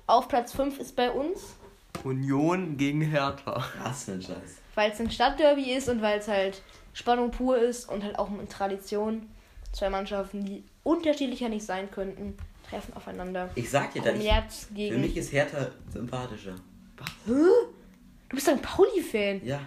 Auf 0.08 0.26
Platz 0.28 0.52
5 0.52 0.78
ist 0.80 0.96
bei 0.96 1.10
uns, 1.10 1.54
Union 2.04 2.76
gegen 2.76 3.00
Hertha. 3.02 3.62
Was 3.84 4.04
für 4.04 4.12
ein 4.12 4.22
Scheiß. 4.22 4.58
weil 4.74 4.90
es 4.90 4.98
ein 5.00 5.10
Stadtderby 5.10 5.70
ist 5.72 5.88
und 5.88 6.00
weil 6.02 6.18
es 6.18 6.26
halt 6.28 6.62
Spannung 6.94 7.30
pur 7.30 7.58
ist 7.58 7.88
und 7.88 8.02
halt 8.02 8.18
auch 8.18 8.28
mit 8.30 8.50
Tradition. 8.50 9.28
Zwei 9.72 9.88
Mannschaften, 9.90 10.44
die 10.44 10.64
unterschiedlicher 10.82 11.48
nicht 11.48 11.64
sein 11.64 11.90
könnten, 11.90 12.36
treffen 12.68 12.94
aufeinander. 12.96 13.50
Ich 13.54 13.70
sag 13.70 13.92
dir, 13.92 14.02
da 14.02 14.12
ich, 14.12 14.24
Jetzt 14.24 14.68
für 14.74 14.98
mich 14.98 15.16
ist 15.16 15.32
Hertha 15.32 15.68
sympathischer. 15.92 16.54
Du 17.26 18.36
bist 18.36 18.48
ein 18.48 18.60
Pauli-Fan. 18.60 19.44
Ja. 19.44 19.60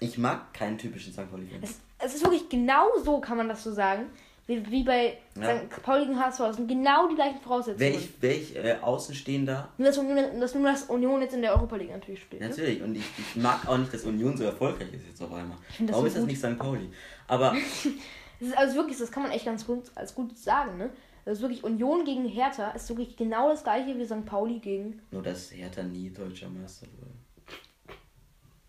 Ich 0.00 0.18
mag 0.18 0.52
keinen 0.54 0.78
typischen 0.78 1.12
St. 1.12 1.30
Pauli-Fan. 1.30 1.60
Es, 1.62 1.80
es 1.98 2.14
ist 2.14 2.22
wirklich 2.22 2.48
genau 2.48 2.86
so, 3.04 3.20
kann 3.20 3.36
man 3.36 3.48
das 3.48 3.62
so 3.64 3.72
sagen. 3.72 4.06
Wie, 4.46 4.64
wie 4.70 4.82
bei 4.82 5.18
Ja. 5.38 5.58
St. 5.58 5.82
Pauli 5.82 6.06
gegen 6.06 6.18
HSV. 6.18 6.40
Es 6.40 6.56
sind 6.56 6.68
genau 6.68 7.06
die 7.08 7.16
gleichen 7.16 7.38
Voraussetzungen. 7.40 7.80
Wäre 7.80 7.94
ich, 7.96 8.22
wär 8.22 8.34
ich 8.34 8.56
äh, 8.56 8.76
Außenstehender, 8.80 9.68
Nur, 9.76 9.88
dass 9.88 9.98
Union, 9.98 10.40
dass, 10.40 10.54
nur, 10.54 10.64
dass 10.70 10.84
Union 10.84 11.20
jetzt 11.20 11.34
in 11.34 11.42
der 11.42 11.52
Europa 11.54 11.76
League 11.76 11.90
natürlich 11.90 12.22
spielt. 12.22 12.40
Ne? 12.40 12.48
natürlich. 12.48 12.80
Und 12.82 12.94
ich, 12.96 13.04
ich 13.18 13.36
mag 13.36 13.68
auch 13.68 13.76
nicht, 13.76 13.92
dass 13.92 14.04
Union 14.04 14.36
so 14.36 14.44
erfolgreich 14.44 14.92
ist 14.94 15.06
jetzt 15.06 15.22
auf 15.22 15.32
einmal. 15.32 15.58
das 15.78 15.90
Warum 15.90 16.02
so 16.02 16.06
ist 16.06 16.16
das 16.16 16.24
nicht 16.24 16.38
St. 16.38 16.58
Pauli? 16.58 16.88
Aber 17.26 17.54
Das 18.40 18.48
ist 18.50 18.56
also 18.56 18.76
wirklich, 18.76 18.96
das 18.98 19.10
kann 19.10 19.24
man 19.24 19.32
echt 19.32 19.44
ganz 19.44 19.66
gut, 19.66 19.90
als 19.96 20.14
gut 20.14 20.38
sagen. 20.38 20.78
Ne? 20.78 20.90
Das 21.24 21.38
ist 21.38 21.42
wirklich 21.42 21.64
Union 21.64 22.04
gegen 22.04 22.24
Hertha 22.24 22.70
ist 22.70 22.88
wirklich 22.88 23.16
genau 23.16 23.50
das 23.50 23.64
gleiche 23.64 23.98
wie 23.98 24.04
St. 24.06 24.24
Pauli 24.24 24.60
gegen. 24.60 25.02
nur, 25.10 25.22
dass 25.22 25.52
Hertha 25.52 25.82
nie 25.82 26.08
deutscher 26.10 26.48
Meister 26.48 26.86
wurde. 26.98 27.10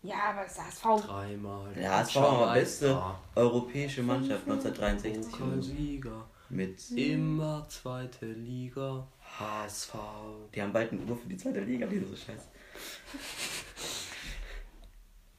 Ja, 0.02 0.16
aber 0.30 0.42
das 0.44 0.58
HSV. 0.58 1.06
Dreimal. 1.06 1.72
Der 1.74 1.98
HSV 1.98 2.16
war 2.16 2.54
beste 2.54 3.02
europäische 3.34 4.02
Mannschaft 4.02 4.42
1963. 4.48 5.40
oder 5.40 5.56
so. 5.56 5.62
Sieger. 5.62 6.24
Mit. 6.48 6.90
Immer 6.90 7.66
zweite 7.68 8.26
Liga. 8.26 9.06
HSV. 9.38 9.94
Die 10.54 10.62
haben 10.62 10.72
bald 10.72 10.92
eine 10.92 11.02
Uhr 11.02 11.16
für 11.16 11.28
die 11.28 11.36
zweite 11.36 11.60
Liga, 11.60 11.86
die 11.86 12.00
so 12.00 12.16
scheiße. 12.16 12.48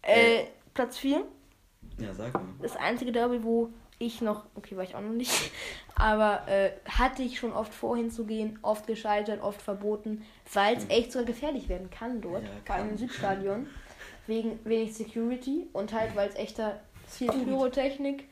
Äh, 0.04 0.46
Platz 0.74 0.98
4. 1.00 1.26
Ja, 1.98 2.14
sag 2.14 2.34
mal. 2.34 2.44
Das 2.62 2.76
einzige 2.76 3.12
Derby, 3.12 3.44
wo 3.44 3.70
ich 4.00 4.22
noch, 4.22 4.46
okay, 4.56 4.76
war 4.76 4.84
ich 4.84 4.96
auch 4.96 5.02
noch 5.02 5.12
nicht, 5.12 5.52
aber 5.96 6.48
äh, 6.48 6.72
hatte 6.90 7.22
ich 7.22 7.38
schon 7.38 7.54
oft 7.54 7.74
vor 7.74 7.96
hinzugehen, 7.98 8.58
oft 8.64 8.88
gescheitert, 8.88 9.42
oft 9.42 9.62
verboten, 9.62 10.26
weil 10.54 10.78
es 10.78 10.90
echt 10.90 11.12
sogar 11.12 11.26
gefährlich 11.26 11.70
werden 11.70 11.90
kann 11.92 12.22
dort, 12.22 12.44
Ja, 12.44 12.50
vor 12.66 12.76
allem 12.76 12.90
im. 12.92 12.98
Südstadion, 12.98 13.68
wegen 14.32 14.60
wenig 14.64 14.94
Security 14.94 15.68
und 15.74 15.92
halt, 15.92 16.16
weil 16.16 16.30
es 16.30 16.36
echter 16.36 16.80
viel 17.06 17.28
Pyrotechnik. 17.28 18.30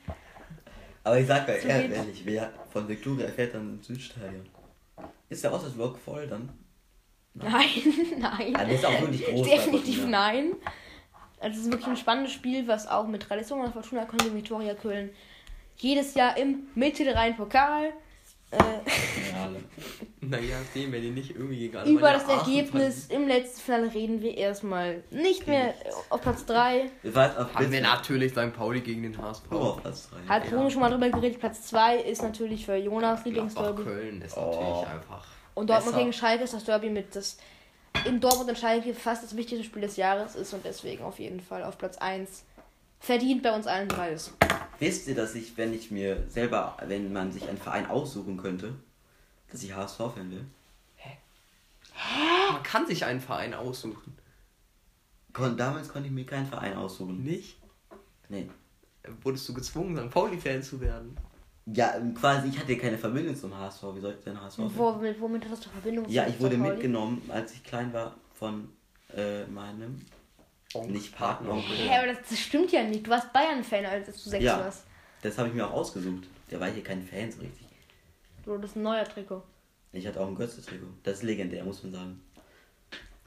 Aber 1.04 1.20
ich 1.20 1.28
sag 1.28 1.46
mal 1.46 1.60
So 1.60 1.68
ehrlich, 1.68 2.22
wer 2.24 2.54
von 2.70 2.88
Viktoria 2.88 3.28
fährt 3.28 3.54
dann 3.54 3.76
ins 3.76 3.88
Südstadion? 3.88 4.48
Ist 5.28 5.44
der 5.44 5.54
Auswärtsblock 5.54 6.00
voll 6.00 6.26
dann? 6.28 6.50
Nein, 7.34 7.70
nein. 8.18 8.54
Das 8.54 8.72
ist 8.72 8.86
auch 8.86 9.02
wirklich 9.02 9.24
groß. 9.26 9.48
Definitiv 9.48 10.08
nein. 10.08 10.54
Also 11.40 11.60
es 11.60 11.66
ist 11.66 11.72
wirklich 11.72 11.88
ein 11.88 11.98
spannendes 11.98 12.34
Spiel, 12.34 12.68
was 12.68 12.88
auch 12.88 13.08
mit 13.08 13.22
Tradition 13.22 13.62
an 13.62 13.72
Fortuna 13.72 14.06
Köln 14.06 14.32
und 14.32 14.36
Viktoria 14.36 14.74
Köln 14.74 15.12
jedes 15.78 16.16
Jahr 16.16 16.36
im 16.38 16.68
Mittelrhein-Pokal 16.76 17.94
äh. 18.52 18.58
Naja, 20.22 20.58
sehen, 20.74 20.92
wenn 20.92 21.02
die 21.02 21.10
nicht 21.10 21.32
irgendwie 21.32 21.72
alle 21.76 21.90
über 21.90 22.12
das 22.12 22.28
Ergebnis 22.28 23.08
im 23.08 23.28
letzten 23.28 23.62
Finale 23.62 23.94
reden 23.94 24.22
wir 24.22 24.38
erstmal 24.38 25.02
nicht 25.10 25.48
mehr 25.48 25.74
auf 26.10 26.22
Platz 26.22 26.46
3. 26.46 26.92
Wir 27.02 27.16
waren 27.16 27.36
auf 27.38 27.56
Haben 27.56 27.72
wir 27.72 27.82
natürlich 27.82 28.34
St. 28.34 28.54
Pauli 28.56 28.82
gegen 28.82 29.02
den 29.04 29.18
HSV. 29.18 29.44
oh, 29.50 29.56
auf 29.56 29.82
Platz 29.82 30.10
3. 30.28 30.32
Hat 30.34 30.50
Bruno 30.50 30.70
schon 30.70 30.82
mal 30.82 30.92
drüber 30.92 31.10
geredet. 31.10 31.40
Platz 31.40 31.64
2 31.68 31.98
ist 32.02 32.22
natürlich 32.22 32.66
für 32.66 32.76
Jonas 32.76 33.26
Lieblingsderby. 33.26 33.84
Köln 33.84 34.22
ist 34.22 34.38
Oh. 34.38 34.42
natürlich 34.52 34.88
einfach. 34.94 35.26
Und 35.56 35.70
Dortmund 35.70 35.94
besser. 35.94 36.04
gegen 36.06 36.14
Schalke 36.14 36.44
ist 36.44 36.54
das 36.54 36.64
Derby 36.64 36.90
mit 36.90 37.16
das 37.16 37.38
in 38.06 38.20
Dortmund 38.20 38.50
und 38.50 38.58
Schalke 38.58 38.94
fast 38.94 39.24
das 39.24 39.36
wichtigste 39.36 39.66
Spiel 39.66 39.82
des 39.82 39.98
Jahres 39.98 40.36
ist 40.36 40.54
und 40.54 40.64
deswegen 40.64 41.04
auf 41.04 41.18
jeden 41.20 41.40
Fall 41.40 41.64
auf 41.64 41.78
Platz 41.78 41.98
1 41.98 42.44
verdient 43.00 43.42
bei 43.42 43.56
uns 43.56 43.66
allen 43.66 43.88
drei 43.88 44.12
ist. 44.12 44.34
Wisst 44.80 45.08
ihr, 45.08 45.15
dass 45.15 45.36
ich, 45.36 45.58
wenn 45.58 45.74
ich 45.74 45.92
mir 45.92 46.24
selber, 46.30 46.78
wenn 46.86 47.12
man 47.12 47.32
sich 47.32 47.48
einen 47.48 47.58
Verein 47.58 47.86
aussuchen 47.88 48.38
könnte, 48.38 48.74
dass 49.52 49.62
ich 49.63 49.74
HSV-Fan 49.76 50.32
will? 50.32 50.46
Man 52.52 52.63
kann 52.63 52.88
sich 52.88 53.04
einen 53.06 53.20
Verein 53.20 53.54
aussuchen. 53.54 54.15
Kon 55.34 55.58
damals 55.58 55.89
konnte 55.89 56.08
ich 56.08 56.13
mir 56.13 56.26
keinen 56.26 56.48
Verein 56.48 56.76
aussuchen. 56.76 57.24
Nicht? 57.24 57.58
Nee. 58.30 58.50
Wurdest 59.22 59.48
du 59.50 59.54
gezwungen, 59.54 59.98
St. 59.98 60.10
Pauli-Fan 60.10 60.63
zu 60.63 60.80
werden? 60.82 61.15
Ja, 61.65 61.94
quasi, 62.15 62.48
ich 62.50 62.58
hatte 62.58 62.76
keine 62.78 62.98
Verbindung 62.98 63.36
zum 63.36 63.56
HSV. 63.56 63.84
Wie 63.96 64.00
sollte 64.00 64.20
ich 64.20 64.24
denn 64.24 64.42
HSV 64.42 64.58
fan 64.58 64.72
Womit, 64.76 65.20
womit 65.22 65.50
hast 65.50 65.65
du 65.65 65.70
Verbindung 65.70 66.10
Ja, 66.10 66.26
ich 66.26 66.39
wurde. 66.39 66.58
Pauli? 66.58 66.72
mitgenommen, 66.72 67.22
als 67.30 67.54
ich 67.54 67.63
klein 67.63 67.94
war, 67.94 68.15
von 68.34 68.70
äh, 69.15 69.46
meinem 69.46 70.02
nicht 70.88 71.15
Patenonkel. 71.15 71.75
Hä, 71.75 71.97
aber 71.97 72.08
das, 72.08 72.17
das 72.29 72.39
stimmt 72.39 72.71
ja 72.71 72.84
nicht. 72.84 73.05
Du 73.08 73.10
warst 73.12 73.32
Bayern-Fan, 73.34 73.86
als 73.86 74.05
du 74.23 74.29
sechs 74.29 74.43
Ja. 74.43 74.60
warst. 74.60 74.86
Das 75.21 75.38
habe 75.38 75.49
ich 75.49 75.53
mir 75.55 75.67
auch 75.67 75.73
ausgesucht. 75.73 76.27
Der 76.51 76.60
war 76.60 76.69
hier 76.69 76.84
kein 76.84 77.01
Fan 77.05 77.32
so 77.32 77.41
richtig. 77.41 77.67
Du 78.45 78.55
hattest 78.55 78.75
ein 78.75 78.84
neuer 78.84 79.03
Trikot. 79.05 79.43
Ich 79.91 80.05
hatte 80.08 80.19
auch 80.21 80.27
ein 80.27 80.36
Götze-Trikot. 80.36 80.88
Das 81.03 81.17
ist 81.17 81.23
legendär, 81.23 81.63
muss 81.63 81.84
man 81.84 81.91
sagen. 81.91 82.21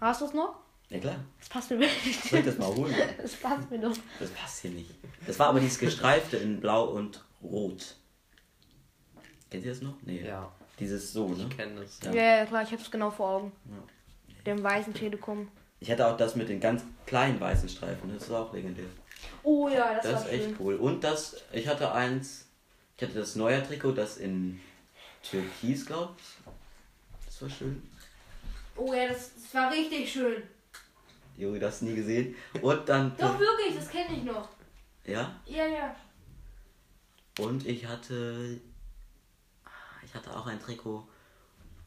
Hast 0.01 0.21
du 0.21 0.27
es 0.27 0.35
noch? 0.35 0.55
Ja 0.89 0.99
klar. 0.99 1.17
Das 1.39 1.49
passt 1.49 1.71
mir 1.71 1.81
wirklich 1.81 2.21
Soll 2.21 2.41
ich 2.41 2.45
das 2.47 2.59
mal 2.59 2.69
holen? 2.75 2.95
Das 3.21 3.35
passt 3.37 3.71
mir 3.71 3.79
doch. 3.79 3.97
Das 4.19 4.31
passt 4.31 4.61
hier 4.63 4.71
nicht. 4.71 4.91
Das 5.27 5.39
war 5.39 5.49
aber 5.49 5.61
dieses 5.61 5.79
gestreifte 5.79 6.37
in 6.37 6.61
Blau 6.61 6.85
und 6.91 7.25
Rot. 7.43 7.97
Kennt 9.51 9.65
ihr 9.65 9.71
das 9.73 9.83
noch? 9.83 9.95
Nee. 10.03 10.25
Ja, 10.27 10.51
Dieses 10.79 11.13
so, 11.13 11.29
ne? 11.29 11.47
ich 11.51 11.57
kenne 11.57 11.81
das. 11.81 11.99
Ja. 12.05 12.13
Ja, 12.13 12.37
ja, 12.39 12.47
klar, 12.47 12.63
ich 12.63 12.73
hab's 12.73 12.91
genau 12.91 13.11
vor 13.11 13.29
Augen. 13.31 13.53
Ja. 13.67 14.43
Dem 14.47 14.63
weißen 14.63 14.95
Telekom. 14.95 15.49
Ich 15.83 15.91
hatte 15.91 16.07
auch 16.07 16.17
das 16.17 16.37
mit 16.37 16.49
den 16.49 16.61
ganz 16.61 16.85
kleinen 17.07 17.41
weißen 17.41 17.69
Streifen. 17.69 18.15
Das 18.15 18.23
ist 18.23 18.31
auch 18.31 18.53
legendär. 18.53 18.85
Oh 19.43 19.69
ja, 19.69 19.95
das, 19.95 20.05
Das 20.05 20.13
war 20.15 20.21
ist 20.29 20.33
echt 20.33 20.45
schön. 20.45 20.57
cool. 20.61 20.75
Und 20.77 21.03
das, 21.03 21.43
ich 21.53 21.67
hatte 21.67 21.91
eins, 21.91 22.47
ich 22.97 23.03
hatte 23.03 23.15
das 23.19 23.35
neue 23.35 23.67
Trikot, 23.67 23.91
das 23.91 24.19
in 24.19 24.61
Türkis, 25.25 25.85
glaube 25.85 26.15
ich. 26.17 26.53
Das 27.27 27.43
war 27.43 27.51
schön. 27.51 27.83
Oh 28.77 28.95
ja, 28.95 29.09
das, 29.09 29.33
das 29.35 29.55
war 29.55 29.73
richtig 29.73 30.13
schön. 30.13 30.45
Juri, 31.37 31.59
das 31.59 31.83
nie 31.83 31.97
gesehen. 31.97 32.37
Und 32.61 32.89
dann. 32.89 33.17
Doch, 33.17 33.37
wirklich, 33.41 33.75
das 33.75 33.89
kenne 33.91 34.17
ich 34.17 34.23
noch. 34.23 34.51
Ja. 35.05 35.35
Ja, 35.47 35.67
ja. 35.67 35.97
Und 37.41 37.67
ich 37.67 37.85
hatte. 37.85 38.61
Ich 40.05 40.15
hatte 40.15 40.37
auch 40.37 40.47
ein 40.47 40.61
Trikot, 40.61 41.09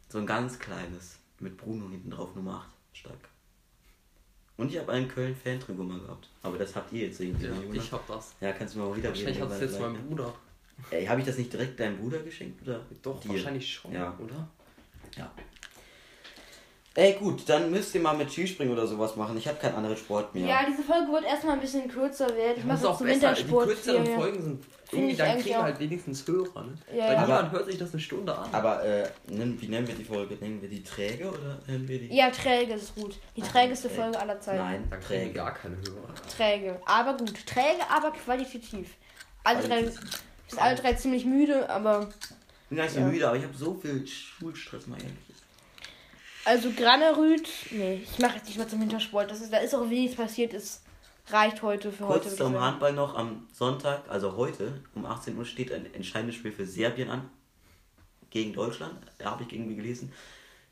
so 0.09 0.17
ein 0.17 0.25
ganz 0.25 0.59
kleines, 0.59 1.17
mit 1.39 1.55
Bruno 1.55 1.87
hinten 1.89 2.09
drauf, 2.09 2.35
Nummer 2.35 2.65
8, 2.91 2.97
stark. 2.97 3.29
Und 4.57 4.71
ich 4.71 4.79
habe 4.79 4.91
einen 4.93 5.07
Köln-Fan-Trikot 5.07 5.83
mal 5.83 5.99
gehabt. 5.99 6.29
Aber 6.41 6.57
das 6.57 6.75
habt 6.75 6.93
ihr 6.93 7.07
jetzt 7.07 7.19
irgendwie. 7.19 7.45
Ja, 7.45 7.51
ich 7.73 7.91
hab 7.91 8.07
das. 8.07 8.35
ja, 8.39 8.53
kannst 8.53 8.75
du 8.75 8.79
mir 8.79 8.85
mal 8.85 8.95
wieder 8.95 9.09
Wahrscheinlich 9.09 9.41
hat 9.41 9.51
es 9.51 9.59
jetzt 9.61 9.79
mein 9.79 9.93
Bruder. 10.07 10.33
Ey, 10.91 11.05
habe 11.05 11.19
ich 11.21 11.25
das 11.25 11.37
nicht 11.37 11.51
direkt 11.51 11.79
deinem 11.79 11.97
Bruder 11.97 12.19
geschenkt? 12.19 12.61
Oder 12.63 12.81
Doch, 13.01 13.19
dir? 13.21 13.29
wahrscheinlich 13.29 13.73
schon, 13.73 13.93
Ja. 13.93 14.17
oder? 14.21 14.47
Ja. 15.17 15.31
Ey, 16.97 17.11
gut, 17.19 17.43
dann 17.49 17.71
müsst 17.71 17.93
ihr 17.93 17.99
mal 17.99 18.15
mit 18.15 18.31
Skispringen 18.31 18.71
oder 18.71 18.87
sowas 18.87 19.17
machen. 19.17 19.37
Ich 19.37 19.45
habe 19.49 19.57
keinen 19.59 19.75
anderen 19.75 19.97
Sport 19.97 20.33
mehr. 20.33 20.47
Ja, 20.47 20.59
diese 20.65 20.81
Folge 20.81 21.11
wird 21.11 21.25
erstmal 21.25 21.55
ein 21.55 21.59
bisschen 21.59 21.89
kürzer 21.89 22.27
werden. 22.29 22.53
Ich 22.55 22.65
Das 22.65 22.81
mache 22.81 22.89
auch 22.89 22.97
zum 22.97 23.07
besser. 23.07 23.19
Die 23.33 23.39
Wintersport. 23.39 23.67
kürzeren 23.67 24.05
hier. 24.05 24.15
Folgen 24.15 24.41
sind 24.41 24.63
irgendwie, 24.91 25.11
ich 25.11 25.17
dann 25.17 25.39
kriegen 25.41 25.57
halt 25.61 25.79
wenigstens 25.81 26.25
Hörer, 26.25 26.63
ne? 26.63 26.73
Ja, 26.95 27.07
Weil 27.07 27.13
ja. 27.15 27.21
niemand 27.23 27.51
hört 27.51 27.65
sich 27.65 27.77
das 27.77 27.91
eine 27.91 27.99
Stunde 28.01 28.37
an. 28.37 28.47
Aber 28.53 28.85
äh, 28.85 29.09
wie 29.27 29.67
nennen 29.67 29.85
wir 29.87 29.95
die 29.95 30.05
Folge? 30.05 30.35
Nennen 30.39 30.61
wir 30.61 30.69
die 30.69 30.83
träge 30.83 31.27
oder 31.29 31.59
nennen 31.67 31.85
wir 31.85 31.99
die. 31.99 32.15
Ja, 32.15 32.29
träge 32.29 32.73
ist 32.75 32.95
gut. 32.95 33.19
Die 33.35 33.41
trägeste 33.41 33.89
träge. 33.89 34.01
Folge 34.01 34.19
aller 34.21 34.39
Zeiten. 34.39 34.57
Nein, 34.59 34.87
Dann 34.89 34.99
kriegen 35.01 35.09
wir 35.09 35.19
träge. 35.25 35.33
gar 35.33 35.53
keine 35.53 35.75
Hörer. 35.75 36.15
Träge. 36.37 36.79
Aber 36.85 37.17
gut. 37.17 37.45
Träge, 37.45 37.81
aber 37.89 38.11
qualitativ. 38.11 38.91
Alle 39.43 39.59
drei, 39.59 39.67
Qualitativ. 39.81 40.23
sind 40.47 40.61
alle 40.61 40.75
drei 40.77 40.93
ziemlich 40.93 41.25
müde, 41.25 41.69
aber. 41.69 42.07
Ich 42.63 42.69
bin 42.69 42.77
gar 42.77 42.85
nicht 42.85 42.93
so 42.93 43.01
Ja. 43.01 43.05
müde, 43.07 43.27
aber 43.27 43.37
ich 43.37 43.43
habe 43.43 43.53
so 43.57 43.73
viel 43.73 44.07
Schulstress 44.07 44.87
mal 44.87 44.95
ehrlich. 44.97 45.11
Also 46.45 46.71
Granerüt. 46.71 47.49
Nee, 47.71 48.01
ich 48.03 48.19
mache 48.19 48.37
jetzt 48.37 48.45
nicht 48.47 48.57
mal 48.57 48.67
zum 48.67 48.81
Wintersport. 48.81 49.29
Das 49.29 49.41
ist, 49.41 49.51
da 49.51 49.57
ist 49.57 49.73
auch 49.73 49.89
wenig 49.89 50.15
passiert. 50.15 50.53
Es 50.53 50.81
reicht 51.27 51.61
heute 51.63 51.91
für 51.91 52.07
heute. 52.07 52.19
Kurz 52.19 52.25
würd 52.25 52.33
ich 52.33 52.39
zum. 52.39 52.59
Handball 52.61 52.93
noch. 52.93 53.15
Am 53.15 53.47
Sonntag, 53.51 54.03
also 54.07 54.35
heute, 54.37 54.81
um 54.93 55.05
18 55.05 55.37
Uhr 55.37 55.45
steht 55.45 55.71
ein 55.71 55.91
entscheidendes 55.93 56.35
Spiel 56.35 56.51
für 56.51 56.65
Serbien 56.65 57.09
an. 57.09 57.29
Gegen 58.29 58.53
Deutschland. 58.53 58.99
Da 59.17 59.31
habe 59.31 59.43
ich 59.43 59.53
irgendwie 59.53 59.75
gelesen. 59.75 60.11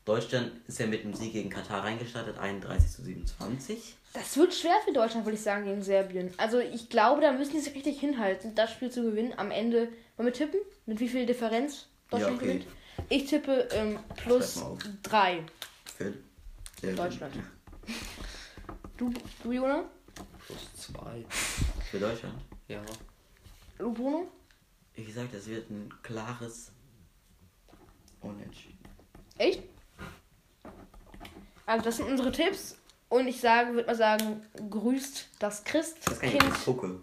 Deutschland 0.06 0.52
ist 0.68 0.80
ja 0.80 0.86
mit 0.86 1.04
dem 1.04 1.14
Sieg 1.14 1.32
gegen 1.32 1.50
Katar 1.50 1.84
reingestartet, 1.84 2.38
31 2.38 2.92
zu 2.92 3.04
27. 3.04 3.96
Das 4.14 4.36
wird 4.36 4.54
schwer 4.54 4.76
für 4.86 4.92
Deutschland, 4.92 5.26
würde 5.26 5.38
ich 5.38 5.42
sagen, 5.44 5.64
gegen 5.64 5.82
Serbien. 5.82 6.34
Also 6.38 6.60
ich 6.60 6.90
glaube, 6.90 7.22
da 7.22 7.32
müssen 7.32 7.54
die 7.54 7.60
sich 7.60 7.74
richtig 7.74 8.02
hinhalten, 8.02 8.54
das 8.54 8.72
Spiel 8.72 8.92
zu 8.92 9.02
gewinnen. 9.02 9.34
Am 9.38 9.50
Ende, 9.50 9.88
wollen 10.18 10.28
wir 10.28 10.34
tippen? 10.34 10.60
Mit 10.86 11.00
wie 11.00 11.08
viel 11.08 11.26
Differenz 11.26 11.88
Deutschland 12.12 12.34
Ja, 12.34 12.38
okay. 12.38 12.46
gewinnt? 12.46 12.68
Ich 13.10 13.26
tippe 13.26 13.68
ähm, 13.72 14.00
plus 14.16 14.54
Schreib 14.54 14.64
mal 14.64 14.72
auf. 14.72 14.80
3 15.04 15.46
Für 15.86 16.14
Serbien. 16.80 16.96
Deutschland. 16.98 17.36
Du, 18.98 19.14
du 19.44 19.52
Jona? 19.52 19.84
Plus 20.46 20.74
zwei. 20.76 21.26
Für 21.90 22.00
Deutschland. 22.00 22.36
Ja. 22.68 22.82
Du 23.78 23.94
Bruno? 23.94 24.28
Wie 24.96 25.04
gesagt, 25.04 25.34
das 25.34 25.48
wird 25.48 25.70
ein 25.70 25.94
klares 26.04 26.72
Unentschieden. 28.22 28.80
Echt? 29.38 29.64
Also 31.66 31.86
das 31.86 31.98
sind 31.98 32.08
unsere 32.10 32.32
Tipps. 32.32 32.78
Und 33.10 33.28
ich 33.28 33.40
sage, 33.40 33.74
würde 33.74 33.88
mal 33.88 33.96
sagen, 33.96 34.44
grüßt 34.70 35.28
das 35.40 35.64
Das 36.06 36.20
kann 36.20 36.30
ich 36.32 36.40
Christkind. 36.40 37.02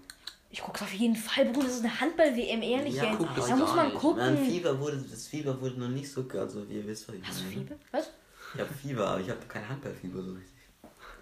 Ich 0.53 0.61
gucke 0.61 0.83
auf 0.83 0.93
jeden 0.93 1.15
Fall, 1.15 1.45
Bruno, 1.47 1.63
das 1.67 1.77
ist 1.77 1.85
eine 1.85 2.01
Handball-WM, 2.01 2.63
ehrlich 2.63 2.97
Ja, 2.97 3.15
guck 3.17 3.35
das 3.37 3.47
Da 3.47 3.57
muss 3.57 3.75
man 3.75 3.87
nicht. 3.87 3.99
Gucken. 3.99 4.37
Fieber 4.37 4.79
wurde, 4.81 4.97
das 4.99 5.29
Fieber 5.29 5.61
wurde 5.61 5.79
noch 5.79 5.89
nicht 5.89 6.11
so, 6.11 6.25
also 6.35 6.65
ihr 6.65 6.85
wisst, 6.87 7.09
was 7.09 7.15
ich 7.15 7.23
Hast 7.25 7.41
du 7.41 7.45
meine. 7.45 7.57
Fieber? 7.57 7.75
Was? 7.93 8.11
Ich 8.55 8.61
habe 8.61 8.75
Fieber, 8.75 9.09
aber 9.09 9.21
ich 9.21 9.31
habe 9.31 9.41
kein 9.47 9.69
Handballfieber 9.69 10.23
so 10.23 10.33
richtig. 10.33 10.51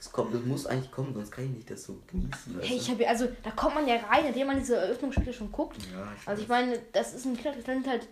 Es 0.00 0.10
kommt, 0.10 0.32
das 0.32 0.42
muss 0.42 0.64
eigentlich 0.66 0.90
kommen, 0.90 1.12
sonst 1.12 1.30
kann 1.30 1.44
ich 1.44 1.50
nicht 1.50 1.70
das 1.70 1.82
so 1.84 2.00
genießen. 2.06 2.58
Hey, 2.62 2.76
ich 2.76 2.88
habe 2.88 3.06
also 3.06 3.28
da 3.42 3.50
kommt 3.50 3.74
man 3.74 3.86
ja 3.86 3.96
rein, 3.96 4.26
indem 4.26 4.46
man 4.46 4.58
diese 4.58 4.76
Eröffnungsspiele 4.76 5.32
schon 5.32 5.52
guckt. 5.52 5.76
Ja, 5.92 6.12
ich 6.16 6.26
Also 6.28 6.42
ich 6.42 6.48
meine, 6.48 6.78
das 6.92 7.14
ist 7.14 7.26
ein 7.26 7.36
das 7.42 7.64
sind 7.64 7.86
halt 7.86 8.08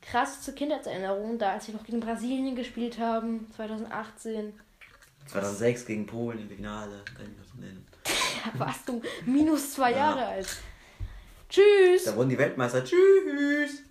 krasse 0.00 0.54
Kindheitserinnerungen, 0.54 1.38
da 1.38 1.52
als 1.52 1.66
wir 1.66 1.74
noch 1.74 1.84
gegen 1.84 2.00
Brasilien 2.00 2.54
gespielt 2.54 2.98
haben, 2.98 3.46
2018. 3.56 4.54
2006 5.26 5.84
gegen 5.86 6.06
Polen 6.06 6.38
im 6.38 6.48
Finale, 6.48 7.02
kann 7.16 7.26
ich 7.26 7.36
das 7.38 7.48
so 7.48 7.60
nennen. 7.60 7.84
Da 8.52 8.58
warst 8.58 8.88
du 8.88 9.02
minus 9.24 9.74
zwei 9.74 9.92
Jahre 9.92 10.24
alt. 10.26 10.48
Tschüss! 11.48 12.04
Da 12.04 12.16
wurden 12.16 12.30
die 12.30 12.38
Weltmeister. 12.38 12.84
Tschüss! 12.84 13.82